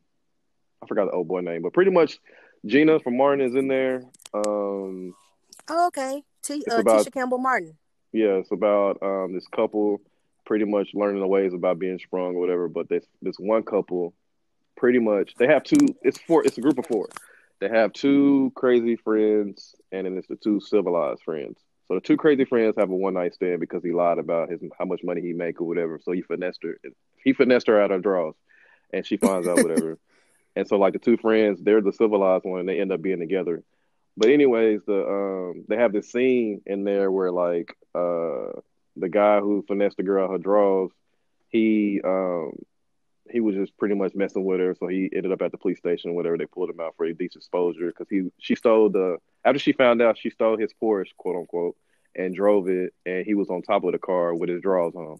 I 0.81 0.87
forgot 0.87 1.05
the 1.05 1.11
old 1.11 1.27
boy 1.27 1.41
name, 1.41 1.61
but 1.61 1.73
pretty 1.73 1.91
much 1.91 2.19
Gina 2.65 2.99
from 2.99 3.17
Martin 3.17 3.45
is 3.45 3.55
in 3.55 3.67
there. 3.67 4.03
Um, 4.33 5.15
oh, 5.67 5.87
okay. 5.87 6.23
T- 6.43 6.63
uh, 6.69 6.79
about, 6.79 7.05
Tisha 7.05 7.11
Campbell 7.11 7.37
Martin. 7.37 7.77
Yeah, 8.11 8.35
it's 8.35 8.51
about 8.51 9.01
um, 9.01 9.33
this 9.33 9.47
couple 9.47 10.01
pretty 10.45 10.65
much 10.65 10.89
learning 10.93 11.21
the 11.21 11.27
ways 11.27 11.53
about 11.53 11.79
being 11.79 11.99
sprung 11.99 12.35
or 12.35 12.39
whatever. 12.39 12.67
But 12.67 12.89
this 12.89 13.05
this 13.21 13.37
one 13.37 13.63
couple, 13.63 14.13
pretty 14.75 14.99
much, 14.99 15.35
they 15.35 15.47
have 15.47 15.63
two. 15.63 15.77
It's 16.01 16.19
four. 16.19 16.43
It's 16.45 16.57
a 16.57 16.61
group 16.61 16.77
of 16.77 16.85
four. 16.85 17.07
They 17.59 17.69
have 17.69 17.93
two 17.93 18.51
crazy 18.55 18.95
friends, 18.95 19.75
and 19.91 20.05
then 20.05 20.17
it's 20.17 20.27
the 20.27 20.35
two 20.35 20.59
civilized 20.59 21.21
friends. 21.23 21.57
So 21.87 21.95
the 21.95 22.01
two 22.01 22.17
crazy 22.17 22.45
friends 22.45 22.75
have 22.77 22.89
a 22.89 22.95
one 22.95 23.13
night 23.13 23.33
stand 23.33 23.59
because 23.59 23.83
he 23.83 23.91
lied 23.91 24.17
about 24.17 24.49
his 24.49 24.61
how 24.77 24.85
much 24.85 25.01
money 25.03 25.21
he 25.21 25.33
make 25.33 25.61
or 25.61 25.67
whatever. 25.67 25.99
So 26.03 26.11
he 26.11 26.21
finessed 26.21 26.63
her. 26.63 26.79
He 27.23 27.33
finessed 27.33 27.67
her 27.67 27.81
out 27.81 27.91
of 27.91 28.01
draws, 28.01 28.35
and 28.93 29.05
she 29.05 29.17
finds 29.17 29.47
out 29.47 29.57
whatever. 29.57 29.97
And 30.55 30.67
so 30.67 30.77
like 30.77 30.93
the 30.93 30.99
two 30.99 31.17
friends, 31.17 31.61
they're 31.61 31.81
the 31.81 31.93
civilized 31.93 32.45
one, 32.45 32.61
and 32.61 32.69
they 32.69 32.79
end 32.79 32.91
up 32.91 33.01
being 33.01 33.19
together. 33.19 33.63
But 34.17 34.29
anyways, 34.29 34.81
the 34.85 35.07
um 35.07 35.65
they 35.67 35.77
have 35.77 35.93
this 35.93 36.11
scene 36.11 36.61
in 36.65 36.83
there 36.83 37.11
where 37.11 37.31
like 37.31 37.75
uh 37.95 38.59
the 38.97 39.09
guy 39.09 39.39
who 39.39 39.63
finessed 39.67 39.97
the 39.97 40.03
girl 40.03 40.29
her 40.29 40.37
draws, 40.37 40.91
he 41.49 42.01
um 42.03 42.51
he 43.29 43.39
was 43.39 43.55
just 43.55 43.77
pretty 43.77 43.95
much 43.95 44.13
messing 44.13 44.43
with 44.43 44.59
her, 44.59 44.75
so 44.77 44.87
he 44.87 45.09
ended 45.15 45.31
up 45.31 45.41
at 45.41 45.51
the 45.51 45.57
police 45.57 45.77
station. 45.77 46.15
Whatever 46.15 46.37
they 46.37 46.45
pulled 46.45 46.69
him 46.69 46.81
out 46.81 46.95
for 46.97 47.05
a 47.05 47.09
indecent 47.09 47.41
exposure 47.41 47.87
because 47.87 48.07
he 48.09 48.29
she 48.39 48.55
stole 48.55 48.89
the 48.89 49.17
after 49.45 49.59
she 49.59 49.71
found 49.71 50.01
out 50.01 50.17
she 50.17 50.29
stole 50.29 50.57
his 50.57 50.73
Porsche 50.81 51.15
quote 51.17 51.37
unquote 51.37 51.77
and 52.15 52.35
drove 52.35 52.67
it, 52.67 52.93
and 53.05 53.25
he 53.25 53.33
was 53.33 53.49
on 53.49 53.61
top 53.61 53.83
of 53.85 53.93
the 53.93 53.99
car 53.99 54.35
with 54.35 54.49
his 54.49 54.61
drawers 54.61 54.95
on, 54.95 55.17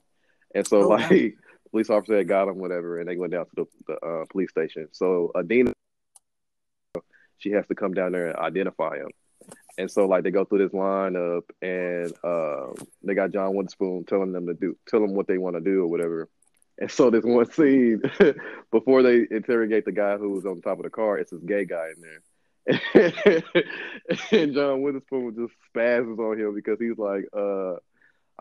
and 0.54 0.68
so 0.68 0.84
oh, 0.84 0.88
like 0.90 1.12
wow. 1.12 1.30
Police 1.72 1.90
officer 1.90 2.18
had 2.18 2.28
got 2.28 2.48
him 2.48 2.58
whatever, 2.58 3.00
and 3.00 3.08
they 3.10 3.18
went 3.18 3.34
down 3.34 3.46
to 3.46 3.52
the, 3.56 3.66
the 3.88 4.06
uh, 4.06 4.26
police 4.30 4.50
station. 4.50 4.88
So 4.92 5.32
Adina 5.36 5.74
she 7.42 7.52
has 7.52 7.66
to 7.68 7.76
come 7.76 7.94
down 7.94 8.12
there 8.12 8.28
and 8.28 8.38
identify 8.38 8.98
him. 8.98 9.10
And 9.78 9.90
so 9.90 10.08
like 10.08 10.24
they 10.24 10.32
go 10.32 10.46
through 10.46 10.60
this 10.60 10.74
lineup 10.74 11.42
and 11.62 12.14
uh, 12.24 12.74
they 13.04 13.16
got 13.16 13.32
John 13.32 13.56
Witherspoon 13.56 14.06
telling 14.06 14.32
them 14.32 14.46
to 14.48 14.54
do 14.54 14.78
tell 14.88 15.02
them 15.02 15.16
what 15.16 15.28
they 15.28 15.38
want 15.38 15.56
to 15.56 15.62
do 15.62 15.82
or 15.82 15.88
whatever. 15.88 16.30
And 16.78 16.92
so 16.92 17.10
this 17.10 17.24
one 17.24 17.50
scene 17.52 18.02
before 18.72 19.02
they 19.04 19.26
interrogate 19.30 19.86
the 19.86 19.92
guy 19.92 20.18
who 20.18 20.32
was 20.32 20.46
on 20.46 20.62
top 20.62 20.78
of 20.78 20.84
the 20.84 20.90
car, 20.90 21.18
it's 21.18 21.32
this 21.32 21.42
gay 21.42 21.66
guy 21.66 21.88
in 21.96 22.02
there. 22.02 22.22
and 24.32 24.54
John 24.54 24.82
Witherspoon 24.84 25.36
just 25.36 25.54
spazzes 25.74 26.20
on 26.20 26.40
him 26.40 26.54
because 26.54 26.78
he's 26.80 26.98
like, 26.98 27.26
uh, 27.36 27.76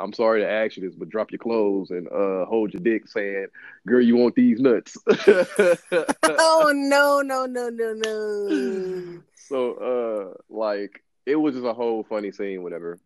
I'm 0.00 0.12
sorry 0.12 0.40
to 0.40 0.50
ask 0.50 0.76
you 0.76 0.82
this, 0.82 0.94
but 0.96 1.10
drop 1.10 1.30
your 1.30 1.38
clothes 1.38 1.90
and 1.90 2.08
uh, 2.08 2.46
hold 2.46 2.72
your 2.72 2.82
dick, 2.82 3.08
saying, 3.08 3.46
"Girl, 3.86 4.00
you 4.00 4.16
want 4.16 4.34
these 4.34 4.60
nuts?" 4.60 4.96
oh 5.08 6.72
no, 6.74 7.20
no, 7.22 7.46
no, 7.46 7.68
no, 7.68 7.92
no. 7.94 9.22
So, 9.34 9.74
uh, 9.74 10.34
like, 10.48 11.02
it 11.26 11.36
was 11.36 11.54
just 11.54 11.66
a 11.66 11.74
whole 11.74 12.04
funny 12.04 12.30
scene, 12.30 12.62
whatever. 12.62 12.98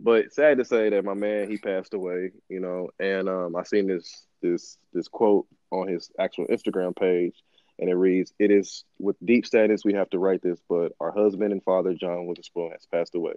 But 0.00 0.32
sad 0.32 0.58
to 0.58 0.64
say 0.64 0.88
that 0.90 1.04
my 1.04 1.14
man 1.14 1.50
he 1.50 1.58
passed 1.58 1.94
away, 1.94 2.32
you 2.48 2.60
know, 2.60 2.88
and 2.98 3.28
um, 3.28 3.54
I 3.54 3.62
seen 3.64 3.86
this 3.86 4.26
this 4.42 4.78
this 4.92 5.08
quote 5.08 5.46
on 5.70 5.88
his 5.88 6.10
actual 6.18 6.46
Instagram 6.46 6.96
page, 6.96 7.34
and 7.78 7.90
it 7.90 7.94
reads, 7.94 8.32
"It 8.38 8.50
is 8.50 8.84
with 8.98 9.16
deep 9.24 9.46
sadness 9.46 9.84
we 9.84 9.94
have 9.94 10.10
to 10.10 10.18
write 10.18 10.42
this, 10.42 10.58
but 10.68 10.92
our 11.00 11.12
husband 11.12 11.52
and 11.52 11.62
father 11.62 11.94
John 11.94 12.26
Witherspoon 12.26 12.70
has 12.72 12.86
passed 12.90 13.14
away." 13.14 13.34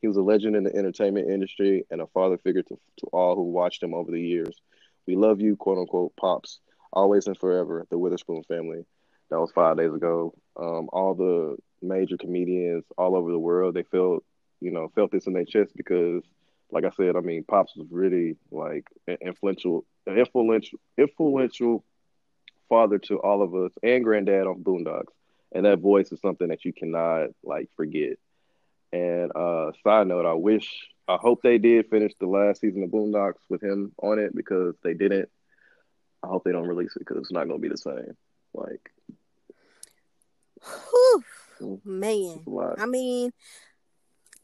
He 0.00 0.08
was 0.08 0.16
a 0.16 0.22
legend 0.22 0.56
in 0.56 0.64
the 0.64 0.74
entertainment 0.74 1.30
industry 1.30 1.84
and 1.90 2.00
a 2.00 2.06
father 2.08 2.38
figure 2.38 2.62
to, 2.62 2.78
to 2.98 3.06
all 3.12 3.34
who 3.34 3.42
watched 3.42 3.82
him 3.82 3.94
over 3.94 4.10
the 4.10 4.20
years. 4.20 4.54
We 5.06 5.16
love 5.16 5.40
you, 5.40 5.56
quote 5.56 5.78
unquote, 5.78 6.14
pops, 6.16 6.60
always 6.92 7.26
and 7.26 7.36
forever, 7.36 7.86
the 7.90 7.98
Witherspoon 7.98 8.44
family. 8.44 8.84
That 9.30 9.40
was 9.40 9.50
five 9.52 9.76
days 9.76 9.92
ago. 9.92 10.34
Um, 10.56 10.88
all 10.92 11.14
the 11.14 11.56
major 11.82 12.16
comedians 12.16 12.84
all 12.96 13.16
over 13.16 13.30
the 13.30 13.38
world, 13.38 13.74
they 13.74 13.82
felt, 13.82 14.24
you 14.60 14.70
know, 14.70 14.90
felt 14.94 15.10
this 15.12 15.26
in 15.26 15.32
their 15.32 15.44
chest 15.44 15.72
because, 15.76 16.22
like 16.70 16.84
I 16.84 16.90
said, 16.90 17.16
I 17.16 17.20
mean, 17.20 17.44
pops 17.44 17.76
was 17.76 17.88
really 17.90 18.36
like 18.50 18.86
influential, 19.20 19.84
influential, 20.06 20.78
influential 20.96 21.84
father 22.68 22.98
to 22.98 23.18
all 23.20 23.42
of 23.42 23.54
us 23.54 23.72
and 23.82 24.04
granddad 24.04 24.46
on 24.46 24.62
Boondocks. 24.62 25.12
and 25.52 25.64
that 25.64 25.78
voice 25.78 26.12
is 26.12 26.20
something 26.20 26.48
that 26.48 26.64
you 26.64 26.72
cannot 26.72 27.28
like 27.42 27.68
forget. 27.76 28.18
And 28.92 29.30
uh, 29.34 29.72
side 29.84 30.06
note, 30.06 30.26
I 30.26 30.34
wish, 30.34 30.88
I 31.06 31.16
hope 31.16 31.42
they 31.42 31.58
did 31.58 31.90
finish 31.90 32.12
the 32.18 32.26
last 32.26 32.60
season 32.60 32.82
of 32.82 32.90
Boondocks 32.90 33.42
with 33.48 33.62
him 33.62 33.92
on 34.02 34.18
it 34.18 34.34
because 34.34 34.74
they 34.82 34.94
didn't. 34.94 35.28
I 36.22 36.28
hope 36.28 36.44
they 36.44 36.52
don't 36.52 36.66
release 36.66 36.96
it 36.96 37.00
because 37.00 37.18
it's 37.18 37.32
not 37.32 37.46
going 37.46 37.60
to 37.60 37.62
be 37.62 37.68
the 37.68 37.76
same. 37.76 38.16
Like, 38.54 38.90
Whew, 41.60 41.80
man, 41.84 42.44
I 42.78 42.86
mean, 42.86 43.32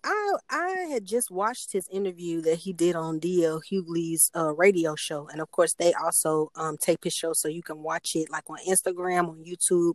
I 0.04 0.36
I 0.50 0.68
had 0.90 1.04
just 1.06 1.30
watched 1.30 1.72
his 1.72 1.88
interview 1.88 2.42
that 2.42 2.56
he 2.56 2.72
did 2.72 2.94
on 2.94 3.18
DL 3.20 3.62
Hughley's 3.64 4.30
uh, 4.36 4.52
radio 4.54 4.94
show, 4.94 5.28
and 5.28 5.40
of 5.40 5.50
course 5.50 5.74
they 5.74 5.94
also 5.94 6.50
um, 6.54 6.76
tape 6.76 7.04
his 7.04 7.14
show 7.14 7.32
so 7.32 7.48
you 7.48 7.62
can 7.62 7.82
watch 7.82 8.14
it 8.14 8.30
like 8.30 8.44
on 8.48 8.58
Instagram, 8.68 9.30
on 9.30 9.44
YouTube. 9.44 9.94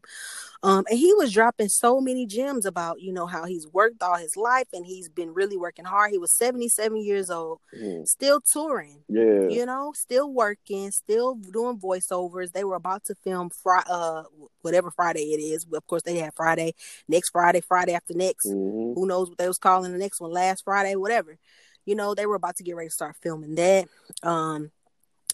Um, 0.63 0.83
and 0.89 0.97
he 0.97 1.13
was 1.13 1.31
dropping 1.31 1.69
so 1.69 2.01
many 2.01 2.25
gems 2.25 2.65
about 2.65 3.01
you 3.01 3.13
know 3.13 3.27
how 3.27 3.45
he's 3.45 3.67
worked 3.67 4.01
all 4.01 4.17
his 4.17 4.35
life 4.35 4.67
and 4.73 4.85
he's 4.85 5.09
been 5.09 5.33
really 5.33 5.57
working 5.57 5.85
hard. 5.85 6.11
He 6.11 6.17
was 6.17 6.31
seventy 6.31 6.69
seven 6.69 6.97
years 6.97 7.29
old, 7.29 7.59
mm. 7.77 8.07
still 8.07 8.41
touring. 8.41 9.03
Yeah, 9.07 9.47
you 9.47 9.65
know, 9.65 9.93
still 9.95 10.33
working, 10.33 10.89
still 10.91 11.35
doing 11.35 11.77
voiceovers. 11.77 12.51
They 12.51 12.63
were 12.63 12.75
about 12.75 13.05
to 13.05 13.15
film 13.15 13.51
Friday, 13.51 13.85
uh, 13.89 14.23
whatever 14.61 14.89
Friday 14.89 15.33
it 15.33 15.39
is. 15.39 15.67
Of 15.71 15.85
course, 15.85 16.01
they 16.01 16.17
had 16.17 16.33
Friday 16.35 16.73
next 17.07 17.29
Friday, 17.29 17.61
Friday 17.61 17.93
after 17.93 18.15
next. 18.15 18.47
Mm-hmm. 18.47 18.93
Who 18.95 19.05
knows 19.05 19.29
what 19.29 19.37
they 19.37 19.47
was 19.47 19.59
calling 19.59 19.98
next 19.99 20.19
one 20.21 20.31
last 20.31 20.63
Friday, 20.63 20.95
whatever. 20.95 21.37
You 21.85 21.95
know, 21.95 22.13
they 22.13 22.25
were 22.25 22.35
about 22.35 22.55
to 22.57 22.63
get 22.63 22.75
ready 22.75 22.89
to 22.89 22.93
start 22.93 23.15
filming 23.21 23.55
that. 23.55 23.87
Um, 24.23 24.71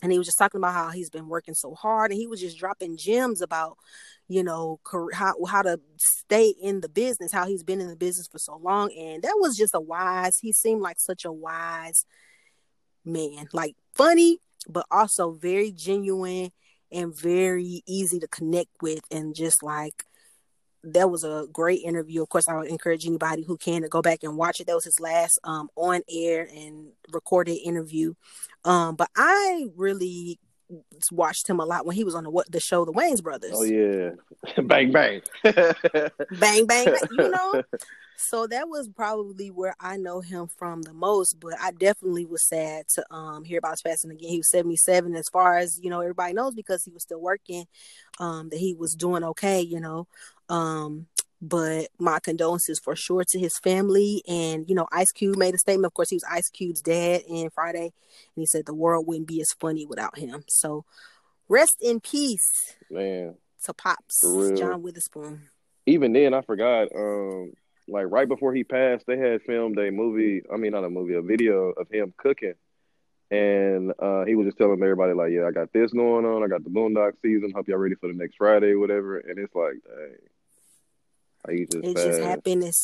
and 0.01 0.11
he 0.11 0.17
was 0.17 0.27
just 0.27 0.37
talking 0.37 0.59
about 0.59 0.73
how 0.73 0.89
he's 0.89 1.09
been 1.09 1.27
working 1.27 1.53
so 1.53 1.73
hard, 1.73 2.11
and 2.11 2.19
he 2.19 2.27
was 2.27 2.41
just 2.41 2.57
dropping 2.57 2.97
gems 2.97 3.41
about, 3.41 3.77
you 4.27 4.43
know, 4.43 4.79
how 5.13 5.33
how 5.45 5.61
to 5.61 5.79
stay 5.97 6.53
in 6.61 6.81
the 6.81 6.89
business, 6.89 7.31
how 7.31 7.47
he's 7.47 7.63
been 7.63 7.81
in 7.81 7.87
the 7.87 7.95
business 7.95 8.27
for 8.31 8.39
so 8.39 8.57
long, 8.57 8.91
and 8.93 9.23
that 9.23 9.37
was 9.39 9.57
just 9.57 9.73
a 9.73 9.79
wise. 9.79 10.37
He 10.41 10.51
seemed 10.51 10.81
like 10.81 10.97
such 10.99 11.25
a 11.25 11.31
wise 11.31 12.05
man, 13.05 13.47
like 13.53 13.75
funny, 13.93 14.39
but 14.67 14.85
also 14.91 15.31
very 15.31 15.71
genuine 15.71 16.51
and 16.91 17.17
very 17.17 17.81
easy 17.87 18.19
to 18.19 18.27
connect 18.27 18.69
with, 18.81 19.01
and 19.09 19.33
just 19.33 19.63
like 19.63 20.03
that 20.93 21.09
was 21.09 21.23
a 21.23 21.47
great 21.51 21.81
interview. 21.83 22.21
Of 22.21 22.29
course, 22.29 22.47
I 22.47 22.57
would 22.57 22.67
encourage 22.67 23.05
anybody 23.05 23.43
who 23.43 23.57
can 23.57 23.81
to 23.81 23.89
go 23.89 24.01
back 24.01 24.23
and 24.23 24.37
watch 24.37 24.59
it. 24.59 24.67
That 24.67 24.75
was 24.75 24.85
his 24.85 24.99
last 24.99 25.39
um, 25.43 25.69
on 25.75 26.01
air 26.09 26.47
and 26.53 26.89
recorded 27.11 27.57
interview. 27.63 28.13
Um, 28.63 28.95
but 28.95 29.09
I 29.15 29.67
really 29.75 30.39
watched 31.11 31.47
him 31.47 31.59
a 31.59 31.65
lot 31.65 31.85
when 31.85 31.95
he 31.95 32.03
was 32.03 32.15
on 32.15 32.23
the 32.23 32.29
what 32.29 32.51
the 32.51 32.59
show 32.59 32.85
The 32.85 32.93
Wayans 32.93 33.23
Brothers. 33.23 33.51
Oh 33.53 33.63
yeah, 33.63 34.11
bang 34.63 34.91
bang, 34.91 35.21
bang 35.43 36.65
bang. 36.65 36.95
You 37.11 37.29
know, 37.29 37.63
so 38.17 38.47
that 38.47 38.67
was 38.67 38.87
probably 38.89 39.51
where 39.51 39.75
I 39.79 39.97
know 39.97 40.21
him 40.21 40.47
from 40.47 40.81
the 40.81 40.93
most. 40.93 41.39
But 41.39 41.53
I 41.61 41.71
definitely 41.71 42.25
was 42.25 42.43
sad 42.43 42.87
to 42.89 43.13
um 43.13 43.43
hear 43.43 43.59
about 43.59 43.71
his 43.71 43.81
passing 43.81 44.11
again. 44.11 44.29
He 44.29 44.37
was 44.37 44.49
seventy 44.49 44.77
seven. 44.77 45.15
As 45.15 45.29
far 45.29 45.57
as 45.57 45.79
you 45.81 45.89
know, 45.89 46.01
everybody 46.01 46.33
knows 46.33 46.55
because 46.55 46.83
he 46.83 46.91
was 46.91 47.03
still 47.03 47.21
working. 47.21 47.65
Um, 48.19 48.49
that 48.49 48.59
he 48.59 48.73
was 48.73 48.95
doing 48.95 49.23
okay. 49.23 49.61
You 49.61 49.79
know, 49.79 50.07
um, 50.49 51.07
but 51.41 51.89
my 51.99 52.19
condolences 52.19 52.79
for 52.79 52.95
sure 52.95 53.23
to 53.23 53.39
his 53.39 53.57
family. 53.59 54.23
And, 54.27 54.67
you 54.67 54.75
know, 54.75 54.87
Ice 54.91 55.11
Cube 55.11 55.37
made 55.37 55.53
a 55.53 55.57
statement. 55.57 55.85
Of 55.87 55.93
course, 55.93 56.09
he 56.09 56.15
was 56.15 56.25
Ice 56.29 56.49
Cube's 56.49 56.81
dad 56.81 57.21
in 57.27 57.49
Friday. 57.49 57.93
And 58.35 58.41
he 58.41 58.45
said 58.45 58.65
the 58.65 58.73
world 58.73 59.05
wouldn't 59.07 59.27
be 59.27 59.41
as 59.41 59.53
funny 59.59 59.85
without 59.85 60.17
him. 60.17 60.43
So 60.47 60.85
rest 61.47 61.77
in 61.81 61.99
peace. 61.99 62.75
Man. 62.89 63.35
To 63.65 63.73
Pops, 63.73 64.21
John 64.57 64.83
Witherspoon. 64.83 65.49
Even 65.87 66.13
then, 66.13 66.33
I 66.33 66.41
forgot, 66.41 66.87
um, 66.95 67.53
like 67.87 68.05
right 68.09 68.27
before 68.27 68.53
he 68.53 68.63
passed, 68.63 69.05
they 69.07 69.17
had 69.17 69.41
filmed 69.41 69.77
a 69.79 69.91
movie. 69.91 70.43
I 70.51 70.57
mean, 70.57 70.71
not 70.71 70.83
a 70.83 70.89
movie, 70.89 71.15
a 71.15 71.21
video 71.21 71.69
of 71.69 71.89
him 71.89 72.13
cooking. 72.17 72.53
And 73.31 73.91
uh, 73.99 74.23
he 74.25 74.35
was 74.35 74.45
just 74.45 74.59
telling 74.59 74.81
everybody, 74.81 75.13
like, 75.13 75.31
yeah, 75.31 75.47
I 75.47 75.51
got 75.51 75.73
this 75.73 75.91
going 75.91 76.25
on. 76.25 76.43
I 76.43 76.47
got 76.47 76.63
the 76.63 76.69
Boondock 76.69 77.13
season. 77.23 77.53
Hope 77.55 77.67
y'all 77.67 77.77
ready 77.77 77.95
for 77.95 78.07
the 78.07 78.13
next 78.13 78.35
Friday, 78.37 78.75
whatever. 78.75 79.17
And 79.17 79.39
it's 79.39 79.55
like, 79.55 79.75
dang 79.83 80.15
it 81.47 81.95
just 81.95 82.21
happened 82.21 82.63
as 82.63 82.75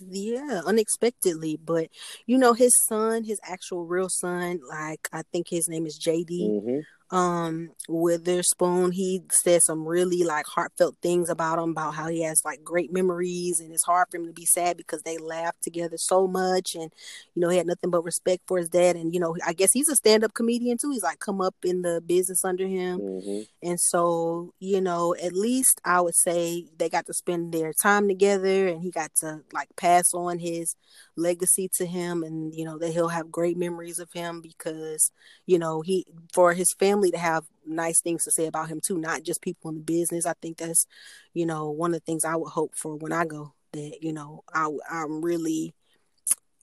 yeah, 0.00 0.62
unexpectedly. 0.66 1.58
But 1.64 1.88
you 2.26 2.38
know, 2.38 2.52
his 2.52 2.72
son, 2.88 3.24
his 3.24 3.40
actual 3.44 3.86
real 3.86 4.08
son, 4.08 4.60
like 4.68 5.08
I 5.12 5.22
think 5.32 5.48
his 5.48 5.68
name 5.68 5.86
is 5.86 5.98
JD. 5.98 6.42
Mm-hmm 6.42 6.80
um 7.14 7.70
Witherspoon. 7.88 8.90
He 8.90 9.22
said 9.42 9.62
some 9.62 9.86
really 9.86 10.24
like 10.24 10.46
heartfelt 10.46 10.96
things 11.00 11.30
about 11.30 11.60
him, 11.60 11.70
about 11.70 11.94
how 11.94 12.08
he 12.08 12.22
has 12.24 12.42
like 12.44 12.64
great 12.64 12.92
memories 12.92 13.60
and 13.60 13.72
it's 13.72 13.84
hard 13.84 14.08
for 14.10 14.16
him 14.16 14.26
to 14.26 14.32
be 14.32 14.44
sad 14.44 14.76
because 14.76 15.02
they 15.02 15.16
laughed 15.16 15.62
together 15.62 15.96
so 15.96 16.26
much 16.26 16.74
and 16.74 16.92
you 17.34 17.40
know 17.40 17.50
he 17.50 17.56
had 17.56 17.68
nothing 17.68 17.90
but 17.90 18.02
respect 18.02 18.42
for 18.48 18.58
his 18.58 18.68
dad 18.68 18.96
and 18.96 19.14
you 19.14 19.20
know 19.20 19.36
I 19.46 19.52
guess 19.52 19.72
he's 19.72 19.88
a 19.88 19.94
stand 19.94 20.24
up 20.24 20.34
comedian 20.34 20.76
too. 20.76 20.90
He's 20.90 21.04
like 21.04 21.20
come 21.20 21.40
up 21.40 21.54
in 21.62 21.82
the 21.82 22.02
business 22.04 22.44
under 22.44 22.66
him. 22.66 22.98
Mm-hmm. 22.98 23.40
And 23.62 23.78
so, 23.78 24.52
you 24.58 24.80
know, 24.80 25.14
at 25.14 25.32
least 25.32 25.80
I 25.84 26.00
would 26.00 26.16
say 26.16 26.66
they 26.76 26.88
got 26.88 27.06
to 27.06 27.14
spend 27.14 27.52
their 27.52 27.72
time 27.72 28.08
together 28.08 28.66
and 28.66 28.82
he 28.82 28.90
got 28.90 29.14
to 29.20 29.42
like 29.52 29.68
pass 29.76 30.12
on 30.12 30.40
his 30.40 30.74
legacy 31.16 31.70
to 31.76 31.86
him 31.86 32.22
and 32.24 32.54
you 32.54 32.64
know 32.64 32.78
that 32.78 32.92
he'll 32.92 33.08
have 33.08 33.30
great 33.30 33.56
memories 33.56 33.98
of 33.98 34.08
him 34.12 34.40
because 34.40 35.12
you 35.46 35.58
know 35.58 35.80
he 35.80 36.04
for 36.32 36.52
his 36.54 36.72
family 36.78 37.03
to 37.10 37.18
have 37.18 37.44
nice 37.66 38.00
things 38.00 38.24
to 38.24 38.30
say 38.30 38.46
about 38.46 38.68
him 38.68 38.80
too 38.80 38.98
not 38.98 39.22
just 39.22 39.42
people 39.42 39.70
in 39.70 39.76
the 39.76 39.82
business 39.82 40.26
i 40.26 40.34
think 40.40 40.58
that's 40.58 40.86
you 41.32 41.46
know 41.46 41.70
one 41.70 41.94
of 41.94 42.00
the 42.00 42.04
things 42.04 42.24
i 42.24 42.36
would 42.36 42.50
hope 42.50 42.74
for 42.74 42.96
when 42.96 43.12
i 43.12 43.24
go 43.24 43.52
that 43.72 43.98
you 44.02 44.12
know 44.12 44.42
i 44.52 44.68
i'm 44.90 45.24
really 45.24 45.74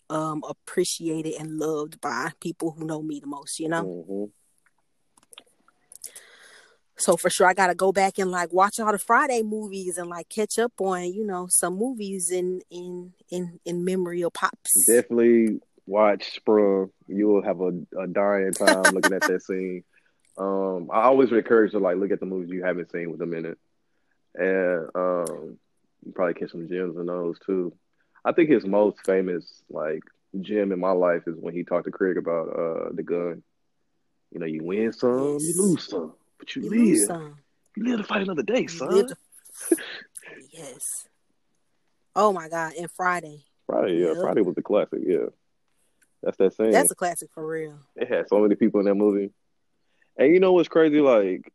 um 0.10 0.44
appreciated 0.48 1.34
and 1.39 1.58
loved 1.58 2.00
by 2.02 2.32
people 2.39 2.72
who 2.72 2.86
know 2.86 3.02
me 3.02 3.20
the 3.20 3.28
most 3.28 3.60
you 3.60 3.70
know 3.70 3.84
mm-hmm. 3.84 4.26
So 7.02 7.18
for 7.18 7.32
sure, 7.32 7.48
I 7.48 7.56
gotta 7.56 7.74
go 7.74 7.92
back 7.92 8.20
and 8.20 8.30
like 8.30 8.54
watch 8.54 8.80
all 8.80 8.92
the 8.92 9.00
Friday 9.00 9.42
movies 9.42 9.98
and 9.98 10.08
like 10.08 10.30
catch 10.30 10.60
up 10.60 10.74
on 10.80 11.12
you 11.12 11.26
know 11.26 11.48
some 11.48 11.76
movies 11.76 12.30
in 12.30 12.62
in 12.70 13.14
in 13.32 13.60
in 13.66 13.84
memory 13.84 14.22
of 14.22 14.34
pops. 14.34 14.86
Definitely 14.86 15.62
watch 15.88 16.36
Sprung. 16.36 16.92
You 17.08 17.28
will 17.28 17.44
have 17.44 17.60
a, 17.60 17.72
a 18.00 18.08
dying 18.08 18.54
time 18.54 18.94
looking 18.94 19.14
at 19.14 19.22
that 19.22 19.42
scene. 19.48 19.84
Um, 20.42 20.89
I 20.92 21.04
always 21.04 21.32
encourage 21.32 21.74
to 21.74 21.80
like 21.80 21.98
look 21.98 22.12
at 22.12 22.20
the 22.20 22.26
movies 22.26 22.50
you 22.50 22.64
haven't 22.64 22.92
seen 22.92 23.12
with 23.12 23.22
a 23.22 23.28
minute, 23.28 23.60
and 24.34 24.89
um, 24.96 25.58
you 26.04 26.12
probably 26.16 26.34
catch 26.34 26.52
some 26.52 26.68
gems 26.68 26.98
in 26.98 27.06
those 27.06 27.38
too. 27.46 27.74
I 28.26 28.32
think 28.32 28.50
his 28.50 28.66
most 28.66 29.06
famous 29.06 29.62
like 29.70 30.02
gem 30.39 30.72
in 30.72 30.80
my 30.80 30.92
life 30.92 31.24
is 31.28 31.36
when 31.38 31.54
he 31.54 31.64
talked 31.64 31.86
to 31.86 31.92
Craig 31.92 32.18
about 32.18 32.48
uh 32.48 32.89
the 32.92 33.04
gun. 33.04 33.44
You 34.32 34.39
know, 34.39 34.48
you 34.48 34.64
win 34.64 34.94
some, 34.94 35.34
yes. 35.34 35.44
you 35.44 35.62
lose 35.62 35.88
some. 35.88 36.14
But 36.39 36.56
you, 36.56 36.64
you 36.64 36.70
live. 36.70 37.08
Some. 37.08 37.38
You 37.78 37.84
live 37.84 38.00
to 38.00 38.04
fight 38.04 38.24
another 38.24 38.44
day, 38.44 38.66
son. 38.66 39.10
To... 39.10 39.16
yes. 40.52 41.08
Oh 42.16 42.34
my 42.34 42.50
God! 42.50 42.74
And 42.80 42.89
Friday. 42.89 43.46
Friday, 43.68 44.00
yeah. 44.00 44.14
Yep. 44.14 44.18
Friday 44.22 44.42
was 44.42 44.56
the 44.56 44.64
classic. 44.64 45.02
Yeah. 45.06 45.28
That's 46.24 46.38
that 46.38 46.56
same. 46.56 46.72
That's 46.72 46.92
a 46.92 46.96
classic 46.96 47.30
for 47.32 47.46
real. 47.46 47.78
It 47.96 48.08
had 48.08 48.28
so 48.28 48.39
many 48.39 48.56
people 48.56 48.80
in 48.80 48.88
that 48.88 48.96
movie. 48.96 49.32
And 50.22 50.34
you 50.34 50.39
know 50.39 50.53
what's 50.53 50.69
crazy? 50.69 50.99
Like, 50.99 51.51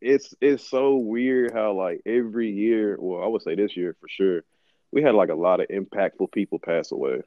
it's 0.00 0.34
it's 0.40 0.66
so 0.66 0.96
weird 0.96 1.52
how 1.52 1.74
like 1.74 2.00
every 2.06 2.50
year, 2.50 2.96
well, 2.98 3.22
I 3.22 3.26
would 3.26 3.42
say 3.42 3.54
this 3.54 3.76
year 3.76 3.94
for 4.00 4.08
sure, 4.08 4.42
we 4.90 5.02
had 5.02 5.14
like 5.14 5.28
a 5.28 5.34
lot 5.34 5.60
of 5.60 5.68
impactful 5.68 6.32
people 6.32 6.58
pass 6.58 6.90
away. 6.90 7.20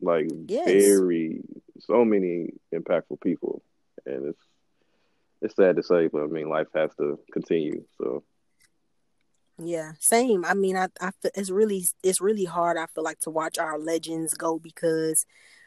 Like 0.00 0.28
yes. 0.46 0.64
very 0.64 1.42
so 1.80 2.06
many 2.06 2.54
impactful 2.74 3.20
people, 3.20 3.62
and 4.06 4.28
it's 4.28 4.42
it's 5.42 5.56
sad 5.56 5.76
to 5.76 5.82
say, 5.82 6.08
but 6.08 6.22
I 6.22 6.26
mean, 6.26 6.48
life 6.48 6.68
has 6.74 6.90
to 6.96 7.18
continue. 7.30 7.84
So. 7.98 8.24
Yeah, 9.60 9.92
same. 9.98 10.44
I 10.44 10.54
mean, 10.54 10.76
I, 10.76 10.86
I 11.00 11.10
it's 11.34 11.50
really 11.50 11.84
it's 12.02 12.20
really 12.20 12.44
hard. 12.44 12.76
I 12.78 12.86
feel 12.86 13.04
like 13.04 13.18
to 13.20 13.30
watch 13.30 13.58
our 13.58 13.78
legends 13.78 14.32
go 14.34 14.58
because, 14.58 15.26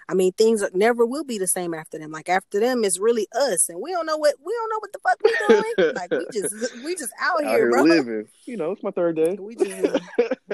I 0.09 0.13
mean, 0.13 0.31
things 0.33 0.63
never 0.73 1.05
will 1.05 1.23
be 1.23 1.37
the 1.37 1.47
same 1.47 1.73
after 1.73 1.97
them. 1.97 2.11
Like 2.11 2.29
after 2.29 2.59
them, 2.59 2.83
it's 2.83 2.99
really 2.99 3.27
us, 3.33 3.69
and 3.69 3.79
we 3.81 3.91
don't 3.91 4.05
know 4.05 4.17
what 4.17 4.35
we 4.43 4.53
don't 4.53 4.69
know 4.69 4.79
what 4.79 4.93
the 4.93 4.99
fuck 4.99 5.19
we're 5.23 5.61
doing. 5.61 5.95
like 5.95 6.11
we 6.11 6.25
just 6.31 6.75
we 6.85 6.95
just 6.95 7.13
out, 7.19 7.43
out 7.43 7.49
here, 7.49 7.57
here, 7.59 7.71
bro. 7.71 7.83
Living. 7.83 8.27
You 8.45 8.57
know, 8.57 8.71
it's 8.71 8.83
my 8.83 8.91
third 8.91 9.15
day. 9.15 9.37
We 9.39 9.55
just. 9.55 10.03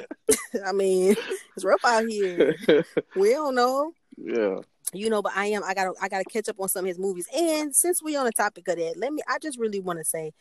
I 0.66 0.72
mean, 0.72 1.16
it's 1.56 1.66
rough 1.66 1.84
out 1.86 2.08
here. 2.08 2.56
we 3.16 3.32
don't 3.32 3.56
know. 3.56 3.94
Yeah 4.18 4.60
you 4.94 5.10
know 5.10 5.22
but 5.22 5.34
i 5.36 5.48
am 5.48 5.64
i 5.66 5.74
gotta 5.74 5.92
i 6.02 6.08
gotta 6.08 6.24
catch 6.24 6.48
up 6.48 6.60
on 6.60 6.70
some 6.70 6.86
of 6.86 6.88
his 6.88 7.00
movies 7.00 7.28
and 7.36 7.76
since 7.76 8.02
we 8.02 8.16
on 8.16 8.26
the 8.26 8.32
topic 8.32 8.68
of 8.68 8.78
that 8.78 8.98
let 8.98 9.12
me 9.12 9.22
i 9.28 9.38
just 9.40 9.60
really 9.60 9.80
want 9.80 10.00
to 10.00 10.06
say 10.06 10.32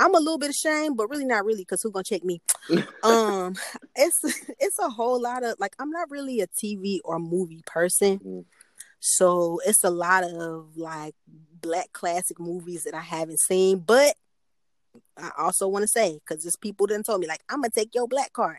i'm 0.00 0.14
a 0.14 0.18
little 0.18 0.38
bit 0.38 0.50
ashamed 0.50 0.96
but 0.96 1.08
really 1.08 1.24
not 1.24 1.44
really 1.44 1.62
because 1.62 1.82
who's 1.82 1.92
gonna 1.92 2.02
check 2.02 2.24
me 2.24 2.40
um 3.02 3.54
it's 3.96 4.20
it's 4.58 4.78
a 4.78 4.88
whole 4.88 5.20
lot 5.20 5.44
of 5.44 5.54
like 5.58 5.74
i'm 5.78 5.90
not 5.90 6.10
really 6.10 6.40
a 6.40 6.46
tv 6.48 6.98
or 7.04 7.18
movie 7.18 7.62
person 7.66 8.18
mm. 8.18 8.44
so 8.98 9.60
it's 9.66 9.84
a 9.84 9.90
lot 9.90 10.24
of 10.24 10.76
like 10.76 11.14
black 11.60 11.92
classic 11.92 12.40
movies 12.40 12.84
that 12.84 12.94
i 12.94 13.00
haven't 13.00 13.40
seen 13.40 13.78
but 13.78 14.14
I 15.16 15.30
also 15.38 15.68
want 15.68 15.82
to 15.82 15.88
say 15.88 16.18
because 16.18 16.42
there's 16.42 16.56
people 16.56 16.86
didn't 16.86 17.06
told 17.06 17.20
me 17.20 17.26
like 17.26 17.42
I'm 17.48 17.60
gonna 17.60 17.70
take 17.70 17.94
your 17.94 18.08
black 18.08 18.32
card. 18.32 18.58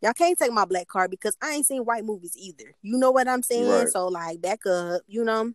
Y'all 0.00 0.12
can't 0.12 0.38
take 0.38 0.52
my 0.52 0.64
black 0.64 0.88
card 0.88 1.10
because 1.10 1.36
I 1.40 1.52
ain't 1.52 1.66
seen 1.66 1.84
white 1.84 2.04
movies 2.04 2.36
either. 2.36 2.74
You 2.82 2.98
know 2.98 3.12
what 3.12 3.28
I'm 3.28 3.42
saying? 3.42 3.68
Right. 3.68 3.88
So 3.88 4.08
like 4.08 4.40
back 4.40 4.66
up, 4.66 5.02
you 5.06 5.24
know. 5.24 5.52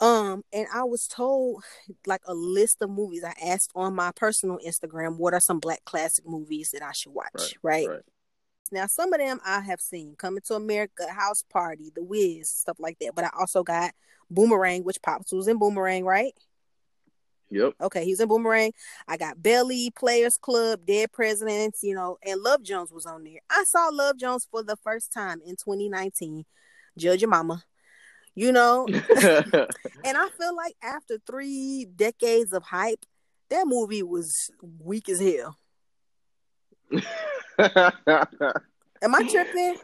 Um, 0.00 0.44
and 0.52 0.66
I 0.72 0.84
was 0.84 1.08
told 1.08 1.64
like 2.06 2.22
a 2.26 2.34
list 2.34 2.82
of 2.82 2.90
movies. 2.90 3.24
I 3.24 3.34
asked 3.44 3.72
on 3.74 3.94
my 3.94 4.12
personal 4.14 4.58
Instagram, 4.66 5.16
what 5.16 5.34
are 5.34 5.40
some 5.40 5.60
black 5.60 5.84
classic 5.84 6.26
movies 6.26 6.70
that 6.72 6.82
I 6.82 6.92
should 6.92 7.12
watch, 7.12 7.28
right? 7.34 7.54
right? 7.62 7.88
right. 7.88 8.02
Now, 8.70 8.86
some 8.86 9.12
of 9.12 9.18
them 9.20 9.40
I 9.46 9.60
have 9.60 9.80
seen 9.80 10.14
Coming 10.18 10.42
to 10.46 10.54
America, 10.54 11.10
House 11.10 11.42
Party, 11.50 11.90
The 11.94 12.02
Wiz, 12.02 12.50
stuff 12.50 12.76
like 12.78 12.98
that. 13.00 13.14
But 13.14 13.24
I 13.24 13.30
also 13.38 13.62
got 13.62 13.92
Boomerang, 14.30 14.84
which 14.84 15.00
Pops 15.00 15.32
was 15.32 15.48
in 15.48 15.58
Boomerang, 15.58 16.04
right? 16.04 16.34
Yep. 17.50 17.74
Okay, 17.80 18.04
he's 18.04 18.20
in 18.20 18.28
Boomerang. 18.28 18.72
I 19.06 19.16
got 19.16 19.42
Belly, 19.42 19.90
Players 19.90 20.36
Club, 20.36 20.80
Dead 20.86 21.10
Presidents, 21.12 21.82
you 21.82 21.94
know, 21.94 22.18
and 22.22 22.42
Love 22.42 22.62
Jones 22.62 22.92
was 22.92 23.06
on 23.06 23.24
there. 23.24 23.40
I 23.48 23.64
saw 23.64 23.88
Love 23.88 24.18
Jones 24.18 24.46
for 24.50 24.62
the 24.62 24.76
first 24.76 25.12
time 25.12 25.40
in 25.44 25.56
2019. 25.56 26.44
Judge 26.98 27.22
your 27.22 27.30
mama. 27.30 27.64
You 28.38 28.52
know? 28.52 28.86
and 28.86 30.16
I 30.16 30.28
feel 30.38 30.54
like 30.54 30.76
after 30.80 31.18
three 31.26 31.88
decades 31.96 32.52
of 32.52 32.62
hype, 32.62 33.04
that 33.50 33.66
movie 33.66 34.04
was 34.04 34.32
weak 34.78 35.08
as 35.08 35.18
hell. 35.18 35.58
Am 39.02 39.12
I 39.12 39.28
tripping? 39.28 39.76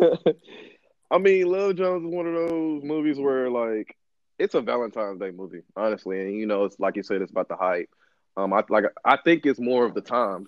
I 1.10 1.18
mean, 1.18 1.48
Love 1.48 1.74
Jones 1.74 2.04
is 2.04 2.14
one 2.14 2.28
of 2.28 2.34
those 2.48 2.84
movies 2.84 3.18
where 3.18 3.50
like 3.50 3.96
it's 4.38 4.54
a 4.54 4.60
Valentine's 4.60 5.18
Day 5.18 5.32
movie, 5.32 5.62
honestly, 5.74 6.20
and 6.20 6.38
you 6.38 6.46
know, 6.46 6.64
it's 6.64 6.78
like 6.78 6.94
you 6.94 7.02
said, 7.02 7.22
it's 7.22 7.32
about 7.32 7.48
the 7.48 7.56
hype. 7.56 7.90
Um, 8.36 8.52
I 8.52 8.62
like 8.68 8.84
I 9.04 9.16
think 9.16 9.46
it's 9.46 9.58
more 9.58 9.84
of 9.84 9.94
the 9.94 10.00
times. 10.00 10.46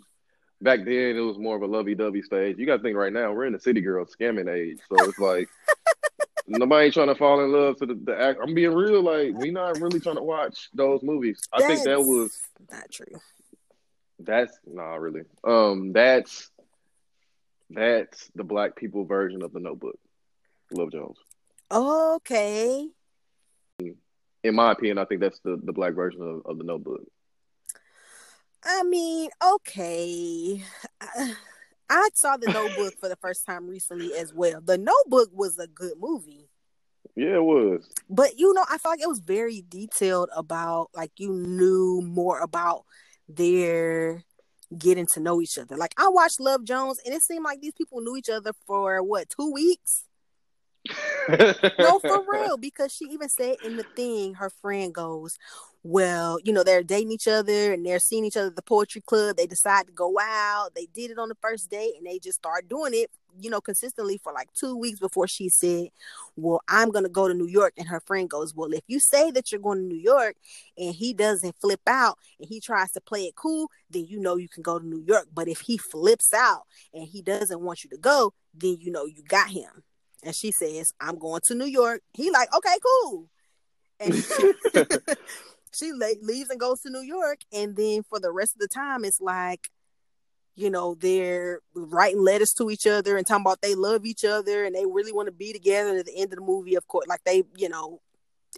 Back 0.62 0.84
then, 0.84 1.16
it 1.16 1.20
was 1.20 1.38
more 1.38 1.56
of 1.56 1.62
a 1.62 1.66
lovey-dovey 1.66 2.22
stage. 2.22 2.56
You 2.56 2.66
got 2.66 2.76
to 2.76 2.82
think 2.84 2.96
right 2.96 3.12
now, 3.12 3.32
we're 3.32 3.46
in 3.46 3.52
the 3.52 3.58
city 3.58 3.80
girl 3.80 4.06
scamming 4.06 4.48
age, 4.48 4.78
so 4.88 5.08
it's 5.08 5.18
like 5.18 5.48
nobody 6.46 6.90
trying 6.90 7.08
to 7.08 7.14
fall 7.14 7.42
in 7.44 7.52
love 7.52 7.76
to 7.78 7.86
the, 7.86 7.94
the 7.94 8.20
act. 8.20 8.40
I'm 8.42 8.54
being 8.54 8.74
real, 8.74 9.02
like 9.02 9.34
we 9.34 9.50
not 9.50 9.80
really 9.80 10.00
trying 10.00 10.16
to 10.16 10.22
watch 10.22 10.68
those 10.74 11.02
movies. 11.02 11.40
I 11.52 11.62
think 11.66 11.82
that 11.84 12.00
was 12.00 12.38
not 12.70 12.90
true. 12.90 13.20
That's 14.18 14.58
not 14.66 14.84
nah, 14.84 14.94
really. 14.94 15.22
Um, 15.44 15.92
that's 15.92 16.50
that's 17.70 18.30
the 18.34 18.44
black 18.44 18.76
people 18.76 19.04
version 19.04 19.42
of 19.42 19.52
the 19.52 19.60
Notebook. 19.60 19.98
Love 20.72 20.92
Jones. 20.92 21.18
Okay. 21.70 22.88
In 24.42 24.54
my 24.54 24.72
opinion, 24.72 24.98
I 24.98 25.04
think 25.04 25.20
that's 25.20 25.40
the, 25.40 25.60
the 25.62 25.72
black 25.72 25.94
version 25.94 26.22
of, 26.22 26.46
of 26.46 26.58
the 26.58 26.64
Notebook. 26.64 27.02
I 28.64 28.82
mean, 28.84 29.30
okay. 29.44 30.62
I, 31.88 32.08
saw 32.14 32.36
the 32.36 32.50
Notebook 32.50 32.94
for 32.98 33.08
the 33.08 33.16
first 33.16 33.46
time 33.46 33.68
recently 33.68 34.14
as 34.14 34.32
well. 34.34 34.60
The 34.60 34.78
Notebook 34.78 35.30
was 35.32 35.58
a 35.58 35.66
good 35.66 35.94
movie. 35.98 36.48
Yeah, 37.14 37.36
it 37.36 37.44
was. 37.44 37.88
But 38.10 38.38
you 38.38 38.52
know, 38.52 38.64
I 38.68 38.78
felt 38.78 38.94
like 38.94 39.02
it 39.02 39.08
was 39.08 39.20
very 39.20 39.64
detailed 39.68 40.28
about 40.36 40.90
like 40.94 41.12
you 41.16 41.32
knew 41.32 42.02
more 42.02 42.40
about 42.40 42.84
their 43.28 44.24
getting 44.76 45.06
to 45.14 45.20
know 45.20 45.40
each 45.40 45.58
other. 45.58 45.76
Like 45.76 45.94
I 45.96 46.08
watched 46.08 46.40
Love 46.40 46.64
Jones 46.64 47.00
and 47.04 47.14
it 47.14 47.22
seemed 47.22 47.44
like 47.44 47.60
these 47.60 47.72
people 47.72 48.00
knew 48.00 48.16
each 48.16 48.28
other 48.28 48.52
for 48.66 49.02
what, 49.02 49.28
two 49.30 49.52
weeks? 49.52 50.04
No, 51.78 51.98
for 51.98 52.24
real, 52.32 52.56
because 52.56 52.92
she 52.92 53.06
even 53.06 53.28
said 53.28 53.56
in 53.64 53.76
the 53.76 53.82
thing, 53.82 54.34
her 54.34 54.50
friend 54.50 54.94
goes, 54.94 55.38
Well, 55.82 56.38
you 56.44 56.52
know, 56.52 56.62
they're 56.62 56.82
dating 56.82 57.12
each 57.12 57.28
other 57.28 57.72
and 57.72 57.84
they're 57.84 57.98
seeing 57.98 58.24
each 58.24 58.36
other 58.36 58.48
at 58.48 58.56
the 58.56 58.62
poetry 58.62 59.00
club. 59.00 59.36
They 59.36 59.46
decide 59.46 59.86
to 59.86 59.92
go 59.92 60.18
out. 60.20 60.70
They 60.74 60.86
did 60.86 61.10
it 61.10 61.18
on 61.18 61.28
the 61.28 61.36
first 61.36 61.70
date 61.70 61.94
and 61.96 62.06
they 62.06 62.18
just 62.18 62.38
start 62.38 62.68
doing 62.68 62.92
it, 62.94 63.10
you 63.40 63.50
know, 63.50 63.60
consistently 63.60 64.18
for 64.18 64.32
like 64.32 64.52
two 64.54 64.76
weeks 64.76 65.00
before 65.00 65.28
she 65.28 65.48
said, 65.48 65.88
Well, 66.36 66.60
I'm 66.68 66.90
gonna 66.90 67.08
go 67.08 67.28
to 67.28 67.34
New 67.34 67.48
York. 67.48 67.74
And 67.76 67.88
her 67.88 68.00
friend 68.00 68.28
goes, 68.28 68.54
Well, 68.54 68.72
if 68.72 68.84
you 68.86 69.00
say 69.00 69.30
that 69.32 69.50
you're 69.50 69.60
going 69.60 69.78
to 69.78 69.84
New 69.84 70.00
York 70.00 70.36
and 70.78 70.94
he 70.94 71.12
doesn't 71.12 71.56
flip 71.60 71.82
out 71.86 72.18
and 72.38 72.48
he 72.48 72.60
tries 72.60 72.92
to 72.92 73.00
play 73.00 73.24
it 73.24 73.34
cool, 73.34 73.70
then 73.90 74.06
you 74.06 74.20
know 74.20 74.36
you 74.36 74.48
can 74.48 74.62
go 74.62 74.78
to 74.78 74.86
New 74.86 75.02
York. 75.06 75.28
But 75.32 75.48
if 75.48 75.60
he 75.60 75.76
flips 75.76 76.32
out 76.32 76.62
and 76.94 77.06
he 77.06 77.22
doesn't 77.22 77.60
want 77.60 77.84
you 77.84 77.90
to 77.90 77.98
go, 77.98 78.32
then 78.54 78.78
you 78.80 78.90
know 78.90 79.06
you 79.06 79.22
got 79.22 79.50
him 79.50 79.82
and 80.22 80.34
she 80.34 80.52
says, 80.52 80.92
"I'm 81.00 81.18
going 81.18 81.42
to 81.46 81.54
New 81.54 81.66
York." 81.66 82.02
He 82.12 82.30
like, 82.30 82.54
"Okay, 82.54 82.76
cool," 82.82 83.28
and 84.00 84.14
she 85.72 85.92
leaves 86.22 86.50
and 86.50 86.60
goes 86.60 86.80
to 86.82 86.90
New 86.90 87.02
York, 87.02 87.38
and 87.52 87.76
then 87.76 88.02
for 88.08 88.18
the 88.20 88.32
rest 88.32 88.54
of 88.54 88.60
the 88.60 88.68
time, 88.68 89.04
it's 89.04 89.20
like, 89.20 89.70
you 90.54 90.70
know, 90.70 90.94
they're 90.94 91.60
writing 91.74 92.22
letters 92.22 92.52
to 92.58 92.70
each 92.70 92.86
other 92.86 93.16
and 93.16 93.26
talking 93.26 93.42
about 93.42 93.60
they 93.60 93.74
love 93.74 94.06
each 94.06 94.24
other 94.24 94.64
and 94.64 94.74
they 94.74 94.86
really 94.86 95.12
want 95.12 95.26
to 95.26 95.32
be 95.32 95.52
together. 95.52 95.90
And 95.90 95.98
at 95.98 96.06
the 96.06 96.16
end 96.16 96.32
of 96.32 96.38
the 96.38 96.44
movie, 96.44 96.76
of 96.76 96.88
course, 96.88 97.06
like 97.06 97.20
they, 97.24 97.44
you 97.56 97.68
know, 97.68 98.00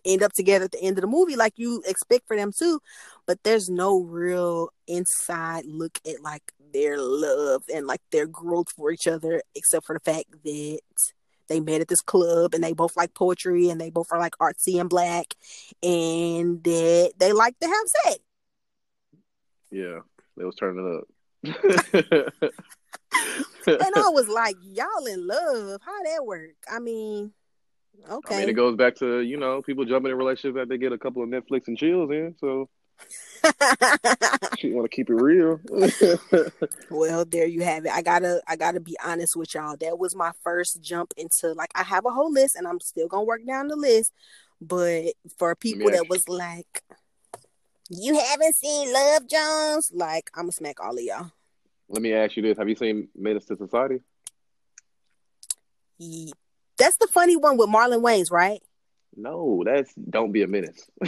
end 0.04 0.22
up 0.22 0.32
together 0.32 0.66
at 0.66 0.72
the 0.72 0.82
end 0.82 0.96
of 0.98 1.02
the 1.02 1.09
movie, 1.09 1.34
like 1.34 1.54
you 1.56 1.82
expect 1.86 2.26
for 2.28 2.36
them 2.36 2.52
to, 2.61 2.80
but 3.26 3.42
there's 3.42 3.68
no 3.68 4.00
real 4.00 4.70
inside 4.86 5.64
look 5.66 5.98
at 6.06 6.22
like 6.22 6.52
their 6.72 6.98
love 6.98 7.62
and 7.72 7.86
like 7.86 8.00
their 8.12 8.26
growth 8.26 8.68
for 8.76 8.92
each 8.92 9.09
other, 9.09 9.42
except 9.56 9.86
for 9.86 9.94
the 9.94 10.00
fact 10.00 10.26
that 10.44 10.80
they 11.49 11.61
met 11.61 11.80
at 11.80 11.88
this 11.88 12.01
club 12.01 12.55
and 12.55 12.62
they 12.62 12.72
both 12.72 12.96
like 12.96 13.14
poetry 13.14 13.68
and 13.68 13.80
they 13.80 13.90
both 13.90 14.09
are 14.12 14.18
like 14.18 14.36
artsy 14.38 14.80
and 14.80 14.88
black 14.88 15.34
and 15.82 16.62
they, 16.62 17.11
they 17.18 17.32
like 17.32 17.59
to 17.61 17.66
have 17.66 17.88
sex. 18.05 18.18
Yeah, 19.70 20.01
they 20.36 20.44
was 20.44 20.55
turning 20.55 20.99
up. 20.99 21.09
and 21.44 21.55
I 23.66 24.09
was 24.09 24.28
like, 24.28 24.57
y'all 24.62 25.07
in 25.07 25.26
love. 25.26 25.80
How 25.84 26.03
that 26.03 26.24
work? 26.24 26.57
I 26.70 26.78
mean, 26.78 27.32
okay. 28.11 28.36
I 28.36 28.40
mean, 28.40 28.49
it 28.49 28.55
goes 28.55 28.76
back 28.76 28.96
to, 28.96 29.20
you 29.20 29.36
know, 29.36 29.62
people 29.62 29.84
jumping 29.84 30.12
in 30.12 30.18
relationships 30.18 30.57
that 30.57 30.68
they 30.68 30.78
get 30.78 30.92
a 30.92 30.99
couple 30.99 31.22
of 31.22 31.28
Netflix 31.28 31.68
and 31.68 31.76
chills 31.76 32.11
in. 32.11 32.34
So 32.40 32.68
she 34.59 34.72
want 34.72 34.91
to 34.91 34.95
keep 34.95 35.11
it 35.11 35.14
real. 35.14 35.61
well, 36.91 37.24
there 37.24 37.47
you 37.47 37.62
have 37.62 37.86
it. 37.86 37.93
I 37.93 38.03
gotta, 38.03 38.43
I 38.47 38.57
gotta 38.57 38.80
be 38.80 38.97
honest 39.05 39.36
with 39.36 39.55
y'all. 39.55 39.76
That 39.80 39.99
was 39.99 40.14
my 40.14 40.32
first 40.43 40.80
jump 40.82 41.12
into 41.16 41.53
like 41.53 41.70
I 41.74 41.82
have 41.82 42.05
a 42.07 42.11
whole 42.11 42.32
list, 42.32 42.57
and 42.57 42.66
I'm 42.66 42.80
still 42.80 43.09
gonna 43.09 43.24
work 43.24 43.47
down 43.47 43.68
the 43.68 43.76
list. 43.76 44.12
But 44.61 45.12
for 45.39 45.55
people 45.55 45.91
that 45.91 46.09
was 46.09 46.28
like, 46.28 46.82
you 47.89 48.18
haven't 48.18 48.57
seen 48.57 48.93
Love 48.93 49.28
Jones, 49.28 49.91
like 49.95 50.30
I'm 50.34 50.45
gonna 50.45 50.53
smack 50.53 50.80
all 50.80 50.97
of 50.97 51.03
y'all. 51.03 51.30
Let 51.89 52.03
me 52.03 52.12
ask 52.12 52.36
you 52.36 52.43
this: 52.43 52.59
Have 52.59 52.68
you 52.68 52.76
seen 52.76 53.09
Menace 53.16 53.47
to 53.47 53.57
Society? 53.57 54.01
That's 56.78 56.97
the 56.99 57.09
funny 57.09 57.36
one 57.36 57.57
with 57.57 57.68
Marlon 57.68 58.03
Wayans, 58.03 58.30
right? 58.30 58.62
No, 59.16 59.62
that's 59.64 59.92
don't 59.94 60.32
be 60.32 60.42
a 60.42 60.46
menace. 60.46 60.88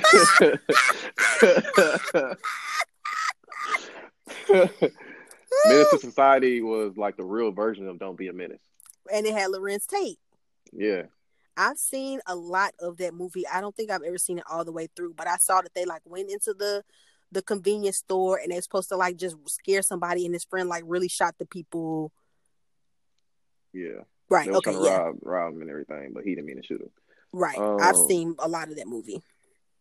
menace 5.67 5.91
to 5.91 5.99
Society 5.99 6.61
was 6.61 6.97
like 6.97 7.17
the 7.17 7.25
real 7.25 7.53
version 7.53 7.89
of 7.89 7.99
Don't 7.99 8.17
Be 8.17 8.29
a 8.29 8.33
Menace. 8.33 8.63
And 9.13 9.27
it 9.27 9.35
had 9.35 9.51
Larenz 9.51 9.87
Tate. 9.87 10.19
Yeah. 10.73 11.03
I've 11.57 11.79
seen 11.79 12.21
a 12.27 12.35
lot 12.35 12.73
of 12.81 12.97
that 12.99 13.15
movie. 13.15 13.47
I 13.47 13.61
don't 13.61 13.77
think 13.77 13.91
I've 13.91 14.03
ever 14.03 14.19
seen 14.19 14.39
it 14.39 14.45
all 14.51 14.65
the 14.65 14.73
way 14.73 14.89
through, 14.97 15.15
but 15.15 15.27
I 15.27 15.37
saw 15.37 15.61
that 15.61 15.75
they 15.75 15.85
like 15.85 16.03
went 16.05 16.31
into 16.31 16.55
the 16.55 16.83
the 17.33 17.43
convenience 17.43 17.99
store 17.99 18.39
and 18.39 18.51
they're 18.51 18.61
supposed 18.63 18.89
to 18.89 18.97
like 18.97 19.17
just 19.17 19.37
scare 19.47 19.83
somebody 19.83 20.25
and 20.25 20.35
his 20.35 20.45
friend 20.45 20.69
like 20.69 20.83
really 20.87 21.09
shot 21.09 21.35
the 21.39 21.47
people. 21.47 22.13
Yeah. 23.73 24.03
Right. 24.29 24.49
Okay. 24.49 24.73
Yeah. 24.73 24.97
Rob, 24.97 25.17
rob 25.23 25.55
him 25.55 25.63
and 25.63 25.71
everything, 25.71 26.13
but 26.13 26.25
he 26.25 26.35
didn't 26.35 26.47
mean 26.47 26.57
to 26.57 26.63
shoot 26.63 26.81
him. 26.81 26.91
Right. 27.33 27.59
Um, 27.59 27.79
I've 27.81 27.97
seen 27.97 28.35
a 28.39 28.49
lot 28.49 28.69
of 28.69 28.77
that 28.77 28.87
movie. 28.87 29.23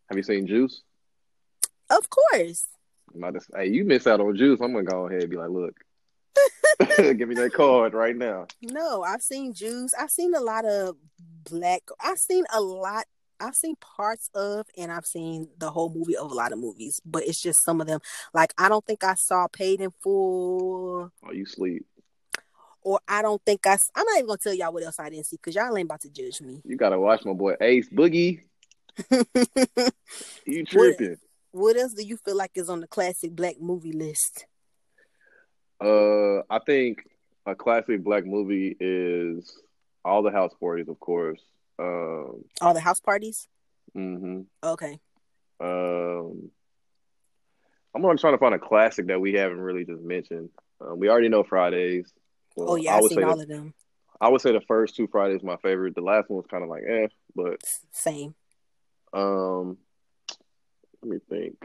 Have 0.09 0.17
you 0.17 0.23
seen 0.23 0.47
Juice? 0.47 0.81
Of 1.89 2.09
course. 2.09 2.67
Just, 3.33 3.49
hey, 3.55 3.67
you 3.67 3.85
miss 3.85 4.05
out 4.05 4.21
on 4.21 4.35
Juice. 4.35 4.59
I'm 4.61 4.73
gonna 4.73 4.83
go 4.83 5.07
ahead 5.07 5.21
and 5.21 5.31
be 5.31 5.37
like, 5.37 5.49
look, 5.49 5.75
give 7.17 7.27
me 7.27 7.35
that 7.35 7.53
card 7.53 7.93
right 7.93 8.15
now. 8.15 8.47
No, 8.61 9.03
I've 9.03 9.21
seen 9.21 9.53
Juice. 9.53 9.93
I've 9.99 10.11
seen 10.11 10.35
a 10.35 10.39
lot 10.39 10.65
of 10.65 10.95
black. 11.49 11.81
I've 11.99 12.19
seen 12.19 12.45
a 12.53 12.61
lot. 12.61 13.05
I've 13.39 13.55
seen 13.55 13.75
parts 13.77 14.29
of, 14.35 14.67
and 14.77 14.91
I've 14.91 15.05
seen 15.05 15.47
the 15.57 15.71
whole 15.71 15.91
movie 15.93 16.17
of 16.17 16.29
a 16.29 16.33
lot 16.33 16.51
of 16.51 16.59
movies. 16.59 16.99
But 17.05 17.23
it's 17.23 17.41
just 17.41 17.63
some 17.63 17.81
of 17.81 17.87
them. 17.87 18.01
Like 18.33 18.53
I 18.57 18.69
don't 18.69 18.85
think 18.85 19.03
I 19.03 19.15
saw 19.15 19.47
Paid 19.47 19.81
in 19.81 19.91
Full. 20.01 21.11
Oh, 21.23 21.31
you 21.31 21.45
sleep 21.45 21.85
or 22.81 22.99
I 23.07 23.21
don't 23.21 23.41
think 23.45 23.65
I. 23.65 23.77
I'm 23.95 24.05
not 24.05 24.17
even 24.17 24.27
gonna 24.27 24.37
tell 24.37 24.53
y'all 24.53 24.73
what 24.73 24.83
else 24.83 24.99
I 24.99 25.09
didn't 25.09 25.25
see 25.25 25.37
because 25.37 25.55
y'all 25.55 25.75
ain't 25.75 25.85
about 25.85 26.01
to 26.01 26.09
judge 26.09 26.41
me. 26.41 26.61
You 26.65 26.77
gotta 26.77 26.99
watch 26.99 27.25
my 27.25 27.33
boy 27.33 27.55
Ace 27.61 27.89
Boogie. 27.89 28.41
you 30.45 30.65
tripping? 30.65 31.17
What, 31.51 31.75
what 31.75 31.77
else 31.77 31.93
do 31.93 32.03
you 32.03 32.17
feel 32.17 32.35
like 32.35 32.51
is 32.55 32.69
on 32.69 32.81
the 32.81 32.87
classic 32.87 33.31
black 33.31 33.59
movie 33.59 33.93
list? 33.93 34.45
Uh, 35.81 36.39
I 36.49 36.59
think 36.65 37.07
a 37.45 37.55
classic 37.55 38.03
black 38.03 38.25
movie 38.25 38.75
is 38.79 39.57
all 40.03 40.23
the 40.23 40.31
house 40.31 40.53
parties, 40.59 40.89
of 40.89 40.99
course. 40.99 41.39
Um, 41.77 42.43
all 42.61 42.73
the 42.73 42.79
house 42.79 42.99
parties. 42.99 43.47
Mm-hmm. 43.95 44.41
Okay. 44.63 44.99
Um, 45.61 46.51
I'm 47.95 48.01
gonna 48.01 48.17
try 48.17 48.31
to 48.31 48.37
find 48.37 48.55
a 48.55 48.59
classic 48.59 49.07
that 49.07 49.19
we 49.19 49.33
haven't 49.33 49.59
really 49.59 49.85
just 49.85 50.01
mentioned. 50.01 50.49
Um, 50.81 50.99
we 50.99 51.09
already 51.09 51.29
know 51.29 51.43
Fridays. 51.43 52.11
Well, 52.59 52.71
oh 52.71 52.75
yeah, 52.75 52.95
I've 52.95 53.03
seen 53.05 53.23
all 53.23 53.35
the, 53.35 53.43
of 53.43 53.49
them. 53.49 53.73
I 54.21 54.27
would 54.27 54.41
say 54.41 54.51
the 54.51 54.61
first 54.61 54.95
two 54.95 55.07
Fridays 55.07 55.43
my 55.43 55.57
favorite. 55.57 55.95
The 55.95 56.01
last 56.01 56.29
one 56.29 56.37
was 56.37 56.47
kind 56.47 56.63
of 56.63 56.69
like 56.69 56.83
eh, 56.87 57.07
but 57.35 57.61
same. 57.91 58.35
Um, 59.13 59.77
let 61.01 61.11
me 61.11 61.19
think. 61.29 61.55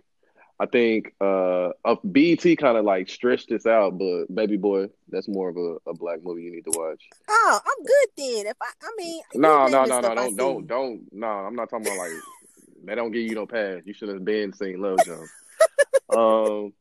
I 0.59 0.67
think 0.67 1.13
uh, 1.21 1.71
uh 1.85 1.97
BET 2.05 2.43
kind 2.59 2.79
of 2.79 2.85
like 2.85 3.09
stretched 3.09 3.49
this 3.49 3.67
out, 3.67 3.99
but 3.99 4.33
Baby 4.33 4.57
Boy, 4.57 4.89
that's 5.09 5.29
more 5.29 5.49
of 5.49 5.57
a, 5.57 5.91
a 5.91 5.95
black 5.95 6.21
movie 6.23 6.43
you 6.43 6.53
need 6.53 6.65
to 6.65 6.79
watch. 6.79 7.03
Oh, 7.29 7.61
I'm 7.65 7.85
good 7.85 8.09
then. 8.17 8.47
If 8.47 8.57
I, 8.63 8.71
I 8.83 8.91
mean, 8.97 9.23
no, 9.35 9.67
no, 9.67 9.85
no, 9.85 10.01
no, 10.01 10.15
don't, 10.15 10.37
don't, 10.37 10.67
don't, 10.67 11.03
no. 11.13 11.27
I'm 11.27 11.57
not 11.57 11.71
talking 11.71 11.87
about 11.87 11.99
like 11.99 12.13
they 12.85 12.95
don't 12.95 13.11
give 13.11 13.23
you 13.23 13.35
no 13.35 13.47
pass. 13.47 13.83
You 13.85 13.95
should 13.95 14.11
have 14.11 14.25
been 14.25 14.53
seen 14.53 14.81
Love 14.81 15.05
Jones. 15.05 15.31
um, 16.17 16.73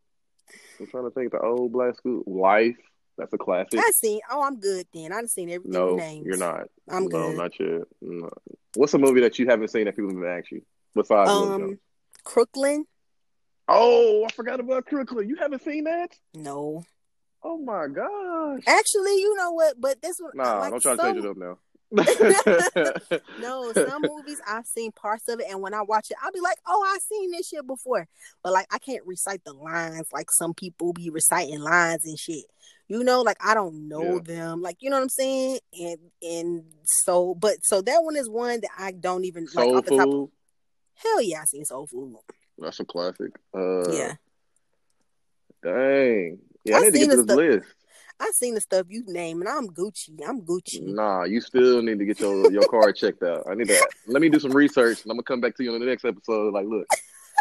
I'm 0.79 0.87
trying 0.87 1.05
to 1.05 1.11
think 1.11 1.31
the 1.31 1.39
old 1.39 1.71
black 1.71 1.95
school 1.95 2.23
life. 2.27 2.77
That's 3.17 3.33
a 3.33 3.37
classic. 3.37 3.79
I 3.79 3.91
seen. 3.91 4.21
Oh, 4.29 4.43
I'm 4.43 4.59
good 4.59 4.87
then. 4.93 5.11
I've 5.11 5.29
seen 5.29 5.49
everything. 5.49 5.71
No, 5.71 5.95
names. 5.95 6.25
you're 6.25 6.37
not. 6.37 6.67
I'm 6.89 7.03
no, 7.03 7.09
good. 7.09 7.37
not 7.37 7.59
yet. 7.59 7.81
No. 8.01 8.29
What's 8.75 8.93
a 8.93 8.97
movie 8.97 9.21
that 9.21 9.37
you 9.37 9.45
haven't 9.47 9.67
seen 9.69 9.85
that 9.85 9.95
people 9.95 10.15
have 10.15 10.39
asked 10.39 10.51
you 10.51 10.63
besides 10.95 11.29
um, 11.29 11.79
Crooklyn? 12.23 12.85
Oh, 13.67 14.25
I 14.27 14.31
forgot 14.31 14.59
about 14.59 14.85
Crooklyn. 14.87 15.29
You 15.29 15.35
haven't 15.35 15.63
seen 15.63 15.83
that? 15.83 16.09
No. 16.33 16.83
Oh 17.43 17.57
my 17.57 17.87
gosh. 17.87 18.63
Actually, 18.67 19.19
you 19.19 19.35
know 19.35 19.51
what? 19.51 19.79
But 19.79 20.01
this 20.01 20.17
one, 20.19 20.31
nah, 20.35 20.59
like 20.59 20.71
don't 20.71 20.81
try 20.81 20.95
some... 20.95 21.05
to 21.05 21.13
change 21.13 21.25
it 21.25 21.29
up 21.29 21.37
now. 21.37 21.57
no, 23.39 23.71
some 23.73 24.01
movies 24.01 24.41
I've 24.47 24.65
seen 24.65 24.91
parts 24.91 25.27
of 25.27 25.39
it, 25.39 25.45
and 25.49 25.61
when 25.61 25.75
I 25.75 25.83
watch 25.83 26.09
it, 26.09 26.17
I'll 26.23 26.31
be 26.31 26.39
like, 26.39 26.57
"Oh, 26.65 26.91
I've 26.91 27.01
seen 27.01 27.31
this 27.31 27.49
shit 27.49 27.67
before," 27.67 28.07
but 28.43 28.51
like 28.51 28.65
I 28.71 28.79
can't 28.79 29.05
recite 29.05 29.43
the 29.43 29.53
lines 29.53 30.07
like 30.11 30.31
some 30.31 30.55
people 30.55 30.93
be 30.93 31.11
reciting 31.11 31.59
lines 31.59 32.05
and 32.05 32.17
shit. 32.17 32.45
You 32.93 33.03
know, 33.03 33.23
like 33.23 33.37
I 33.43 33.55
don't 33.55 33.87
know 33.87 34.21
yeah. 34.27 34.35
them, 34.35 34.61
like 34.61 34.77
you 34.81 34.91
know 34.91 34.97
what 34.97 35.01
I'm 35.01 35.09
saying. 35.09 35.57
And 35.81 35.97
and 36.21 36.63
so, 36.83 37.33
but 37.33 37.65
so 37.65 37.81
that 37.81 38.03
one 38.03 38.15
is 38.15 38.29
one 38.29 38.61
that 38.61 38.69
I 38.77 38.91
don't 38.91 39.25
even 39.25 39.47
Soul 39.47 39.73
like. 39.73 39.77
Off 39.77 39.85
the 39.85 39.97
top 39.97 40.07
Of, 40.07 40.29
hell 40.93 41.19
yeah, 41.19 41.41
I 41.41 41.45
seen 41.45 41.65
Soul 41.65 41.87
Food. 41.87 42.17
That's 42.59 42.79
a 42.81 42.85
classic. 42.85 43.31
Uh, 43.51 43.91
yeah. 43.91 44.13
Dang. 45.63 46.37
Yeah, 46.65 46.75
I, 46.75 46.77
I 46.77 46.81
need 46.81 46.91
to 46.91 46.99
get 46.99 47.09
to 47.09 47.15
this 47.15 47.23
stuff, 47.23 47.37
list. 47.37 47.75
I 48.19 48.31
seen 48.35 48.53
the 48.53 48.61
stuff 48.61 48.85
you 48.89 49.03
name, 49.07 49.41
and 49.41 49.49
I'm 49.49 49.69
Gucci. 49.69 50.19
I'm 50.27 50.43
Gucci. 50.43 50.83
Nah, 50.83 51.23
you 51.23 51.41
still 51.41 51.81
need 51.81 51.97
to 51.97 52.05
get 52.05 52.19
your 52.19 52.51
your 52.51 52.67
card 52.67 52.95
checked 52.95 53.23
out. 53.23 53.47
I 53.49 53.55
need 53.55 53.69
that. 53.69 53.87
Let 54.05 54.21
me 54.21 54.29
do 54.29 54.39
some 54.39 54.51
research, 54.51 55.01
and 55.01 55.09
I'm 55.09 55.17
gonna 55.17 55.23
come 55.23 55.41
back 55.41 55.57
to 55.57 55.63
you 55.63 55.73
on 55.73 55.79
the 55.79 55.87
next 55.87 56.05
episode. 56.05 56.53
Like, 56.53 56.67
look, 56.67 56.85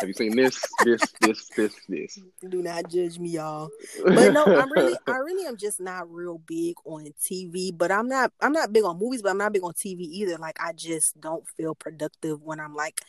have 0.02 0.08
you 0.08 0.14
seen 0.14 0.34
this, 0.34 0.60
this, 0.84 1.00
this, 1.20 1.48
this, 1.50 1.74
this? 1.88 2.18
Do 2.48 2.60
not 2.60 2.90
judge 2.90 3.20
me, 3.20 3.30
y'all. 3.30 3.70
But 4.04 4.32
no, 4.32 4.44
I'm 4.44 4.70
really, 4.72 4.96
I 5.06 5.16
really 5.18 5.46
am 5.46 5.56
just 5.56 5.80
not 5.80 6.12
real 6.12 6.38
big 6.38 6.74
on 6.84 7.06
TV. 7.30 7.70
But 7.76 7.92
I'm 7.92 8.08
not, 8.08 8.32
I'm 8.40 8.52
not 8.52 8.72
big 8.72 8.82
on 8.84 8.98
movies, 8.98 9.22
but 9.22 9.30
I'm 9.30 9.38
not 9.38 9.52
big 9.52 9.62
on 9.62 9.72
TV 9.74 10.00
either. 10.00 10.38
Like, 10.38 10.56
I 10.60 10.72
just 10.72 11.20
don't 11.20 11.44
feel 11.56 11.76
productive 11.76 12.42
when 12.42 12.58
I'm 12.58 12.74
like, 12.74 13.00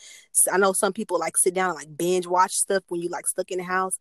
I 0.52 0.58
know 0.58 0.72
some 0.72 0.94
people 0.94 1.20
like 1.20 1.36
sit 1.36 1.56
down 1.56 1.72
and 1.72 1.80
like 1.80 1.98
binge 1.98 2.28
watch 2.28 2.54
stuff 2.54 2.84
when 2.90 3.02
you 3.02 3.10
like 3.10 3.26
stuck 3.26 3.50
in 3.50 3.58
the 3.58 3.64
house. 3.64 3.98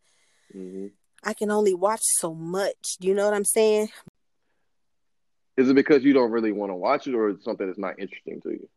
Mm-hmm. 0.55 0.87
I 1.23 1.33
can 1.33 1.49
only 1.49 1.73
watch 1.73 2.01
so 2.03 2.35
much. 2.35 2.97
You 2.99 3.15
know 3.15 3.25
what 3.25 3.33
I'm 3.33 3.45
saying? 3.45 3.89
Is 5.57 5.67
it 5.67 5.73
because 5.73 6.03
you 6.03 6.13
don't 6.13 6.31
really 6.31 6.51
want 6.51 6.71
to 6.71 6.75
watch 6.75 7.07
it, 7.07 7.15
or 7.15 7.35
something 7.41 7.65
that's 7.65 7.79
not 7.79 7.99
interesting 7.99 8.39
to 8.41 8.51
you? 8.51 8.69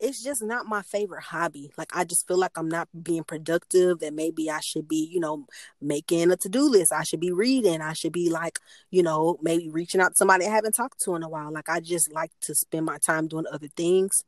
It's 0.00 0.22
just 0.22 0.42
not 0.42 0.66
my 0.66 0.82
favorite 0.82 1.22
hobby. 1.22 1.72
Like 1.78 1.94
I 1.94 2.04
just 2.04 2.26
feel 2.26 2.38
like 2.38 2.56
I'm 2.56 2.68
not 2.68 2.88
being 3.02 3.24
productive 3.24 4.00
that 4.00 4.12
maybe 4.14 4.50
I 4.50 4.60
should 4.60 4.88
be, 4.88 5.08
you 5.10 5.20
know, 5.20 5.46
making 5.80 6.30
a 6.30 6.36
to-do 6.36 6.68
list. 6.68 6.92
I 6.92 7.04
should 7.04 7.20
be 7.20 7.32
reading. 7.32 7.80
I 7.80 7.92
should 7.92 8.12
be 8.12 8.30
like, 8.30 8.58
you 8.90 9.02
know, 9.02 9.38
maybe 9.42 9.68
reaching 9.70 10.00
out 10.00 10.10
to 10.10 10.16
somebody 10.16 10.46
I 10.46 10.50
haven't 10.50 10.74
talked 10.74 11.00
to 11.02 11.14
in 11.14 11.22
a 11.22 11.28
while. 11.28 11.52
Like 11.52 11.68
I 11.68 11.80
just 11.80 12.12
like 12.12 12.32
to 12.42 12.54
spend 12.54 12.86
my 12.86 12.98
time 12.98 13.28
doing 13.28 13.46
other 13.50 13.68
things. 13.68 14.24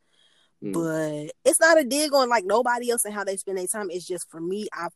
Mm. 0.63 0.73
But 0.73 1.35
it's 1.45 1.61
not 1.61 1.79
a 1.79 1.85
dig 1.85 2.15
on 2.15 2.29
like 2.29 2.45
nobody 2.45 2.91
else 2.91 3.05
and 3.05 3.15
how 3.15 3.25
they 3.25 3.37
spend 3.37 3.59
their 3.59 3.67
time. 3.67 3.89
It's 3.91 4.07
just 4.07 4.31
for 4.31 4.41
me, 4.41 4.69
I 4.73 4.89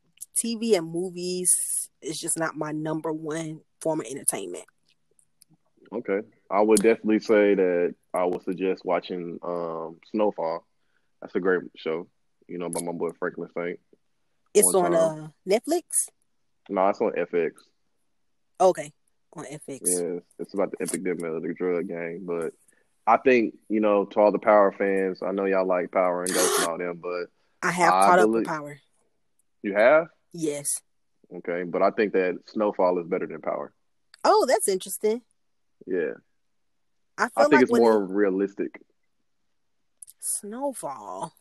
TV 0.43 0.77
and 0.77 0.91
movies 0.91 1.91
is 2.01 2.19
just 2.19 2.39
not 2.39 2.57
my 2.57 2.73
number 2.73 3.13
one 3.13 3.61
form 3.81 4.01
of 4.01 4.07
entertainment. 4.07 4.65
Okay. 5.93 6.21
I 6.51 6.61
would 6.61 6.83
definitely 6.83 7.21
say 7.21 7.55
that 7.55 7.95
I 8.13 8.25
would 8.25 8.43
suggest 8.43 8.85
watching 8.85 9.39
um, 9.43 9.99
Snowfall. 10.11 10.67
That's 11.21 11.35
a 11.35 11.41
great 11.41 11.63
show, 11.77 12.09
you 12.49 12.59
know, 12.59 12.69
by 12.69 12.81
my 12.83 12.93
boy 12.93 13.11
Franklin 13.19 13.49
Saint. 13.57 13.79
It's 14.55 14.75
on, 14.75 14.95
on 14.95 15.21
uh, 15.21 15.29
Netflix? 15.49 16.09
No, 16.69 16.89
it's 16.89 17.01
on 17.01 17.13
FX. 17.13 17.53
Okay, 18.61 18.93
on 19.35 19.45
FX. 19.45 19.81
Yeah, 19.83 20.21
it's 20.39 20.55
about 20.55 20.73
the 20.73 20.83
epidemic 20.83 21.25
of 21.25 21.43
the 21.43 21.55
drug 21.55 21.89
gang. 21.89 22.23
But 22.25 22.53
I 23.07 23.17
think, 23.19 23.55
you 23.69 23.81
know, 23.81 24.05
to 24.07 24.21
all 24.21 24.33
the 24.33 24.39
Power 24.39 24.73
fans, 24.73 25.23
I 25.23 25.33
know 25.33 25.45
y'all 25.45 25.67
like 25.67 25.93
Power 25.93 26.25
and 26.25 26.33
Ghost 26.33 26.61
and 26.61 26.69
all 26.69 26.79
them, 26.79 27.01
but 27.01 27.27
I 27.63 27.71
have 27.71 27.93
I 27.93 28.07
caught 28.07 28.17
believe... 28.17 28.29
up 28.29 28.35
with 28.35 28.47
Power. 28.47 28.81
You 29.63 29.75
have? 29.75 30.09
Yes. 30.33 30.81
Okay, 31.33 31.63
but 31.63 31.83
I 31.83 31.91
think 31.91 32.13
that 32.15 32.39
Snowfall 32.47 32.99
is 32.99 33.07
better 33.07 33.27
than 33.27 33.41
Power. 33.41 33.73
Oh, 34.25 34.47
that's 34.49 34.69
interesting. 34.69 35.23
Yeah. 35.87 36.15
I, 37.21 37.29
I 37.37 37.43
think 37.43 37.53
like 37.53 37.63
it's 37.63 37.73
more 37.73 38.03
it... 38.03 38.11
realistic. 38.11 38.81
Snowfall. 40.21 41.33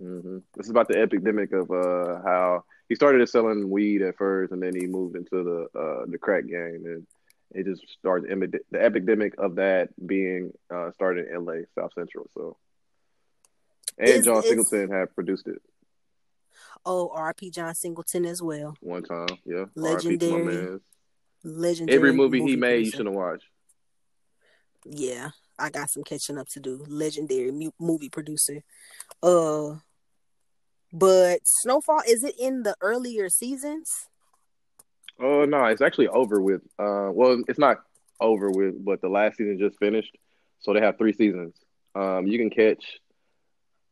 Mm-hmm. 0.00 0.38
This 0.56 0.66
is 0.66 0.70
about 0.70 0.88
the 0.88 0.98
epidemic 0.98 1.52
of 1.52 1.70
uh, 1.70 2.22
how 2.24 2.64
he 2.88 2.94
started 2.94 3.26
selling 3.28 3.68
weed 3.68 4.02
at 4.02 4.16
first, 4.16 4.52
and 4.52 4.62
then 4.62 4.72
he 4.74 4.86
moved 4.86 5.16
into 5.16 5.44
the 5.44 5.78
uh, 5.78 6.04
the 6.06 6.18
crack 6.18 6.46
game, 6.46 6.82
and 6.84 7.06
it 7.50 7.66
just 7.66 7.82
started 7.98 8.54
the 8.70 8.80
epidemic 8.80 9.34
of 9.38 9.56
that 9.56 9.88
being 10.06 10.52
uh, 10.72 10.92
started 10.92 11.26
in 11.28 11.34
L.A. 11.34 11.64
South 11.74 11.92
Central. 11.94 12.30
So, 12.34 12.56
and 13.98 14.08
is, 14.08 14.24
John 14.24 14.42
Singleton 14.42 14.90
had 14.90 15.14
produced 15.14 15.48
it. 15.48 15.60
Oh, 16.86 17.10
R.P. 17.12 17.50
John 17.50 17.74
Singleton 17.74 18.24
as 18.24 18.40
well. 18.40 18.76
One 18.80 19.02
time, 19.02 19.26
yeah, 19.44 19.64
legendary, 19.74 20.78
legendary. 21.42 21.96
Every 21.96 22.12
movie, 22.12 22.40
movie 22.40 22.52
he 22.52 22.56
made, 22.56 22.68
producer. 22.68 22.84
you 22.84 22.90
shouldn't 22.92 23.16
watch 23.16 23.42
yeah, 24.84 25.30
I 25.58 25.70
got 25.70 25.90
some 25.90 26.04
catching 26.04 26.38
up 26.38 26.48
to 26.48 26.60
do. 26.60 26.84
Legendary 26.88 27.50
mu- 27.50 27.70
movie 27.78 28.08
producer. 28.08 28.62
Uh, 29.22 29.76
but 30.92 31.40
Snowfall 31.44 32.02
is 32.08 32.24
it 32.24 32.34
in 32.38 32.62
the 32.62 32.74
earlier 32.80 33.28
seasons? 33.28 34.08
Oh 35.20 35.44
no, 35.44 35.64
it's 35.64 35.82
actually 35.82 36.08
over 36.08 36.40
with. 36.40 36.62
Uh, 36.78 37.10
well, 37.12 37.42
it's 37.48 37.58
not 37.58 37.78
over 38.20 38.50
with, 38.50 38.84
but 38.84 39.00
the 39.00 39.08
last 39.08 39.36
season 39.36 39.58
just 39.58 39.78
finished, 39.78 40.16
so 40.60 40.72
they 40.72 40.80
have 40.80 40.96
three 40.96 41.12
seasons. 41.12 41.54
Um, 41.94 42.26
you 42.26 42.38
can 42.38 42.50
catch 42.50 43.00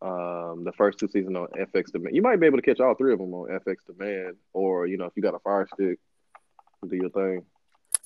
um 0.03 0.63
the 0.65 0.73
first 0.77 0.99
two 0.99 1.09
seasons 1.09 1.37
on 1.37 1.49
FX 1.59 1.91
Demand. 1.91 2.15
You 2.15 2.23
might 2.23 2.39
be 2.39 2.47
able 2.47 2.59
to 2.59 2.63
catch 2.63 2.81
all 2.81 2.95
three 2.95 3.13
of 3.13 3.19
them 3.19 3.33
on 3.35 3.49
FX 3.49 3.77
Demand, 3.87 4.37
or 4.53 4.87
you 4.87 4.97
know 4.97 5.07
if 5.07 5.13
you 5.17 5.23
got 5.23 5.35
a 5.35 5.39
Fire 5.41 5.67
Stick, 5.75 5.99
do 6.89 6.97
your 6.97 7.11
thing. 7.11 7.45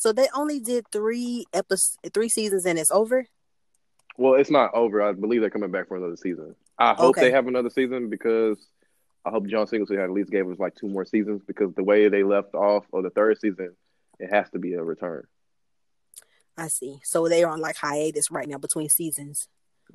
So 0.00 0.14
they 0.14 0.28
only 0.34 0.60
did 0.60 0.86
three 0.90 1.44
episodes, 1.52 1.98
three 2.14 2.30
seasons, 2.30 2.64
and 2.64 2.78
it's 2.78 2.90
over. 2.90 3.26
Well, 4.16 4.32
it's 4.32 4.50
not 4.50 4.72
over. 4.72 5.02
I 5.02 5.12
believe 5.12 5.42
they're 5.42 5.50
coming 5.50 5.70
back 5.70 5.88
for 5.88 5.98
another 5.98 6.16
season. 6.16 6.56
I 6.78 6.94
hope 6.94 7.10
okay. 7.10 7.20
they 7.20 7.30
have 7.32 7.48
another 7.48 7.68
season 7.68 8.08
because 8.08 8.56
I 9.26 9.30
hope 9.30 9.46
John 9.46 9.66
Singleton 9.66 10.00
at 10.00 10.10
least 10.10 10.30
gave 10.30 10.48
us 10.48 10.58
like 10.58 10.74
two 10.74 10.88
more 10.88 11.04
seasons 11.04 11.42
because 11.46 11.74
the 11.74 11.84
way 11.84 12.08
they 12.08 12.22
left 12.22 12.54
off 12.54 12.86
of 12.94 13.02
the 13.02 13.10
third 13.10 13.38
season, 13.40 13.76
it 14.18 14.32
has 14.32 14.48
to 14.52 14.58
be 14.58 14.72
a 14.72 14.82
return. 14.82 15.26
I 16.56 16.68
see. 16.68 17.00
So 17.04 17.28
they 17.28 17.44
are 17.44 17.52
on 17.52 17.60
like 17.60 17.76
hiatus 17.76 18.30
right 18.30 18.48
now 18.48 18.56
between 18.56 18.88
seasons. 18.88 19.48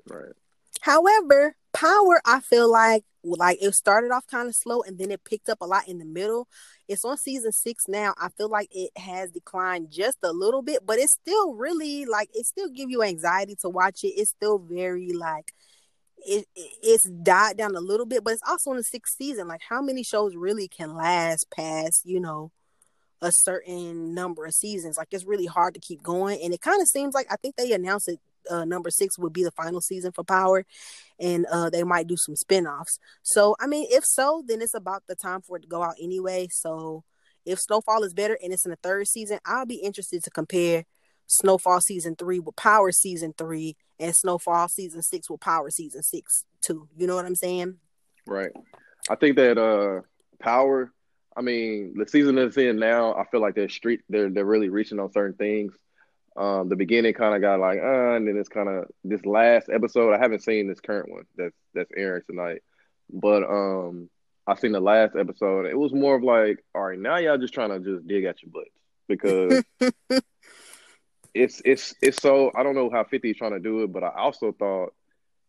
Right. 0.07 0.33
However, 0.81 1.55
Power, 1.73 2.21
I 2.25 2.39
feel 2.39 2.71
like 2.71 3.03
like 3.25 3.57
it 3.61 3.73
started 3.73 4.11
off 4.11 4.27
kind 4.27 4.47
of 4.47 4.55
slow 4.55 4.81
and 4.83 4.97
then 4.97 5.11
it 5.11 5.23
picked 5.23 5.49
up 5.49 5.57
a 5.61 5.65
lot 5.65 5.87
in 5.87 5.97
the 5.97 6.05
middle. 6.05 6.47
It's 6.87 7.03
on 7.03 7.17
season 7.17 7.51
six 7.51 7.85
now. 7.87 8.13
I 8.19 8.29
feel 8.37 8.49
like 8.49 8.69
it 8.71 8.91
has 8.97 9.31
declined 9.31 9.91
just 9.91 10.19
a 10.23 10.31
little 10.31 10.61
bit, 10.61 10.85
but 10.85 10.99
it's 10.99 11.13
still 11.13 11.53
really 11.53 12.05
like 12.05 12.29
it 12.33 12.45
still 12.45 12.69
give 12.69 12.89
you 12.89 13.03
anxiety 13.03 13.55
to 13.61 13.69
watch 13.69 14.03
it. 14.03 14.09
It's 14.09 14.29
still 14.29 14.59
very 14.59 15.11
like 15.11 15.53
it, 16.25 16.45
it's 16.55 17.09
died 17.09 17.57
down 17.57 17.75
a 17.75 17.79
little 17.81 18.05
bit, 18.05 18.23
but 18.23 18.33
it's 18.33 18.47
also 18.47 18.71
in 18.71 18.77
the 18.77 18.83
sixth 18.83 19.15
season. 19.17 19.47
Like 19.47 19.61
how 19.67 19.81
many 19.81 20.03
shows 20.03 20.35
really 20.35 20.67
can 20.67 20.95
last 20.95 21.49
past, 21.51 22.05
you 22.05 22.19
know, 22.19 22.51
a 23.21 23.31
certain 23.31 24.13
number 24.13 24.45
of 24.45 24.53
seasons? 24.53 24.97
Like 24.97 25.09
it's 25.11 25.25
really 25.25 25.45
hard 25.45 25.73
to 25.73 25.79
keep 25.79 26.03
going. 26.03 26.39
And 26.43 26.53
it 26.53 26.61
kind 26.61 26.81
of 26.81 26.87
seems 26.87 27.13
like 27.13 27.27
I 27.31 27.35
think 27.37 27.55
they 27.55 27.73
announced 27.73 28.07
it 28.07 28.19
uh, 28.49 28.65
number 28.65 28.89
six 28.89 29.17
would 29.17 29.33
be 29.33 29.43
the 29.43 29.51
final 29.51 29.81
season 29.81 30.11
for 30.11 30.23
Power, 30.23 30.65
and 31.19 31.45
uh, 31.51 31.69
they 31.69 31.83
might 31.83 32.07
do 32.07 32.17
some 32.17 32.35
spinoffs. 32.35 32.99
So, 33.23 33.55
I 33.59 33.67
mean, 33.67 33.87
if 33.89 34.03
so, 34.05 34.43
then 34.45 34.61
it's 34.61 34.73
about 34.73 35.03
the 35.07 35.15
time 35.15 35.41
for 35.41 35.57
it 35.57 35.61
to 35.61 35.67
go 35.67 35.83
out 35.83 35.95
anyway. 36.01 36.47
So, 36.51 37.03
if 37.45 37.59
Snowfall 37.59 38.03
is 38.03 38.13
better 38.13 38.37
and 38.41 38.51
it's 38.51 38.65
in 38.65 38.71
the 38.71 38.77
third 38.81 39.07
season, 39.07 39.39
I'll 39.45 39.65
be 39.65 39.75
interested 39.75 40.23
to 40.23 40.29
compare 40.29 40.85
Snowfall 41.27 41.81
season 41.81 42.15
three 42.15 42.39
with 42.39 42.55
Power 42.55 42.91
season 42.91 43.33
three, 43.37 43.75
and 43.99 44.15
Snowfall 44.15 44.67
season 44.67 45.01
six 45.01 45.29
with 45.29 45.41
Power 45.41 45.69
season 45.69 46.03
six 46.03 46.45
too. 46.61 46.87
You 46.97 47.07
know 47.07 47.15
what 47.15 47.25
I'm 47.25 47.35
saying? 47.35 47.77
Right. 48.27 48.51
I 49.09 49.15
think 49.15 49.35
that 49.37 49.57
uh 49.57 50.01
Power. 50.39 50.91
I 51.37 51.41
mean, 51.41 51.95
the 51.97 52.07
season 52.07 52.35
that's 52.35 52.57
in 52.57 52.77
now, 52.77 53.13
I 53.13 53.25
feel 53.25 53.41
like 53.41 53.55
they're 53.55 53.69
street 53.69 54.01
they're 54.09 54.29
they're 54.29 54.45
really 54.45 54.69
reaching 54.69 54.99
on 54.99 55.11
certain 55.11 55.35
things. 55.35 55.73
Um, 56.37 56.67
the 56.67 56.75
beginning 56.75 57.13
kind 57.13 57.33
of 57.33 57.41
got 57.41 57.59
like, 57.59 57.79
uh, 57.79 58.15
and 58.15 58.27
then 58.27 58.37
it's 58.37 58.49
kind 58.49 58.67
of 58.67 58.85
this 59.03 59.25
last 59.25 59.69
episode. 59.69 60.13
I 60.13 60.19
haven't 60.19 60.43
seen 60.43 60.67
this 60.67 60.81
current 60.81 61.09
one 61.09 61.25
that's 61.37 61.55
that's 61.73 61.91
airing 61.95 62.23
tonight, 62.29 62.61
but 63.09 63.43
um, 63.43 64.09
I 64.45 64.55
seen 64.55 64.73
the 64.73 64.81
last 64.81 65.15
episode. 65.15 65.65
It 65.65 65.77
was 65.77 65.93
more 65.93 66.15
of 66.15 66.23
like, 66.23 66.63
all 66.73 66.83
right, 66.83 66.99
now 66.99 67.17
y'all 67.17 67.37
just 67.37 67.53
trying 67.53 67.69
to 67.69 67.79
just 67.79 68.05
dig 68.07 68.25
at 68.25 68.41
your 68.43 68.51
butts 68.51 68.69
because 69.07 69.63
it's 71.33 71.61
it's 71.63 71.95
it's 72.01 72.21
so 72.21 72.51
I 72.55 72.63
don't 72.63 72.75
know 72.75 72.89
how 72.89 73.03
Fifty 73.05 73.31
is 73.31 73.37
trying 73.37 73.53
to 73.53 73.59
do 73.59 73.83
it, 73.83 73.93
but 73.93 74.03
I 74.03 74.11
also 74.17 74.51
thought 74.51 74.93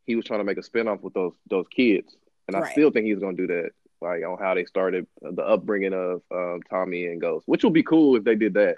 he 0.06 0.16
was 0.16 0.24
trying 0.24 0.40
to 0.40 0.44
make 0.44 0.58
a 0.58 0.62
spinoff 0.62 1.02
with 1.02 1.14
those 1.14 1.32
those 1.50 1.66
kids, 1.68 2.16
and 2.46 2.56
I 2.56 2.70
still 2.70 2.90
think 2.90 3.06
he's 3.06 3.18
gonna 3.18 3.36
do 3.36 3.48
that, 3.48 3.70
like 4.00 4.22
on 4.24 4.38
how 4.38 4.54
they 4.54 4.64
started 4.64 5.06
the 5.20 5.42
upbringing 5.42 5.94
of 5.94 6.22
um, 6.32 6.60
Tommy 6.70 7.06
and 7.06 7.20
Ghost, 7.20 7.44
which 7.46 7.64
would 7.64 7.72
be 7.72 7.82
cool 7.82 8.16
if 8.16 8.24
they 8.24 8.34
did 8.34 8.54
that. 8.54 8.76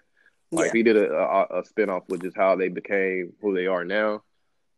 Like 0.50 0.64
Yeah. 0.64 0.68
if 0.68 0.72
he 0.72 0.82
did 0.82 0.96
a, 0.96 1.12
a, 1.12 1.42
a 1.58 1.62
spinoff 1.62 2.08
with 2.08 2.22
just 2.22 2.36
how 2.36 2.56
they 2.56 2.68
became 2.68 3.32
who 3.42 3.54
they 3.54 3.66
are 3.66 3.84
now, 3.84 4.22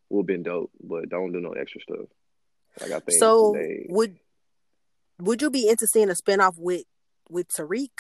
would 0.09 0.23
have 0.23 0.27
been 0.27 0.43
dope. 0.43 0.71
But 0.83 1.09
don't 1.09 1.33
do 1.33 1.41
no 1.41 1.53
extra 1.53 1.81
stuff. 1.81 2.07
Like 2.81 2.91
I 2.93 3.01
think 3.01 3.19
So 3.19 3.53
they, 3.53 3.87
would 3.89 4.17
would 5.19 5.43
you 5.43 5.51
be 5.51 5.69
into 5.69 5.87
seeing 5.87 6.11
a 6.11 6.15
spinoff 6.15 6.55
with 6.57 6.85
with 7.29 7.49
Tariq, 7.49 7.91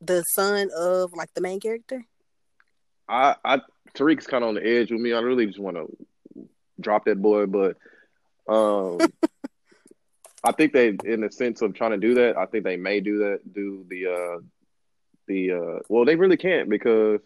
the 0.00 0.22
son 0.22 0.70
of 0.76 1.12
like 1.12 1.32
the 1.34 1.40
main 1.40 1.60
character? 1.60 2.06
I, 3.08 3.36
I 3.44 3.60
Tariq's 3.94 4.26
kind 4.26 4.44
of 4.44 4.48
on 4.48 4.54
the 4.54 4.66
edge 4.66 4.90
with 4.90 5.00
me. 5.00 5.12
I 5.12 5.18
really 5.20 5.46
just 5.46 5.58
want 5.58 5.76
to 5.76 6.48
drop 6.80 7.04
that 7.06 7.20
boy, 7.20 7.46
but 7.46 7.76
um, 8.48 8.98
I 10.44 10.52
think 10.52 10.72
they, 10.72 10.96
in 11.04 11.20
the 11.20 11.30
sense 11.30 11.60
of 11.60 11.74
trying 11.74 11.90
to 11.90 11.98
do 11.98 12.14
that, 12.14 12.38
I 12.38 12.46
think 12.46 12.64
they 12.64 12.76
may 12.76 13.00
do 13.00 13.18
that. 13.18 13.52
Do 13.52 13.84
the 13.88 14.06
uh, 14.06 14.38
the 15.30 15.52
uh, 15.52 15.78
well, 15.88 16.04
they 16.04 16.16
really 16.16 16.36
can't 16.36 16.68
because 16.68 17.20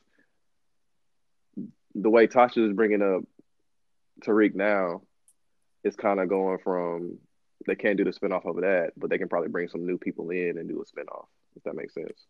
the 1.95 2.11
way 2.11 2.27
Tasha 2.27 2.69
is 2.69 2.77
bringing 2.77 3.03
up 3.03 3.25
Tariq 4.25 4.55
now 4.55 5.03
is 5.83 5.97
kind 5.97 6.21
of 6.21 6.29
going 6.29 6.59
from 6.59 7.19
they 7.67 7.75
can't 7.75 7.97
do 7.97 8.05
the 8.05 8.11
spinoff 8.11 8.45
of 8.45 8.57
that, 8.57 8.93
but 8.97 9.09
they 9.09 9.17
can 9.17 9.29
probably 9.29 9.49
bring 9.49 9.69
some 9.69 9.87
new 9.87 9.97
people 9.97 10.29
in 10.31 10.59
and 10.59 10.69
do 10.69 10.83
a 10.83 10.85
spinoff 10.85 11.27
if 11.57 11.63
that 11.65 11.75
makes 11.75 11.95
sense. 11.95 12.27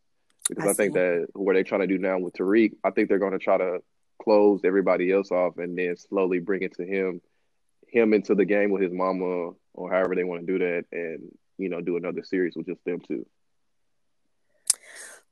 Because 0.48 0.66
I 0.66 0.70
I, 0.70 0.72
think 0.74 0.94
that 0.94 1.26
what 1.32 1.54
they're 1.54 1.64
trying 1.64 1.80
to 1.80 1.86
do 1.86 1.98
now 1.98 2.18
with 2.18 2.34
Tariq, 2.34 2.72
I 2.84 2.90
think 2.90 3.08
they're 3.08 3.18
going 3.18 3.32
to 3.32 3.38
try 3.38 3.56
to 3.58 3.78
close 4.22 4.60
everybody 4.64 5.10
else 5.10 5.30
off 5.30 5.58
and 5.58 5.76
then 5.76 5.96
slowly 5.96 6.38
bring 6.38 6.62
it 6.62 6.74
to 6.76 6.84
him, 6.84 7.20
him 7.88 8.12
into 8.12 8.34
the 8.34 8.44
game 8.44 8.70
with 8.70 8.82
his 8.82 8.92
mama 8.92 9.52
or 9.72 9.90
however 9.90 10.14
they 10.14 10.24
want 10.24 10.46
to 10.46 10.46
do 10.46 10.58
that, 10.58 10.84
and 10.92 11.32
you 11.58 11.68
know 11.68 11.80
do 11.80 11.96
another 11.96 12.22
series 12.22 12.54
with 12.54 12.66
just 12.66 12.84
them 12.84 13.00
two. 13.00 13.26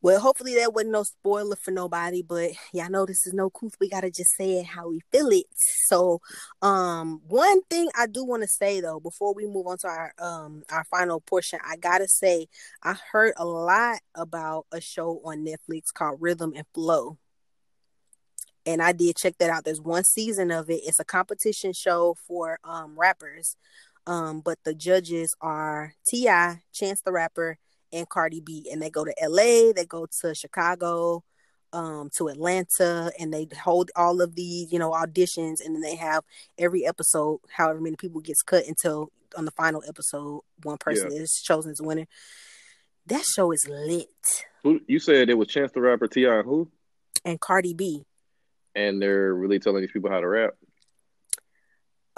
Well, 0.02 0.18
hopefully 0.18 0.56
that 0.56 0.74
wasn't 0.74 0.90
no 0.92 1.04
spoiler 1.04 1.54
for 1.54 1.70
nobody, 1.70 2.22
but 2.22 2.50
y'all 2.72 2.90
know 2.90 3.06
this 3.06 3.24
is 3.24 3.32
no 3.32 3.50
couth. 3.50 3.76
We 3.78 3.88
gotta 3.88 4.10
just 4.10 4.32
say 4.36 4.58
it 4.58 4.66
how 4.66 4.88
we 4.88 5.00
feel 5.12 5.28
it. 5.28 5.46
So, 5.86 6.20
um, 6.60 7.20
one 7.28 7.62
thing 7.70 7.88
I 7.96 8.08
do 8.08 8.24
want 8.24 8.42
to 8.42 8.48
say 8.48 8.80
though, 8.80 8.98
before 8.98 9.32
we 9.32 9.46
move 9.46 9.68
on 9.68 9.78
to 9.78 9.86
our 9.86 10.12
um 10.18 10.64
our 10.72 10.82
final 10.84 11.20
portion, 11.20 11.60
I 11.64 11.76
gotta 11.76 12.08
say 12.08 12.48
I 12.82 12.96
heard 13.12 13.34
a 13.36 13.44
lot 13.44 14.00
about 14.16 14.66
a 14.72 14.80
show 14.80 15.20
on 15.24 15.46
Netflix 15.46 15.92
called 15.94 16.20
Rhythm 16.20 16.52
and 16.56 16.66
Flow. 16.74 17.18
And 18.66 18.82
I 18.82 18.92
did 18.92 19.16
check 19.16 19.38
that 19.38 19.50
out. 19.50 19.64
There's 19.64 19.80
one 19.80 20.04
season 20.04 20.50
of 20.50 20.68
it. 20.68 20.82
It's 20.84 21.00
a 21.00 21.04
competition 21.04 21.72
show 21.72 22.16
for 22.26 22.58
um 22.64 22.98
rappers. 22.98 23.56
Um, 24.06 24.40
but 24.40 24.58
the 24.64 24.74
judges 24.74 25.32
are 25.40 25.94
T.I., 26.04 26.62
Chance 26.72 27.02
the 27.02 27.12
Rapper, 27.12 27.58
and 27.92 28.08
Cardi 28.08 28.40
B, 28.40 28.68
and 28.70 28.80
they 28.80 28.90
go 28.90 29.04
to 29.04 29.14
LA, 29.22 29.72
they 29.72 29.84
go 29.86 30.06
to 30.20 30.34
Chicago, 30.34 31.22
um, 31.72 32.10
to 32.16 32.28
Atlanta, 32.28 33.12
and 33.18 33.32
they 33.32 33.46
hold 33.62 33.90
all 33.96 34.20
of 34.20 34.34
these, 34.34 34.72
you 34.72 34.78
know, 34.78 34.90
auditions, 34.90 35.64
and 35.64 35.74
then 35.74 35.80
they 35.80 35.96
have 35.96 36.24
every 36.58 36.86
episode, 36.86 37.40
however 37.50 37.80
many 37.80 37.96
people 37.96 38.20
gets 38.20 38.42
cut 38.42 38.66
until 38.66 39.10
on 39.36 39.44
the 39.44 39.50
final 39.52 39.82
episode, 39.88 40.42
one 40.62 40.78
person 40.78 41.10
is 41.12 41.40
chosen 41.42 41.70
as 41.70 41.80
winner. 41.80 42.06
That 43.06 43.24
show 43.24 43.50
is 43.52 43.66
lit, 43.68 44.08
Who 44.62 44.80
you 44.86 44.98
said 44.98 45.28
it 45.28 45.38
was 45.38 45.48
Chance 45.48 45.72
the 45.72 45.80
Rapper, 45.80 46.06
T.I., 46.08 46.38
and 46.38 46.46
who? 46.46 46.70
and 47.24 47.40
Cardi 47.40 47.74
B. 47.74 48.04
And 48.74 49.00
they're 49.00 49.34
really 49.34 49.58
telling 49.58 49.82
these 49.82 49.92
people 49.92 50.10
how 50.10 50.20
to 50.20 50.28
rap 50.28 50.54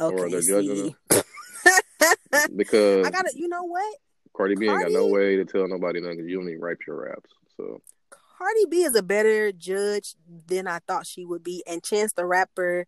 Okay, 0.01 0.31
they're 0.31 0.41
judging 0.41 0.95
see. 1.11 1.23
because 2.57 3.07
I 3.07 3.11
gotta, 3.11 3.31
you 3.35 3.49
know 3.49 3.63
what? 3.63 3.97
Cardi 4.37 4.57
B 4.57 4.69
ain't 4.69 4.83
got 4.83 4.93
no 4.93 5.07
way 5.07 5.37
to 5.37 5.45
tell 5.45 5.69
nobody 5.69 6.01
nothing 6.01 6.29
you 6.29 6.37
don't 6.37 6.49
even 6.49 6.61
write 6.61 6.79
your 6.87 7.05
raps. 7.05 7.31
So 7.57 7.81
Cardi 8.11 8.67
B 8.69 8.83
is 8.83 8.97
a 8.97 9.03
better 9.03 9.53
judge 9.53 10.15
than 10.47 10.67
I 10.67 10.81
thought 10.81 11.07
she 11.07 11.25
would 11.25 11.45
be, 11.45 11.63
and 11.67 11.83
Chance 11.83 12.13
the 12.15 12.27
Rapper 12.27 12.87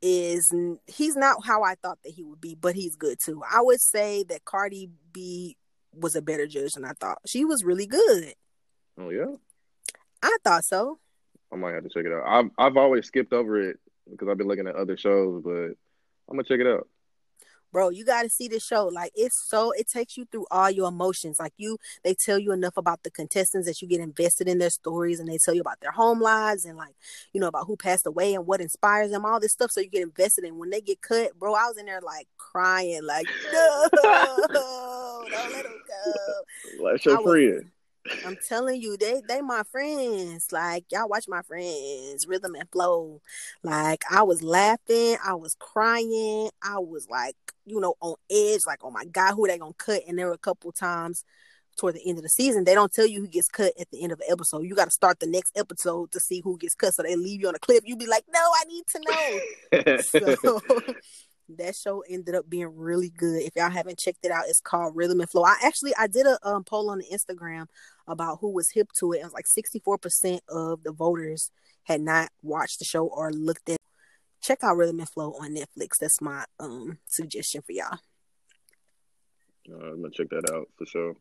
is 0.00 0.52
he's 0.86 1.16
not 1.16 1.44
how 1.44 1.62
I 1.62 1.74
thought 1.76 1.98
that 2.04 2.12
he 2.12 2.24
would 2.24 2.40
be, 2.40 2.54
but 2.54 2.74
he's 2.74 2.96
good 2.96 3.18
too. 3.24 3.42
I 3.50 3.60
would 3.60 3.80
say 3.80 4.24
that 4.24 4.44
Cardi 4.44 4.90
B 5.12 5.56
was 5.94 6.16
a 6.16 6.22
better 6.22 6.46
judge 6.46 6.72
than 6.72 6.84
I 6.84 6.92
thought. 6.98 7.18
She 7.26 7.44
was 7.44 7.64
really 7.64 7.86
good. 7.86 8.34
oh 8.98 9.10
yeah. 9.10 9.34
I 10.22 10.36
thought 10.44 10.64
so. 10.64 10.98
I 11.52 11.56
might 11.56 11.74
have 11.74 11.82
to 11.82 11.90
check 11.90 12.04
it 12.04 12.12
out. 12.12 12.24
I've 12.26 12.50
I've 12.56 12.76
always 12.76 13.06
skipped 13.06 13.32
over 13.32 13.60
it 13.60 13.78
because 14.10 14.28
I've 14.28 14.38
been 14.38 14.48
looking 14.48 14.66
at 14.68 14.76
other 14.76 14.96
shows, 14.96 15.42
but 15.44 15.50
I'm 16.30 16.36
gonna 16.36 16.44
check 16.44 16.60
it 16.60 16.66
out. 16.66 16.88
Bro, 17.72 17.90
you 17.90 18.04
got 18.04 18.22
to 18.22 18.28
see 18.28 18.48
this 18.48 18.64
show. 18.64 18.86
Like 18.86 19.12
it's 19.14 19.36
so 19.48 19.72
it 19.72 19.88
takes 19.88 20.16
you 20.16 20.26
through 20.30 20.46
all 20.50 20.70
your 20.70 20.88
emotions. 20.88 21.40
Like 21.40 21.54
you 21.56 21.78
they 22.04 22.14
tell 22.14 22.38
you 22.38 22.52
enough 22.52 22.76
about 22.76 23.02
the 23.02 23.10
contestants 23.10 23.66
that 23.66 23.80
you 23.80 23.88
get 23.88 24.00
invested 24.00 24.48
in 24.48 24.58
their 24.58 24.70
stories 24.70 25.20
and 25.20 25.28
they 25.28 25.38
tell 25.38 25.54
you 25.54 25.60
about 25.62 25.80
their 25.80 25.90
home 25.90 26.20
lives 26.20 26.64
and 26.64 26.76
like, 26.76 26.94
you 27.32 27.40
know, 27.40 27.48
about 27.48 27.66
who 27.66 27.76
passed 27.76 28.06
away 28.06 28.34
and 28.34 28.46
what 28.46 28.60
inspires 28.60 29.10
them, 29.10 29.24
all 29.24 29.40
this 29.40 29.52
stuff 29.52 29.70
so 29.70 29.80
you 29.80 29.88
get 29.88 30.02
invested 30.02 30.44
in. 30.44 30.58
When 30.58 30.70
they 30.70 30.80
get 30.80 31.00
cut, 31.00 31.38
bro, 31.38 31.54
I 31.54 31.66
was 31.66 31.78
in 31.78 31.86
there 31.86 32.00
like 32.00 32.28
crying 32.36 33.04
like, 33.04 33.26
"No! 33.52 33.88
Don't 34.52 35.52
let 35.52 35.62
them 35.64 35.80
go." 35.88 36.84
Like 36.84 37.04
your 37.04 37.22
friend. 37.22 37.70
I'm 38.26 38.36
telling 38.48 38.80
you, 38.80 38.96
they 38.96 39.22
they 39.28 39.40
my 39.40 39.62
friends. 39.70 40.48
Like 40.52 40.84
y'all 40.90 41.08
watch 41.08 41.26
my 41.28 41.42
friends, 41.42 42.26
rhythm 42.26 42.54
and 42.54 42.68
flow. 42.70 43.20
Like 43.62 44.04
I 44.10 44.22
was 44.22 44.42
laughing, 44.42 45.16
I 45.24 45.34
was 45.34 45.56
crying, 45.58 46.50
I 46.62 46.78
was 46.78 47.08
like, 47.08 47.36
you 47.64 47.80
know, 47.80 47.94
on 48.00 48.16
edge, 48.30 48.62
like, 48.66 48.80
oh 48.82 48.90
my 48.90 49.04
god, 49.04 49.34
who 49.34 49.46
they 49.46 49.58
gonna 49.58 49.72
cut? 49.74 50.02
And 50.08 50.18
there 50.18 50.26
were 50.26 50.32
a 50.32 50.38
couple 50.38 50.72
times 50.72 51.24
toward 51.76 51.94
the 51.94 52.06
end 52.06 52.18
of 52.18 52.22
the 52.22 52.28
season, 52.28 52.64
they 52.64 52.74
don't 52.74 52.92
tell 52.92 53.06
you 53.06 53.20
who 53.20 53.28
gets 53.28 53.48
cut 53.48 53.72
at 53.80 53.90
the 53.90 54.02
end 54.02 54.12
of 54.12 54.18
the 54.18 54.30
episode. 54.30 54.64
You 54.64 54.74
got 54.74 54.86
to 54.86 54.90
start 54.90 55.20
the 55.20 55.26
next 55.26 55.56
episode 55.56 56.12
to 56.12 56.20
see 56.20 56.40
who 56.40 56.58
gets 56.58 56.74
cut. 56.74 56.94
So 56.94 57.02
they 57.02 57.16
leave 57.16 57.40
you 57.40 57.48
on 57.48 57.54
a 57.54 57.58
cliff. 57.58 57.82
You 57.84 57.96
be 57.96 58.06
like, 58.06 58.24
no, 58.32 58.40
I 58.40 58.64
need 58.66 58.84
to 58.88 59.00
know. 59.08 59.92
So 60.02 60.60
that 61.48 61.76
show 61.76 62.02
ended 62.08 62.34
up 62.34 62.48
being 62.48 62.76
really 62.76 63.10
good. 63.10 63.42
If 63.42 63.56
y'all 63.56 63.70
haven't 63.70 63.98
checked 63.98 64.24
it 64.24 64.30
out, 64.30 64.44
it's 64.48 64.60
called 64.60 64.96
Rhythm 64.96 65.20
and 65.20 65.30
Flow. 65.30 65.44
I 65.44 65.56
actually 65.62 65.92
I 65.98 66.06
did 66.06 66.26
a 66.26 66.38
um, 66.46 66.64
poll 66.64 66.90
on 66.90 66.98
the 66.98 67.06
Instagram 67.12 67.66
about 68.06 68.38
who 68.40 68.52
was 68.52 68.70
hip 68.70 68.88
to 68.98 69.12
it. 69.12 69.20
It 69.20 69.24
was 69.24 69.32
like 69.32 69.46
64% 69.46 70.40
of 70.48 70.82
the 70.82 70.92
voters 70.92 71.50
had 71.84 72.00
not 72.00 72.30
watched 72.42 72.78
the 72.78 72.84
show 72.84 73.06
or 73.06 73.32
looked 73.32 73.68
at 73.68 73.76
check 74.40 74.64
out 74.64 74.76
Rhythm 74.76 75.00
and 75.00 75.08
Flow 75.08 75.32
on 75.40 75.54
Netflix. 75.54 75.98
That's 76.00 76.20
my 76.20 76.44
um 76.58 76.98
suggestion 77.06 77.62
for 77.62 77.72
y'all. 77.72 77.98
Uh, 79.70 79.76
I'm 79.76 80.02
gonna 80.02 80.10
check 80.12 80.28
that 80.30 80.50
out 80.52 80.68
for 80.76 80.86
sure. 80.86 81.14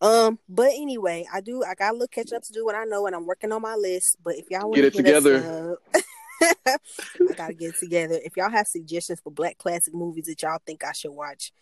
Um, 0.00 0.38
but 0.48 0.72
anyway, 0.72 1.26
I 1.32 1.40
do 1.40 1.62
I 1.64 1.74
got 1.74 1.90
a 1.90 1.92
little 1.92 2.08
catch 2.08 2.32
up 2.32 2.42
to 2.42 2.52
do 2.52 2.64
what 2.64 2.74
I 2.74 2.84
know 2.84 3.06
and 3.06 3.16
I'm 3.16 3.26
working 3.26 3.52
on 3.52 3.62
my 3.62 3.74
list. 3.74 4.16
But 4.22 4.36
if 4.36 4.50
y'all 4.50 4.68
want 4.68 4.74
Get 4.74 4.82
to 4.82 4.86
it 4.88 4.94
together. 4.94 5.78
I 6.42 7.34
gotta 7.36 7.54
get 7.54 7.76
together. 7.78 8.18
If 8.22 8.36
y'all 8.36 8.50
have 8.50 8.66
suggestions 8.66 9.20
for 9.20 9.30
black 9.30 9.58
classic 9.58 9.94
movies 9.94 10.26
that 10.26 10.42
y'all 10.42 10.58
think 10.66 10.84
I 10.84 10.92
should 10.92 11.12
watch, 11.12 11.52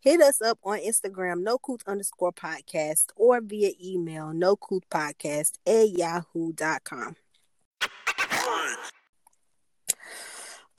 hit 0.00 0.20
us 0.20 0.40
up 0.42 0.58
on 0.64 0.78
Instagram, 0.78 1.42
no 1.42 1.58
couth 1.58 1.82
underscore 1.86 2.32
podcast, 2.32 3.06
or 3.16 3.40
via 3.40 3.72
email, 3.82 4.32
no 4.32 4.56
couth 4.56 4.88
podcast 4.90 5.58
at 5.66 5.90
yahoo.com. 5.90 7.16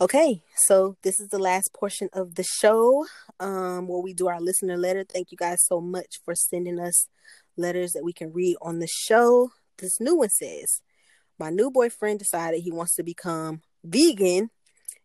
Okay, 0.01 0.41
so 0.55 0.97
this 1.03 1.19
is 1.19 1.29
the 1.29 1.37
last 1.37 1.73
portion 1.73 2.09
of 2.11 2.33
the 2.33 2.43
show 2.43 3.05
um, 3.39 3.87
where 3.87 4.01
we 4.01 4.15
do 4.15 4.27
our 4.27 4.41
listener 4.41 4.75
letter. 4.75 5.03
Thank 5.03 5.31
you 5.31 5.37
guys 5.37 5.63
so 5.63 5.79
much 5.79 6.19
for 6.25 6.33
sending 6.33 6.79
us 6.79 7.07
letters 7.55 7.91
that 7.91 8.03
we 8.03 8.11
can 8.11 8.33
read 8.33 8.55
on 8.63 8.79
the 8.79 8.87
show. 8.87 9.51
This 9.77 9.99
new 9.99 10.15
one 10.15 10.29
says, 10.29 10.81
My 11.41 11.49
new 11.49 11.71
boyfriend 11.71 12.19
decided 12.19 12.61
he 12.61 12.71
wants 12.71 12.93
to 12.97 13.03
become 13.03 13.63
vegan 13.83 14.51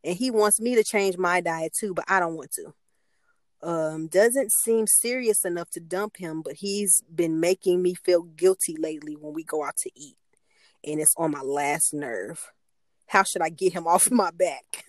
and 0.04 0.14
he 0.14 0.30
wants 0.30 0.60
me 0.60 0.74
to 0.74 0.84
change 0.84 1.16
my 1.16 1.40
diet 1.40 1.72
too, 1.72 1.94
but 1.94 2.04
I 2.08 2.20
don't 2.20 2.36
want 2.36 2.50
to. 2.52 2.74
Um, 3.66 4.08
doesn't 4.08 4.52
seem 4.52 4.86
serious 4.86 5.46
enough 5.46 5.70
to 5.70 5.80
dump 5.80 6.18
him, 6.18 6.42
but 6.42 6.56
he's 6.56 7.02
been 7.12 7.40
making 7.40 7.80
me 7.80 7.94
feel 7.94 8.20
guilty 8.20 8.76
lately 8.78 9.16
when 9.18 9.32
we 9.32 9.44
go 9.44 9.64
out 9.64 9.78
to 9.78 9.90
eat, 9.94 10.18
and 10.84 11.00
it's 11.00 11.14
on 11.16 11.30
my 11.30 11.40
last 11.40 11.94
nerve. 11.94 12.52
How 13.06 13.22
should 13.22 13.40
I 13.40 13.48
get 13.48 13.72
him 13.72 13.86
off 13.86 14.10
my 14.10 14.30
back? 14.30 14.84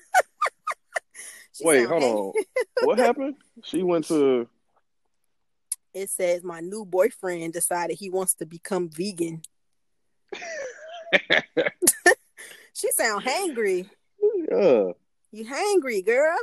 Wait, 1.62 1.88
hold 1.88 2.04
on. 2.04 2.44
what 2.84 3.00
happened? 3.00 3.36
She 3.64 3.84
went 3.84 4.06
to 4.10 4.50
It 5.94 6.10
says 6.10 6.44
my 6.44 6.60
new 6.60 6.84
boyfriend 6.84 7.54
decided 7.54 7.96
he 7.98 8.10
wants 8.10 8.34
to 8.34 8.46
become 8.46 8.90
vegan. 8.90 9.44
she 12.74 12.92
sound 12.92 13.24
hangry. 13.24 13.90
Yeah. 14.52 14.92
You 15.32 15.46
hangry, 15.46 16.06
girl? 16.06 16.38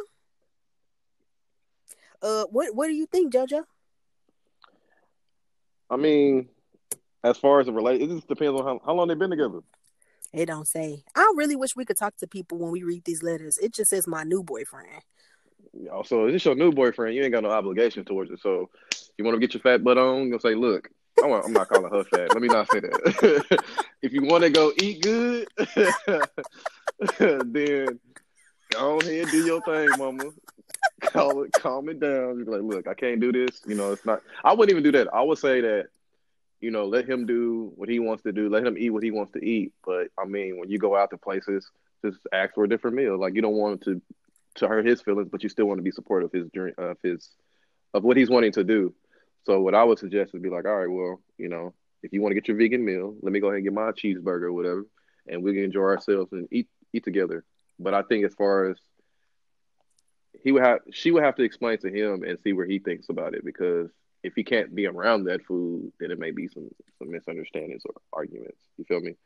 Uh, 2.22 2.44
what 2.50 2.74
what 2.74 2.86
do 2.86 2.94
you 2.94 3.06
think, 3.06 3.32
JoJo? 3.32 3.64
I 5.90 5.96
mean, 5.96 6.48
as 7.22 7.38
far 7.38 7.60
as 7.60 7.66
the 7.66 7.72
relate, 7.72 8.02
it 8.02 8.08
just 8.08 8.28
depends 8.28 8.58
on 8.60 8.66
how, 8.66 8.80
how 8.84 8.94
long 8.94 9.08
they've 9.08 9.18
been 9.18 9.30
together. 9.30 9.60
It 10.32 10.46
don't 10.46 10.66
say. 10.66 11.04
I 11.14 11.32
really 11.36 11.54
wish 11.54 11.76
we 11.76 11.84
could 11.84 11.96
talk 11.96 12.16
to 12.16 12.26
people 12.26 12.58
when 12.58 12.72
we 12.72 12.82
read 12.82 13.04
these 13.04 13.22
letters. 13.22 13.56
It 13.58 13.72
just 13.72 13.90
says 13.90 14.06
my 14.06 14.24
new 14.24 14.42
boyfriend. 14.42 15.02
Yeah, 15.72 16.02
so 16.04 16.30
this 16.30 16.44
your 16.44 16.54
new 16.54 16.72
boyfriend. 16.72 17.14
You 17.14 17.22
ain't 17.22 17.32
got 17.32 17.42
no 17.42 17.50
obligation 17.50 18.04
towards 18.04 18.30
it. 18.30 18.40
So 18.40 18.70
you 19.16 19.24
want 19.24 19.36
to 19.36 19.40
get 19.40 19.54
your 19.54 19.60
fat 19.60 19.84
butt 19.84 19.98
on? 19.98 20.28
You'll 20.28 20.40
say, 20.40 20.54
look, 20.54 20.88
I 21.22 21.26
want, 21.26 21.44
I'm 21.46 21.52
not 21.52 21.68
calling 21.68 21.90
her 21.90 22.04
fat. 22.04 22.32
Let 22.32 22.42
me 22.42 22.48
not 22.48 22.70
say 22.70 22.80
that. 22.80 23.62
if 24.02 24.12
you 24.12 24.22
want 24.22 24.44
to 24.44 24.50
go 24.50 24.72
eat 24.80 25.02
good, 25.02 25.48
then 27.18 28.00
go 28.70 28.98
ahead 28.98 29.28
do 29.30 29.44
your 29.44 29.60
thing, 29.62 29.88
mama. 29.98 30.30
Call 31.00 31.42
it, 31.44 31.52
calm 31.52 31.88
it 31.88 32.00
down. 32.00 32.38
You're 32.38 32.60
like, 32.60 32.62
look, 32.62 32.88
I 32.88 32.94
can't 32.94 33.20
do 33.20 33.32
this. 33.32 33.60
You 33.66 33.74
know, 33.74 33.92
it's 33.92 34.04
not. 34.04 34.22
I 34.42 34.52
wouldn't 34.52 34.70
even 34.70 34.82
do 34.82 34.92
that. 34.98 35.12
I 35.12 35.22
would 35.22 35.38
say 35.38 35.60
that, 35.60 35.86
you 36.60 36.70
know, 36.70 36.86
let 36.86 37.08
him 37.08 37.26
do 37.26 37.72
what 37.76 37.88
he 37.88 37.98
wants 37.98 38.22
to 38.24 38.32
do. 38.32 38.48
Let 38.48 38.66
him 38.66 38.76
eat 38.78 38.90
what 38.90 39.02
he 39.02 39.10
wants 39.10 39.32
to 39.32 39.44
eat. 39.44 39.72
But 39.84 40.08
I 40.18 40.24
mean, 40.24 40.58
when 40.58 40.70
you 40.70 40.78
go 40.78 40.96
out 40.96 41.10
to 41.10 41.18
places, 41.18 41.70
just 42.04 42.18
ask 42.32 42.54
for 42.54 42.64
a 42.64 42.68
different 42.68 42.96
meal. 42.96 43.18
Like 43.18 43.34
you 43.34 43.42
don't 43.42 43.54
want 43.54 43.82
to 43.82 44.00
to 44.56 44.68
hurt 44.68 44.86
his 44.86 45.00
feelings, 45.00 45.28
but 45.30 45.42
you 45.42 45.48
still 45.48 45.66
want 45.66 45.78
to 45.78 45.82
be 45.82 45.90
supportive 45.90 46.26
of 46.26 46.32
his 46.32 46.50
dream, 46.50 46.74
of 46.78 46.96
his, 47.02 47.28
of 47.92 48.04
what 48.04 48.16
he's 48.16 48.30
wanting 48.30 48.52
to 48.52 48.64
do. 48.64 48.94
So 49.44 49.60
what 49.60 49.74
I 49.74 49.84
would 49.84 49.98
suggest 49.98 50.32
would 50.32 50.42
be 50.42 50.50
like, 50.50 50.64
all 50.64 50.76
right, 50.76 50.90
well, 50.90 51.20
you 51.38 51.48
know, 51.48 51.74
if 52.02 52.12
you 52.12 52.20
want 52.20 52.32
to 52.32 52.34
get 52.34 52.48
your 52.48 52.56
vegan 52.56 52.84
meal, 52.84 53.14
let 53.22 53.32
me 53.32 53.40
go 53.40 53.48
ahead 53.48 53.56
and 53.56 53.64
get 53.64 53.72
my 53.72 53.90
cheeseburger 53.92 54.44
or 54.44 54.52
whatever, 54.52 54.86
and 55.26 55.42
we 55.42 55.54
can 55.54 55.64
enjoy 55.64 55.82
ourselves 55.82 56.32
and 56.32 56.48
eat 56.50 56.68
eat 56.92 57.04
together. 57.04 57.44
But 57.78 57.94
I 57.94 58.02
think 58.02 58.24
as 58.24 58.34
far 58.34 58.70
as 58.70 58.76
he 60.42 60.52
would 60.52 60.62
have, 60.62 60.80
she 60.92 61.10
would 61.10 61.22
have 61.22 61.36
to 61.36 61.42
explain 61.42 61.78
to 61.78 61.88
him 61.88 62.22
and 62.22 62.38
see 62.42 62.52
where 62.52 62.66
he 62.66 62.78
thinks 62.78 63.08
about 63.08 63.34
it 63.34 63.44
because 63.44 63.90
if 64.22 64.34
he 64.34 64.44
can't 64.44 64.74
be 64.74 64.86
around 64.86 65.24
that 65.24 65.44
food, 65.44 65.92
then 66.00 66.10
it 66.10 66.18
may 66.18 66.30
be 66.30 66.48
some 66.48 66.68
some 66.98 67.10
misunderstandings 67.10 67.82
or 67.86 67.94
arguments. 68.12 68.58
You 68.76 68.84
feel 68.84 69.00
me? 69.00 69.16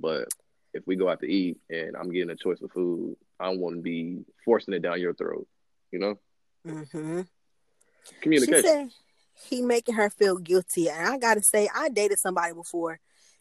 But 0.00 0.28
if 0.74 0.86
we 0.86 0.96
go 0.96 1.08
out 1.08 1.20
to 1.20 1.26
eat 1.26 1.58
and 1.70 1.96
I'm 1.96 2.12
getting 2.12 2.30
a 2.30 2.36
choice 2.36 2.60
of 2.62 2.70
food, 2.70 3.16
I 3.40 3.48
want 3.50 3.76
to 3.76 3.82
be 3.82 4.24
forcing 4.44 4.74
it 4.74 4.82
down 4.82 5.00
your 5.00 5.14
throat. 5.14 5.46
You 5.90 5.98
know? 5.98 6.18
Mm-hmm. 6.66 7.20
Communication. 8.20 8.90
He 9.44 9.62
making 9.62 9.94
her 9.94 10.10
feel 10.10 10.38
guilty, 10.38 10.88
and 10.88 11.06
I 11.06 11.18
gotta 11.18 11.42
say, 11.42 11.68
I 11.74 11.88
dated 11.88 12.18
somebody 12.18 12.52
before 12.54 13.00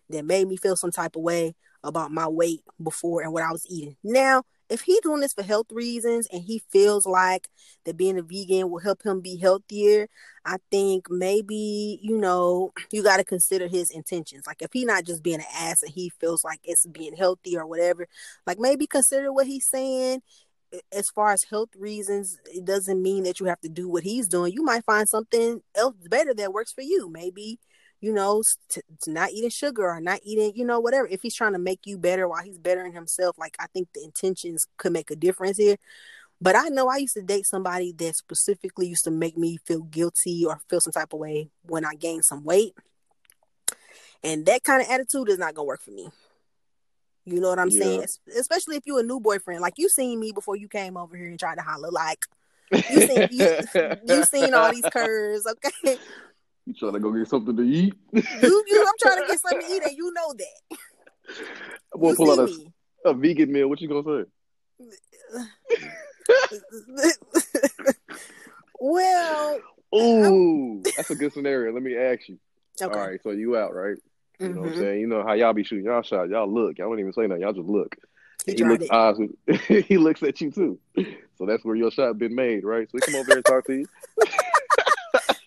that 0.09 0.25
made 0.25 0.47
me 0.47 0.57
feel 0.57 0.75
some 0.75 0.91
type 0.91 1.15
of 1.15 1.23
way 1.23 1.55
about 1.83 2.11
my 2.11 2.27
weight 2.27 2.61
before 2.81 3.21
and 3.21 3.31
what 3.31 3.43
I 3.43 3.51
was 3.51 3.65
eating. 3.69 3.95
Now, 4.03 4.43
if 4.69 4.81
he's 4.81 4.99
doing 5.01 5.21
this 5.21 5.33
for 5.33 5.43
health 5.43 5.67
reasons 5.71 6.27
and 6.31 6.41
he 6.41 6.63
feels 6.71 7.05
like 7.05 7.47
that 7.85 7.97
being 7.97 8.17
a 8.17 8.23
vegan 8.23 8.69
will 8.71 8.79
help 8.79 9.03
him 9.03 9.21
be 9.21 9.37
healthier, 9.37 10.07
I 10.43 10.57
think 10.71 11.05
maybe, 11.09 11.99
you 12.01 12.17
know, 12.17 12.71
you 12.91 13.03
got 13.03 13.17
to 13.17 13.23
consider 13.23 13.67
his 13.67 13.91
intentions. 13.91 14.47
Like 14.47 14.61
if 14.63 14.73
he's 14.73 14.85
not 14.85 15.05
just 15.05 15.21
being 15.21 15.39
an 15.39 15.45
ass 15.55 15.83
and 15.83 15.91
he 15.91 16.09
feels 16.19 16.43
like 16.43 16.59
it's 16.63 16.85
being 16.87 17.15
healthy 17.15 17.55
or 17.55 17.67
whatever, 17.67 18.07
like 18.47 18.57
maybe 18.59 18.87
consider 18.87 19.31
what 19.31 19.45
he's 19.45 19.67
saying. 19.67 20.21
As 20.91 21.09
far 21.09 21.31
as 21.31 21.43
health 21.43 21.69
reasons, 21.77 22.37
it 22.45 22.65
doesn't 22.65 23.01
mean 23.01 23.23
that 23.23 23.39
you 23.39 23.45
have 23.45 23.61
to 23.61 23.69
do 23.69 23.87
what 23.87 24.03
he's 24.03 24.27
doing. 24.27 24.53
You 24.53 24.63
might 24.63 24.83
find 24.83 25.07
something 25.07 25.61
else 25.73 25.95
better 26.09 26.33
that 26.33 26.53
works 26.53 26.73
for 26.73 26.81
you. 26.81 27.09
Maybe 27.09 27.59
you 28.01 28.13
know, 28.13 28.43
to, 28.69 28.83
to, 29.01 29.11
not 29.11 29.31
eating 29.31 29.49
sugar 29.49 29.89
or 29.89 29.99
not 29.99 30.19
eating, 30.23 30.51
you 30.55 30.63
know, 30.63 30.79
whatever. 30.79 31.07
If 31.07 31.23
he's 31.23 31.33
trying 31.33 31.53
to 31.53 31.59
make 31.59 31.81
you 31.85 31.97
better 31.97 32.27
while 32.27 32.43
he's 32.43 32.59
bettering 32.59 32.93
himself, 32.93 33.35
like 33.39 33.55
I 33.59 33.65
think 33.67 33.87
the 33.93 34.03
intentions 34.03 34.67
could 34.77 34.91
make 34.91 35.09
a 35.09 35.15
difference 35.15 35.57
here. 35.57 35.77
But 36.41 36.55
I 36.55 36.67
know 36.67 36.87
I 36.87 36.97
used 36.97 37.15
to 37.15 37.21
date 37.21 37.45
somebody 37.45 37.93
that 37.93 38.15
specifically 38.15 38.87
used 38.87 39.05
to 39.05 39.11
make 39.11 39.37
me 39.37 39.57
feel 39.65 39.81
guilty 39.81 40.45
or 40.45 40.61
feel 40.69 40.81
some 40.81 40.91
type 40.91 41.13
of 41.13 41.19
way 41.19 41.49
when 41.63 41.85
I 41.85 41.95
gained 41.95 42.25
some 42.25 42.43
weight. 42.43 42.73
And 44.23 44.45
that 44.45 44.63
kind 44.63 44.81
of 44.81 44.89
attitude 44.89 45.29
is 45.29 45.39
not 45.39 45.55
gonna 45.55 45.65
work 45.65 45.81
for 45.81 45.91
me. 45.91 46.09
You 47.25 47.39
know 47.39 47.49
what 47.49 47.59
I'm 47.59 47.69
yeah. 47.69 47.81
saying? 47.81 48.05
Especially 48.37 48.75
if 48.75 48.83
you're 48.85 48.99
a 48.99 49.03
new 49.03 49.19
boyfriend. 49.19 49.61
Like 49.61 49.73
you 49.77 49.89
seen 49.89 50.19
me 50.19 50.31
before 50.31 50.55
you 50.55 50.67
came 50.67 50.95
over 50.95 51.17
here 51.17 51.27
and 51.27 51.39
tried 51.39 51.55
to 51.55 51.63
holler. 51.63 51.89
Like 51.91 52.23
you 52.71 53.07
seen 53.07 53.27
you, 53.31 53.57
you 54.07 54.23
seen 54.25 54.53
all 54.53 54.71
these 54.71 54.85
curves, 54.91 55.47
okay? 55.47 55.97
You 56.65 56.73
trying 56.73 56.93
to 56.93 56.99
go 56.99 57.11
get 57.11 57.27
something 57.27 57.55
to 57.55 57.63
eat? 57.63 57.93
you, 58.11 58.63
you, 58.67 58.85
I'm 58.87 58.93
trying 58.99 59.21
to 59.21 59.27
get 59.27 59.39
something 59.49 59.67
to 59.67 59.73
eat, 59.73 59.83
and 59.83 59.97
you 59.97 60.13
know 60.13 60.33
that. 60.33 60.77
I'm 61.93 62.01
gonna 62.01 62.15
pull 62.15 62.31
out 62.31 62.49
a, 62.49 63.09
a, 63.09 63.13
vegan 63.13 63.51
meal. 63.51 63.67
What 63.67 63.81
you 63.81 63.87
gonna 63.87 64.03
say? 64.03 64.25
well, 68.79 69.59
ooh, 69.95 70.81
that's 70.97 71.11
a 71.11 71.15
good 71.15 71.33
scenario. 71.33 71.71
Let 71.71 71.83
me 71.83 71.95
ask 71.95 72.27
you. 72.29 72.39
Okay. 72.81 72.93
All 72.93 73.07
right, 73.07 73.21
so 73.23 73.31
you 73.31 73.57
out, 73.57 73.73
right? 73.73 73.97
You 74.39 74.47
mm-hmm. 74.47 74.55
know 74.55 74.61
what 74.61 74.67
I'm 74.67 74.73
mm-hmm. 74.73 74.81
saying? 74.81 74.99
You 74.99 75.07
know 75.07 75.23
how 75.23 75.33
y'all 75.33 75.53
be 75.53 75.63
shooting 75.63 75.85
y'all 75.85 76.01
shot. 76.01 76.29
Y'all 76.29 76.51
look. 76.51 76.77
Y'all 76.77 76.89
don't 76.89 76.99
even 76.99 77.13
say 77.13 77.27
nothing. 77.27 77.41
Y'all 77.41 77.53
just 77.53 77.67
look. 77.67 77.95
He, 78.45 78.53
he 78.53 78.63
looks 78.63 78.89
eyes. 78.89 79.17
he 79.87 79.97
looks 79.97 80.21
at 80.23 80.39
you 80.41 80.51
too. 80.51 80.79
So 81.37 81.45
that's 81.45 81.65
where 81.65 81.75
your 81.75 81.91
shot 81.91 82.17
been 82.17 82.35
made, 82.35 82.63
right? 82.63 82.87
So 82.91 82.97
he 82.97 83.11
come 83.11 83.19
over 83.19 83.27
here 83.27 83.37
and 83.37 83.45
talk 83.45 83.65
to 83.65 83.73
you. 83.73 83.85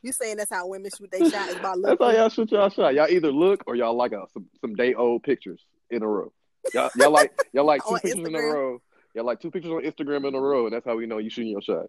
You 0.03 0.12
saying 0.12 0.36
that's 0.36 0.51
how 0.51 0.66
women 0.66 0.91
shoot 0.97 1.11
their 1.11 1.28
shot? 1.28 1.49
Is 1.49 1.57
by 1.57 1.74
looking? 1.74 1.82
That's 1.82 2.01
how 2.01 2.11
y'all 2.11 2.28
shoot 2.28 2.53
y'all 2.53 2.70
shot. 2.70 2.95
Y'all 2.95 3.09
either 3.09 3.32
look 3.32 3.64
or 3.66 3.74
y'all 3.74 3.95
like 3.95 4.12
a, 4.12 4.26
some 4.32 4.47
some 4.61 4.74
day 4.74 4.95
old 4.95 5.22
pictures 5.22 5.61
in 5.91 6.03
a 6.03 6.07
row. 6.07 6.32
Y'all, 6.72 6.91
y'all 6.97 7.11
like 7.11 7.32
y'all 7.53 7.64
like 7.64 7.82
two 7.89 7.95
pictures 7.97 8.14
Instagram. 8.14 8.28
in 8.28 8.34
a 8.36 8.39
row. 8.39 8.82
Y'all 9.14 9.24
like 9.24 9.41
two 9.41 9.51
pictures 9.51 9.72
on 9.72 9.82
Instagram 9.82 10.28
in 10.28 10.34
a 10.34 10.41
row, 10.41 10.66
and 10.66 10.74
that's 10.74 10.86
how 10.86 10.97
we 10.97 11.07
know 11.07 11.18
you 11.18 11.30
shooting 11.30 11.51
your 11.51 11.62
shot. 11.62 11.76
Okay. 11.76 11.89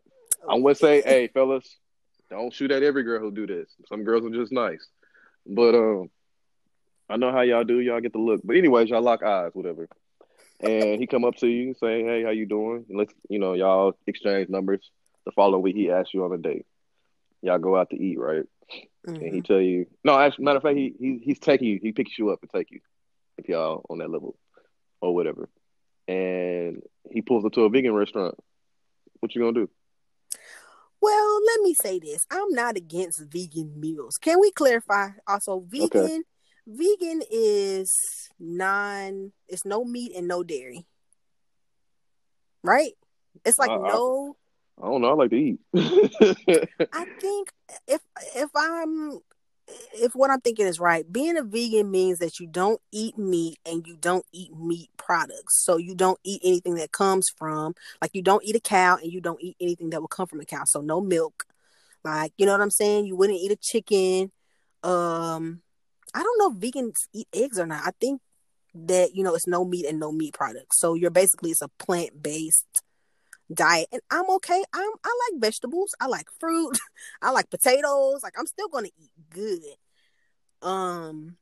I'm 0.50 0.64
gonna 0.64 0.76
say, 0.76 1.02
hey 1.02 1.28
fellas, 1.28 1.78
don't 2.30 2.54
shoot 2.54 2.72
at 2.72 2.84
every 2.84 3.04
girl 3.04 3.20
who 3.20 3.32
do 3.32 3.46
this. 3.46 3.70
Some 3.88 4.04
girls 4.04 4.26
are 4.26 4.32
just 4.32 4.52
nice, 4.52 4.86
but 5.46 5.76
um, 5.76 6.10
I 7.10 7.18
know 7.18 7.32
how 7.32 7.42
y'all 7.42 7.64
do. 7.64 7.80
Y'all 7.80 8.02
get 8.02 8.14
the 8.14 8.20
look. 8.20 8.42
But 8.44 8.56
anyways, 8.56 8.90
y'all 8.90 9.02
lock 9.02 9.24
eyes, 9.24 9.52
whatever. 9.54 9.88
And 10.62 11.00
he 11.00 11.08
come 11.08 11.26
up 11.26 11.36
to 11.38 11.48
you 11.48 11.74
saying, 11.80 12.06
"Hey, 12.06 12.24
how 12.24 12.32
you 12.32 12.46
doing?" 12.46 12.86
And 12.90 12.98
let's, 12.98 13.14
you 13.30 13.40
know, 13.40 13.54
y'all 13.54 13.98
exchange 14.08 14.50
numbers. 14.50 14.90
The 15.26 15.32
following 15.32 15.62
week, 15.64 15.76
he 15.76 15.92
asks 15.92 16.14
you 16.14 16.24
on 16.24 16.34
a 16.34 16.38
date 16.38 16.66
y'all 17.42 17.60
go 17.60 17.78
out 17.78 17.90
to 17.92 17.98
eat, 17.98 18.20
right? 18.20 18.44
Mm-hmm. 19.08 19.16
And 19.16 19.24
he 19.24 19.30
mm-hmm. 19.30 19.40
tell 19.42 19.62
you, 19.62 19.88
no, 20.04 20.18
actually, 20.18 20.46
matter 20.46 20.58
of 20.58 20.64
fact, 20.64 20.78
he, 20.78 20.94
he 21.00 21.22
he's 21.24 21.40
taking 21.40 21.68
you, 21.68 21.80
he 21.82 21.92
picks 21.92 22.18
you 22.18 22.30
up 22.30 22.40
and 22.42 22.52
take 22.52 22.72
you 22.72 22.80
if 23.38 23.48
y'all 23.48 23.86
on 23.90 24.00
that 24.00 24.10
level 24.10 24.38
or 25.02 25.14
whatever. 25.16 25.50
And 26.08 26.82
he 27.10 27.22
pulls 27.22 27.46
up 27.46 27.54
to 27.54 27.62
a 27.62 27.70
vegan 27.70 27.94
restaurant. 27.94 28.36
What 29.20 29.36
you 29.36 29.42
gonna 29.42 29.54
do? 29.54 29.70
Well, 31.02 31.40
let 31.46 31.62
me 31.62 31.74
say 31.74 32.00
this: 32.00 32.26
I'm 32.30 32.50
not 32.52 32.78
against 32.78 33.22
vegan 33.22 33.80
meals. 33.80 34.18
Can 34.18 34.40
we 34.40 34.52
clarify? 34.52 35.10
Also, 35.28 35.64
vegan, 35.66 35.88
okay. 35.94 36.20
Vegan 36.70 37.22
is 37.32 37.92
non. 38.40 39.32
It's 39.48 39.66
no 39.66 39.84
meat 39.84 40.14
and 40.16 40.28
no 40.28 40.44
dairy, 40.44 40.86
right? 42.64 42.94
It's 43.46 43.60
like 43.60 43.72
uh, 43.72 43.78
no 43.78 44.36
I 44.82 44.86
don't 44.86 45.02
know. 45.02 45.10
I 45.10 45.14
like 45.14 45.30
to 45.32 45.36
eat. 45.36 45.60
I 46.94 47.06
think 47.20 47.52
if 47.88 48.02
if 48.36 48.50
I'm 48.56 49.20
if 49.94 50.16
what 50.16 50.32
I'm 50.32 50.40
thinking 50.40 50.68
is 50.68 50.80
right, 50.80 51.12
being 51.12 51.38
a 51.38 51.44
vegan 51.44 51.92
means 51.92 52.20
that 52.20 52.40
you 52.40 52.48
don't 52.48 52.80
eat 52.92 53.18
meat 53.18 53.60
and 53.66 53.86
you 53.86 53.98
don't 54.00 54.26
eat 54.32 54.56
meat 54.56 54.90
products. 54.98 55.64
So 55.66 55.78
you 55.78 55.96
don't 55.96 56.20
eat 56.24 56.42
anything 56.46 56.76
that 56.76 56.94
comes 56.94 57.30
from 57.30 57.76
like 58.02 58.12
you 58.14 58.22
don't 58.22 58.44
eat 58.44 58.56
a 58.56 58.62
cow 58.62 58.98
and 59.02 59.12
you 59.12 59.20
don't 59.20 59.42
eat 59.42 59.58
anything 59.60 59.90
that 59.90 60.00
will 60.00 60.08
come 60.08 60.28
from 60.28 60.40
a 60.40 60.46
cow. 60.46 60.64
So 60.66 60.80
no 60.80 61.02
milk. 61.02 61.46
Like, 62.04 62.32
you 62.38 62.46
know 62.46 62.54
what 62.54 62.62
I'm 62.62 62.72
saying? 62.72 63.06
You 63.06 63.18
wouldn't 63.18 63.40
eat 63.40 63.52
a 63.52 63.58
chicken. 63.58 64.32
Um 64.82 65.62
I 66.14 66.24
don't 66.24 66.38
know 66.38 66.52
if 66.52 66.58
vegans 66.58 66.96
eat 67.14 67.28
eggs 67.34 67.60
or 67.60 67.66
not. 67.66 67.84
I 67.86 67.92
think 68.00 68.22
that, 68.74 69.16
you 69.16 69.24
know, 69.24 69.36
it's 69.36 69.48
no 69.48 69.66
meat 69.66 69.86
and 69.86 70.00
no 70.00 70.12
meat 70.12 70.34
products. 70.34 70.80
So 70.80 70.94
you're 70.94 71.10
basically 71.10 71.52
it's 71.52 71.62
a 71.62 71.70
plant 71.80 72.22
based 72.22 72.66
diet 73.54 73.88
and 73.92 74.02
I'm 74.12 74.30
okay. 74.30 74.64
I'm 74.74 74.92
I 75.04 75.30
like 75.32 75.42
vegetables. 75.42 75.92
I 76.00 76.08
like 76.08 76.28
fruit. 76.40 76.78
I 77.22 77.32
like 77.32 77.50
potatoes. 77.50 78.22
Like 78.24 78.34
I'm 78.38 78.48
still 78.48 78.68
going 78.68 78.86
to 78.86 78.92
eat 78.98 79.12
good. 79.30 80.68
Um 80.68 81.38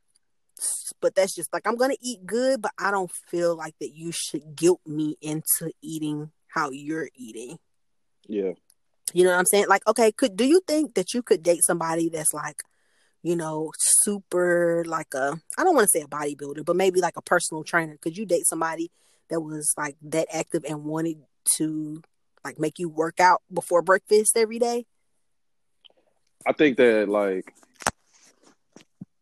but 1.02 1.14
that's 1.14 1.36
just 1.36 1.54
like 1.54 1.68
I'm 1.68 1.76
going 1.76 1.92
to 1.92 1.98
eat 2.02 2.26
good, 2.26 2.62
but 2.62 2.72
I 2.80 2.92
don't 2.92 3.12
feel 3.12 3.56
like 3.56 3.76
that 3.80 3.94
you 3.94 4.12
should 4.12 4.56
guilt 4.56 4.82
me 4.86 5.16
into 5.22 5.72
eating 5.82 6.32
how 6.48 6.72
you're 6.72 7.10
eating. 7.16 7.58
Yeah. 8.28 8.54
You 9.14 9.24
know 9.24 9.32
what 9.32 9.40
I'm 9.40 9.46
saying? 9.46 9.68
Like 9.68 9.88
okay, 9.88 10.12
could 10.12 10.36
do 10.36 10.46
you 10.46 10.62
think 10.68 10.96
that 10.96 11.14
you 11.14 11.22
could 11.22 11.44
date 11.44 11.64
somebody 11.64 12.10
that's 12.10 12.34
like 12.34 12.62
you 13.24 13.36
know, 13.36 13.72
super 13.78 14.84
like 14.86 15.14
a 15.14 15.40
I 15.58 15.64
don't 15.64 15.76
want 15.76 15.90
to 15.90 15.92
say 15.92 16.02
a 16.02 16.08
bodybuilder, 16.08 16.66
but 16.66 16.76
maybe 16.76 17.02
like 17.02 17.18
a 17.18 17.22
personal 17.22 17.64
trainer. 17.64 17.98
Could 17.98 18.18
you 18.18 18.26
date 18.26 18.48
somebody 18.48 18.92
that 19.30 19.42
was 19.42 19.74
like 19.78 19.96
that 20.04 20.28
active 20.32 20.64
and 20.68 20.86
wanted 20.86 21.18
to 21.58 22.02
like 22.44 22.60
make 22.60 22.80
you 22.80 22.90
work 22.90 23.20
out 23.20 23.42
before 23.54 23.82
breakfast 23.82 24.38
every 24.38 24.60
day? 24.60 24.86
I 26.46 26.54
think 26.54 26.78
that 26.78 27.10
like 27.10 27.54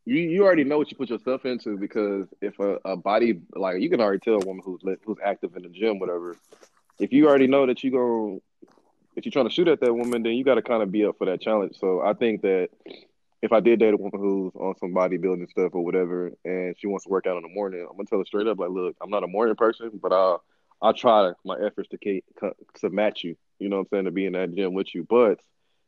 you 0.06 0.18
you 0.18 0.44
already 0.44 0.64
know 0.64 0.78
what 0.78 0.92
you 0.92 0.98
put 0.98 1.10
yourself 1.10 1.46
into 1.46 1.78
because 1.78 2.28
if 2.42 2.60
a, 2.60 2.78
a 2.86 2.96
body 2.96 3.42
like 3.56 3.82
you 3.82 3.90
can 3.90 4.02
already 4.02 4.20
tell 4.20 4.36
a 4.36 4.46
woman 4.46 4.62
who's 4.64 4.82
who's 5.04 5.18
active 5.24 5.56
in 5.56 5.64
the 5.64 5.70
gym, 5.70 6.00
whatever. 6.00 6.36
If 7.00 7.12
you 7.12 7.28
already 7.28 7.48
know 7.48 7.66
that 7.66 7.84
you 7.84 7.92
go 7.92 8.42
if 9.16 9.26
you're 9.26 9.32
trying 9.32 9.48
to 9.48 9.54
shoot 9.54 9.68
at 9.68 9.80
that 9.80 9.94
woman, 9.94 10.24
then 10.24 10.34
you 10.34 10.44
got 10.44 10.56
to 10.56 10.62
kind 10.62 10.84
of 10.84 10.92
be 10.92 11.06
up 11.06 11.18
for 11.18 11.26
that 11.26 11.42
challenge. 11.42 11.78
So 11.80 12.02
I 12.02 12.14
think 12.14 12.42
that 12.42 12.70
if 13.46 13.54
I 13.54 13.60
did 13.60 13.80
date 13.80 13.94
a 13.94 13.98
woman 13.98 14.20
who's 14.20 14.54
on 14.56 14.76
some 14.80 14.92
bodybuilding 14.92 15.50
stuff 15.52 15.76
or 15.76 15.86
whatever, 15.86 16.32
and 16.44 16.76
she 16.80 16.88
wants 16.88 17.06
to 17.06 17.12
work 17.12 17.28
out 17.28 17.38
in 17.38 17.44
the 17.44 17.50
morning, 17.50 17.86
I'm 17.88 17.96
gonna 17.96 18.08
tell 18.08 18.18
her 18.18 18.26
straight 18.26 18.48
up, 18.48 18.58
like, 18.58 18.72
look, 18.72 18.96
I'm 19.02 19.12
not 19.12 19.24
a 19.24 19.28
morning 19.28 19.56
person, 19.56 19.92
but 20.02 20.12
I'll 20.12 20.44
I'll 20.82 20.94
try 20.94 21.32
my 21.46 21.56
efforts 21.64 21.90
to 21.90 21.98
keep, 21.98 22.26
to 22.42 22.90
match 22.90 23.24
you. 23.24 23.38
You 23.60 23.70
know 23.70 23.78
what 23.78 23.84
I'm 23.84 23.98
saying? 23.98 24.06
To 24.06 24.12
be 24.12 24.26
in 24.26 24.34
that 24.34 24.54
gym 24.54 24.74
with 24.74 24.94
you, 24.94 25.06
but 25.08 25.40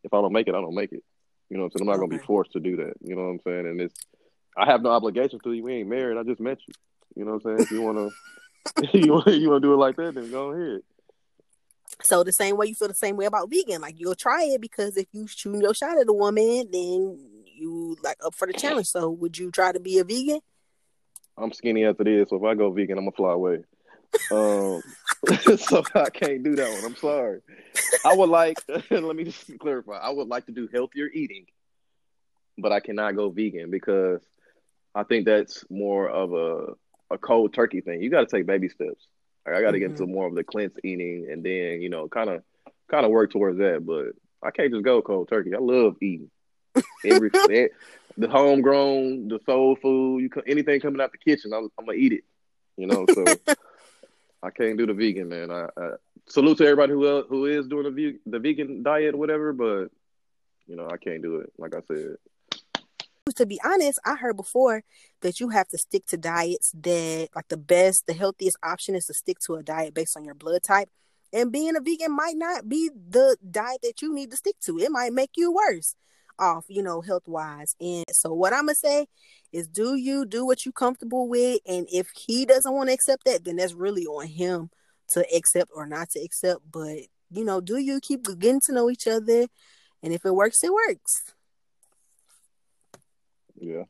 if 0.04 0.14
I 0.14 0.22
don't 0.22 0.32
make 0.32 0.48
it, 0.48 0.56
I 0.56 0.62
don't 0.62 0.76
make 0.76 0.92
it. 0.92 1.04
You 1.50 1.58
know 1.58 1.64
what 1.64 1.74
I'm 1.74 1.80
saying? 1.80 1.82
I'm 1.82 1.88
not 1.88 2.04
okay. 2.04 2.10
gonna 2.10 2.22
be 2.22 2.26
forced 2.26 2.52
to 2.54 2.60
do 2.60 2.78
that. 2.78 2.94
You 3.02 3.16
know 3.16 3.24
what 3.24 3.30
I'm 3.30 3.40
saying? 3.44 3.68
And 3.68 3.82
it's 3.82 3.96
I 4.56 4.66
have 4.66 4.84
no 4.84 4.92
obligation 4.92 5.40
to 5.44 5.52
you. 5.52 5.64
We 5.64 5.74
ain't 5.76 5.90
married. 5.90 6.18
I 6.18 6.24
just 6.24 6.40
met 6.40 6.60
you. 6.68 6.74
You 7.16 7.26
know 7.26 7.34
what 7.34 7.46
I'm 7.46 7.58
saying? 7.58 7.66
If 7.66 7.72
you 7.72 7.82
wanna 7.82 8.10
you 8.94 9.14
wanna 9.14 9.32
you 9.32 9.50
wanna 9.50 9.62
do 9.62 9.74
it 9.74 9.78
like 9.78 9.96
that, 9.96 10.14
then 10.14 10.30
go 10.30 10.52
ahead. 10.52 10.82
So 12.04 12.24
the 12.24 12.34
same 12.34 12.56
way 12.56 12.68
you 12.68 12.76
feel 12.76 12.88
the 12.88 12.94
same 12.94 13.18
way 13.18 13.26
about 13.26 13.50
vegan, 13.50 13.82
like 13.82 13.96
you'll 13.98 14.14
try 14.14 14.44
it 14.44 14.62
because 14.62 14.96
if 14.96 15.08
you 15.12 15.26
shoot 15.26 15.60
your 15.60 15.74
shot 15.74 15.98
at 15.98 16.08
a 16.08 16.14
woman, 16.14 16.68
then 16.72 17.37
you 17.58 17.98
like 18.04 18.18
up 18.26 18.36
for 18.36 18.48
the 18.48 18.54
challenge. 18.54 18.88
So 18.88 19.10
would 19.10 19.38
you 19.38 19.52
try 19.52 19.72
to 19.72 19.80
be 19.80 20.00
a 20.00 20.04
vegan? 20.04 20.40
I'm 21.38 21.54
skinny 21.54 21.84
as 21.84 21.96
it 22.00 22.08
is, 22.08 22.30
so 22.30 22.38
if 22.38 22.44
I 22.44 22.56
go 22.56 22.72
vegan, 22.72 22.98
I'm 22.98 23.06
gonna 23.06 23.16
fly 23.16 23.34
away. 23.34 23.58
Um, 24.32 24.82
so 25.58 25.84
I 25.94 26.10
can't 26.10 26.44
do 26.44 26.56
that 26.56 26.72
one. 26.72 26.86
I'm 26.86 26.96
sorry. 26.96 27.42
I 28.06 28.16
would 28.16 28.30
like. 28.30 28.58
let 28.90 29.16
me 29.16 29.26
just 29.26 29.58
clarify. 29.60 29.98
I 29.98 30.10
would 30.10 30.28
like 30.28 30.48
to 30.48 30.52
do 30.52 30.68
healthier 30.72 31.08
eating, 31.14 31.46
but 32.58 32.72
I 32.72 32.80
cannot 32.80 33.16
go 33.16 33.30
vegan 33.30 33.70
because 33.70 34.22
I 34.96 35.04
think 35.04 35.26
that's 35.26 35.64
more 35.70 36.10
of 36.10 36.34
a 36.34 36.74
a 37.14 37.18
cold 37.18 37.54
turkey 37.54 37.82
thing. 37.82 38.02
You 38.02 38.10
got 38.10 38.28
to 38.28 38.36
take 38.36 38.48
baby 38.48 38.70
steps. 38.70 39.08
Like 39.46 39.56
I 39.56 39.62
got 39.62 39.72
to 39.72 39.78
mm-hmm. 39.78 39.94
get 39.94 40.00
into 40.00 40.08
more 40.08 40.28
of 40.28 40.36
the 40.36 40.44
cleanse 40.44 40.78
eating, 40.84 41.28
and 41.32 41.44
then 41.44 41.82
you 41.82 41.90
know, 41.90 42.08
kind 42.08 42.30
of 42.30 42.44
kind 42.90 43.06
of 43.06 43.12
work 43.12 43.32
towards 43.32 43.60
that. 43.60 43.86
But 43.86 44.16
I 44.46 44.52
can't 44.52 44.72
just 44.72 44.84
go 44.84 45.02
cold 45.02 45.30
turkey. 45.30 45.54
I 45.54 45.60
love 45.60 45.98
eating 46.02 46.32
every 47.04 47.32
the 48.18 48.28
homegrown, 48.28 49.28
the 49.28 49.40
soul 49.46 49.78
food. 49.82 50.22
You 50.22 50.30
anything 50.48 50.80
coming 50.80 51.02
out 51.02 51.12
the 51.12 51.18
kitchen, 51.18 51.54
I'm, 51.54 51.70
I'm 51.78 51.86
gonna 51.86 51.98
eat 51.98 52.14
it. 52.14 52.24
You 52.76 52.88
know, 52.88 53.06
so 53.14 53.26
I 54.44 54.50
can't 54.50 54.78
do 54.78 54.86
the 54.86 54.94
vegan, 54.94 55.30
man. 55.30 55.52
I, 55.52 55.68
I 55.78 55.90
salute 56.28 56.58
to 56.60 56.66
everybody 56.66 56.94
who 56.94 57.24
who 57.24 57.46
is 57.46 57.68
doing 57.68 57.94
the 57.94 58.20
the 58.26 58.40
vegan 58.40 58.84
diet 58.84 59.14
or 59.14 59.18
whatever, 59.18 59.54
but 59.54 59.90
you 60.68 60.76
know, 60.76 60.90
I 60.90 60.98
can't 60.98 61.22
do 61.22 61.38
it. 61.38 61.52
Like 61.58 61.76
I 61.76 61.82
said. 61.88 62.18
To 63.36 63.46
be 63.46 63.60
honest, 63.64 64.00
I 64.06 64.16
heard 64.16 64.38
before 64.38 64.84
that 65.22 65.42
you 65.42 65.50
have 65.50 65.68
to 65.70 65.78
stick 65.78 66.06
to 66.08 66.18
diets 66.18 66.72
that, 66.82 67.28
like, 67.36 67.50
the 67.50 67.58
best, 67.58 68.08
the 68.08 68.14
healthiest 68.14 68.56
option 68.64 68.96
is 68.96 69.08
to 69.08 69.14
stick 69.14 69.38
to 69.40 69.56
a 69.56 69.64
diet 69.64 69.94
based 69.94 70.16
on 70.16 70.24
your 70.24 70.34
blood 70.34 70.64
type. 70.64 70.90
And 71.34 71.52
being 71.52 71.76
a 71.76 71.82
vegan 71.82 72.16
might 72.16 72.38
not 72.38 72.70
be 72.70 72.90
the 72.90 73.36
diet 73.52 73.80
that 73.84 74.02
you 74.02 74.14
need 74.16 74.32
to 74.32 74.38
stick 74.38 74.56
to. 74.62 74.80
It 74.80 74.92
might 74.92 75.12
make 75.12 75.32
you 75.36 75.52
worse 75.52 75.98
off, 76.40 76.66
you 76.68 76.84
know, 76.84 77.02
health 77.02 77.28
wise. 77.28 77.76
And 77.80 78.06
so 78.12 78.34
what 78.34 78.54
I'm 78.54 78.66
gonna 78.66 78.76
say 78.76 79.08
is 79.52 79.68
do 79.68 79.96
you 79.96 80.26
do 80.26 80.46
what 80.46 80.66
you 80.66 80.72
comfortable 80.72 81.28
with 81.28 81.60
and 81.66 81.88
if 81.92 82.10
he 82.16 82.46
doesn't 82.46 82.74
want 82.74 82.90
to 82.90 82.94
accept 82.94 83.26
that, 83.26 83.46
then 83.46 83.56
that's 83.58 83.74
really 83.74 84.06
on 84.06 84.28
him 84.28 84.70
to 85.10 85.26
accept 85.36 85.72
or 85.74 85.86
not 85.86 86.10
to 86.12 86.20
accept. 86.20 86.62
But 86.72 86.98
you 87.32 87.44
know, 87.44 87.62
do 87.62 87.78
you 87.78 88.00
keep 88.00 88.26
getting 88.40 88.62
to 88.62 88.74
know 88.74 88.90
each 88.90 89.08
other 89.08 89.48
and 90.04 90.14
if 90.14 90.26
it 90.26 90.34
works, 90.34 90.64
it 90.64 90.72
works. 90.72 91.34
Yeah. 93.60 93.84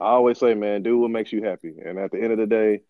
I 0.00 0.06
always 0.06 0.38
say, 0.38 0.54
man, 0.54 0.82
do 0.82 0.98
what 0.98 1.10
makes 1.10 1.32
you 1.32 1.44
happy. 1.44 1.74
And 1.84 1.98
at 1.98 2.10
the 2.10 2.20
end 2.20 2.32
of 2.32 2.38
the 2.38 2.46
day, 2.46 2.80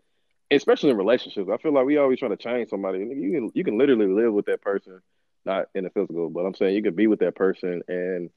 especially 0.50 0.90
in 0.90 0.96
relationships, 0.96 1.50
I 1.52 1.56
feel 1.58 1.72
like 1.72 1.84
we 1.84 1.98
always 1.98 2.18
trying 2.18 2.30
to 2.30 2.36
change 2.36 2.70
somebody. 2.70 3.00
You 3.00 3.32
can 3.32 3.50
you 3.54 3.64
can 3.64 3.78
literally 3.78 4.06
live 4.06 4.32
with 4.32 4.46
that 4.46 4.62
person, 4.62 5.00
not 5.44 5.66
in 5.74 5.84
the 5.84 5.90
physical, 5.90 6.30
but 6.30 6.46
I'm 6.46 6.54
saying 6.54 6.74
you 6.74 6.82
can 6.82 6.94
be 6.94 7.06
with 7.06 7.20
that 7.20 7.34
person 7.34 7.82
and 7.88 8.30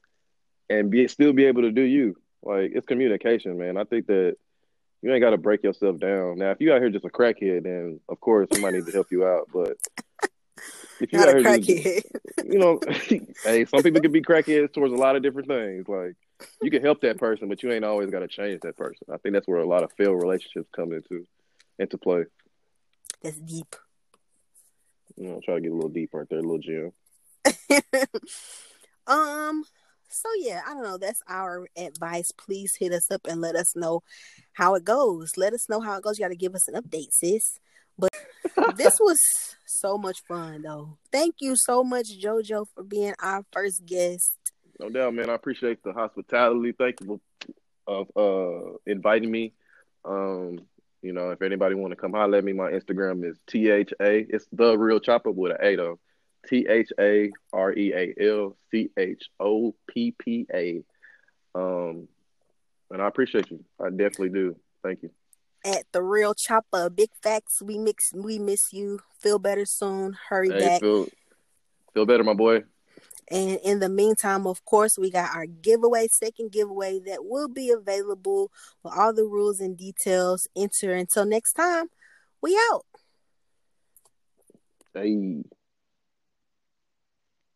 and 0.68 0.90
be 0.90 1.06
still 1.08 1.32
be 1.32 1.46
able 1.46 1.62
to 1.62 1.72
do 1.72 1.82
you. 1.82 2.16
Like 2.42 2.72
it's 2.74 2.86
communication, 2.86 3.58
man. 3.58 3.76
I 3.76 3.84
think 3.84 4.06
that 4.06 4.36
you 5.02 5.12
ain't 5.12 5.22
got 5.22 5.30
to 5.30 5.38
break 5.38 5.62
yourself 5.62 5.98
down. 5.98 6.38
Now, 6.38 6.50
if 6.50 6.60
you 6.60 6.72
out 6.72 6.80
here 6.80 6.90
just 6.90 7.04
a 7.04 7.08
crackhead, 7.08 7.64
then 7.64 8.00
of 8.08 8.20
course 8.20 8.48
somebody 8.52 8.78
need 8.78 8.86
to 8.86 8.92
help 8.92 9.10
you 9.10 9.26
out. 9.26 9.48
But 9.52 9.76
if 11.00 11.12
you 11.12 11.18
Not 11.18 11.28
out 11.28 11.36
here, 11.36 11.58
just, 11.58 12.06
you 12.44 12.58
know, 12.58 12.80
hey, 13.44 13.64
some 13.64 13.82
people 13.82 14.00
can 14.00 14.12
be 14.12 14.22
crackheads 14.22 14.72
towards 14.72 14.92
a 14.92 14.96
lot 14.96 15.16
of 15.16 15.22
different 15.22 15.48
things. 15.48 15.88
Like 15.88 16.14
you 16.62 16.70
can 16.70 16.82
help 16.82 17.00
that 17.02 17.18
person, 17.18 17.48
but 17.48 17.62
you 17.62 17.72
ain't 17.72 17.84
always 17.84 18.10
got 18.10 18.20
to 18.20 18.28
change 18.28 18.60
that 18.62 18.76
person. 18.76 19.06
I 19.12 19.16
think 19.18 19.34
that's 19.34 19.48
where 19.48 19.60
a 19.60 19.66
lot 19.66 19.82
of 19.82 19.92
failed 19.92 20.20
relationships 20.20 20.68
come 20.74 20.92
into 20.92 21.26
into 21.78 21.98
play. 21.98 22.24
That's 23.22 23.38
deep. 23.38 23.76
You 25.16 25.28
know, 25.28 25.40
try 25.44 25.54
to 25.54 25.60
get 25.60 25.72
a 25.72 25.74
little 25.74 25.90
deep 25.90 26.10
right 26.12 26.26
there, 26.28 26.38
a 26.38 26.42
little 26.42 26.58
gym. 26.58 26.92
um, 29.06 29.64
so 30.08 30.28
yeah, 30.38 30.60
I 30.66 30.74
don't 30.74 30.82
know. 30.82 30.98
That's 30.98 31.22
our 31.28 31.66
advice. 31.76 32.32
Please 32.32 32.74
hit 32.78 32.92
us 32.92 33.10
up 33.10 33.22
and 33.28 33.40
let 33.40 33.56
us 33.56 33.74
know 33.76 34.02
how 34.52 34.74
it 34.74 34.84
goes. 34.84 35.36
Let 35.36 35.52
us 35.52 35.68
know 35.68 35.80
how 35.80 35.96
it 35.96 36.02
goes. 36.02 36.18
You 36.18 36.24
got 36.24 36.30
to 36.30 36.36
give 36.36 36.54
us 36.54 36.68
an 36.68 36.74
update, 36.74 37.12
sis. 37.12 37.58
But 37.98 38.12
this 38.76 38.96
was 39.00 39.18
so 39.66 39.98
much 39.98 40.18
fun, 40.28 40.62
though. 40.62 40.98
Thank 41.10 41.36
you 41.40 41.54
so 41.56 41.82
much, 41.82 42.08
JoJo, 42.22 42.66
for 42.74 42.82
being 42.82 43.14
our 43.20 43.44
first 43.52 43.84
guest. 43.86 44.34
No 44.78 44.88
doubt, 44.88 45.14
man. 45.14 45.30
I 45.30 45.34
appreciate 45.34 45.82
the 45.82 45.92
hospitality. 45.92 46.72
Thank 46.72 47.00
you 47.00 47.20
for 47.86 48.06
uh, 48.16 48.76
inviting 48.86 49.30
me. 49.30 49.52
Um, 50.04 50.60
you 51.02 51.12
know, 51.12 51.30
if 51.30 51.42
anybody 51.42 51.74
want 51.74 51.92
to 51.92 51.96
come 51.96 52.12
holler 52.12 52.38
at 52.38 52.44
me, 52.44 52.52
my 52.52 52.70
Instagram 52.70 53.24
is 53.24 53.38
T 53.46 53.70
H 53.70 53.92
A. 54.00 54.26
It's 54.28 54.46
the 54.52 54.76
real 54.76 55.00
chopper 55.00 55.30
with 55.30 55.52
an 55.52 55.58
A 55.60 55.76
though. 55.76 55.98
T 56.46 56.66
H 56.68 56.92
A 56.98 57.30
R 57.52 57.72
E 57.72 57.92
A 57.94 58.14
L 58.20 58.56
C 58.70 58.90
H 58.96 59.24
O 59.40 59.74
P 59.88 60.14
P 60.18 60.46
A. 60.52 60.82
Um, 61.54 62.08
and 62.90 63.02
I 63.02 63.08
appreciate 63.08 63.50
you. 63.50 63.64
I 63.80 63.90
definitely 63.90 64.30
do. 64.30 64.56
Thank 64.82 65.02
you. 65.02 65.10
At 65.64 65.84
the 65.92 66.02
real 66.02 66.34
chopper, 66.34 66.88
big 66.90 67.10
facts. 67.22 67.60
We 67.60 67.78
mix. 67.78 68.12
We 68.14 68.38
miss 68.38 68.72
you. 68.72 69.00
Feel 69.18 69.38
better 69.38 69.64
soon. 69.64 70.16
Hurry 70.28 70.50
hey, 70.50 70.58
back. 70.58 70.80
Feel, 70.80 71.08
feel 71.92 72.06
better, 72.06 72.22
my 72.22 72.34
boy. 72.34 72.62
And 73.28 73.58
in 73.64 73.80
the 73.80 73.88
meantime, 73.88 74.46
of 74.46 74.64
course, 74.64 74.96
we 74.96 75.10
got 75.10 75.34
our 75.34 75.46
giveaway, 75.46 76.06
second 76.06 76.52
giveaway 76.52 77.00
that 77.06 77.24
will 77.24 77.48
be 77.48 77.70
available 77.70 78.52
with 78.84 78.92
all 78.96 79.12
the 79.12 79.24
rules 79.24 79.58
and 79.58 79.76
details. 79.76 80.46
Enter 80.54 80.92
until 80.92 81.24
next 81.24 81.54
time. 81.54 81.86
We 82.40 82.56
out. 82.70 82.86
Hey. 84.94 85.42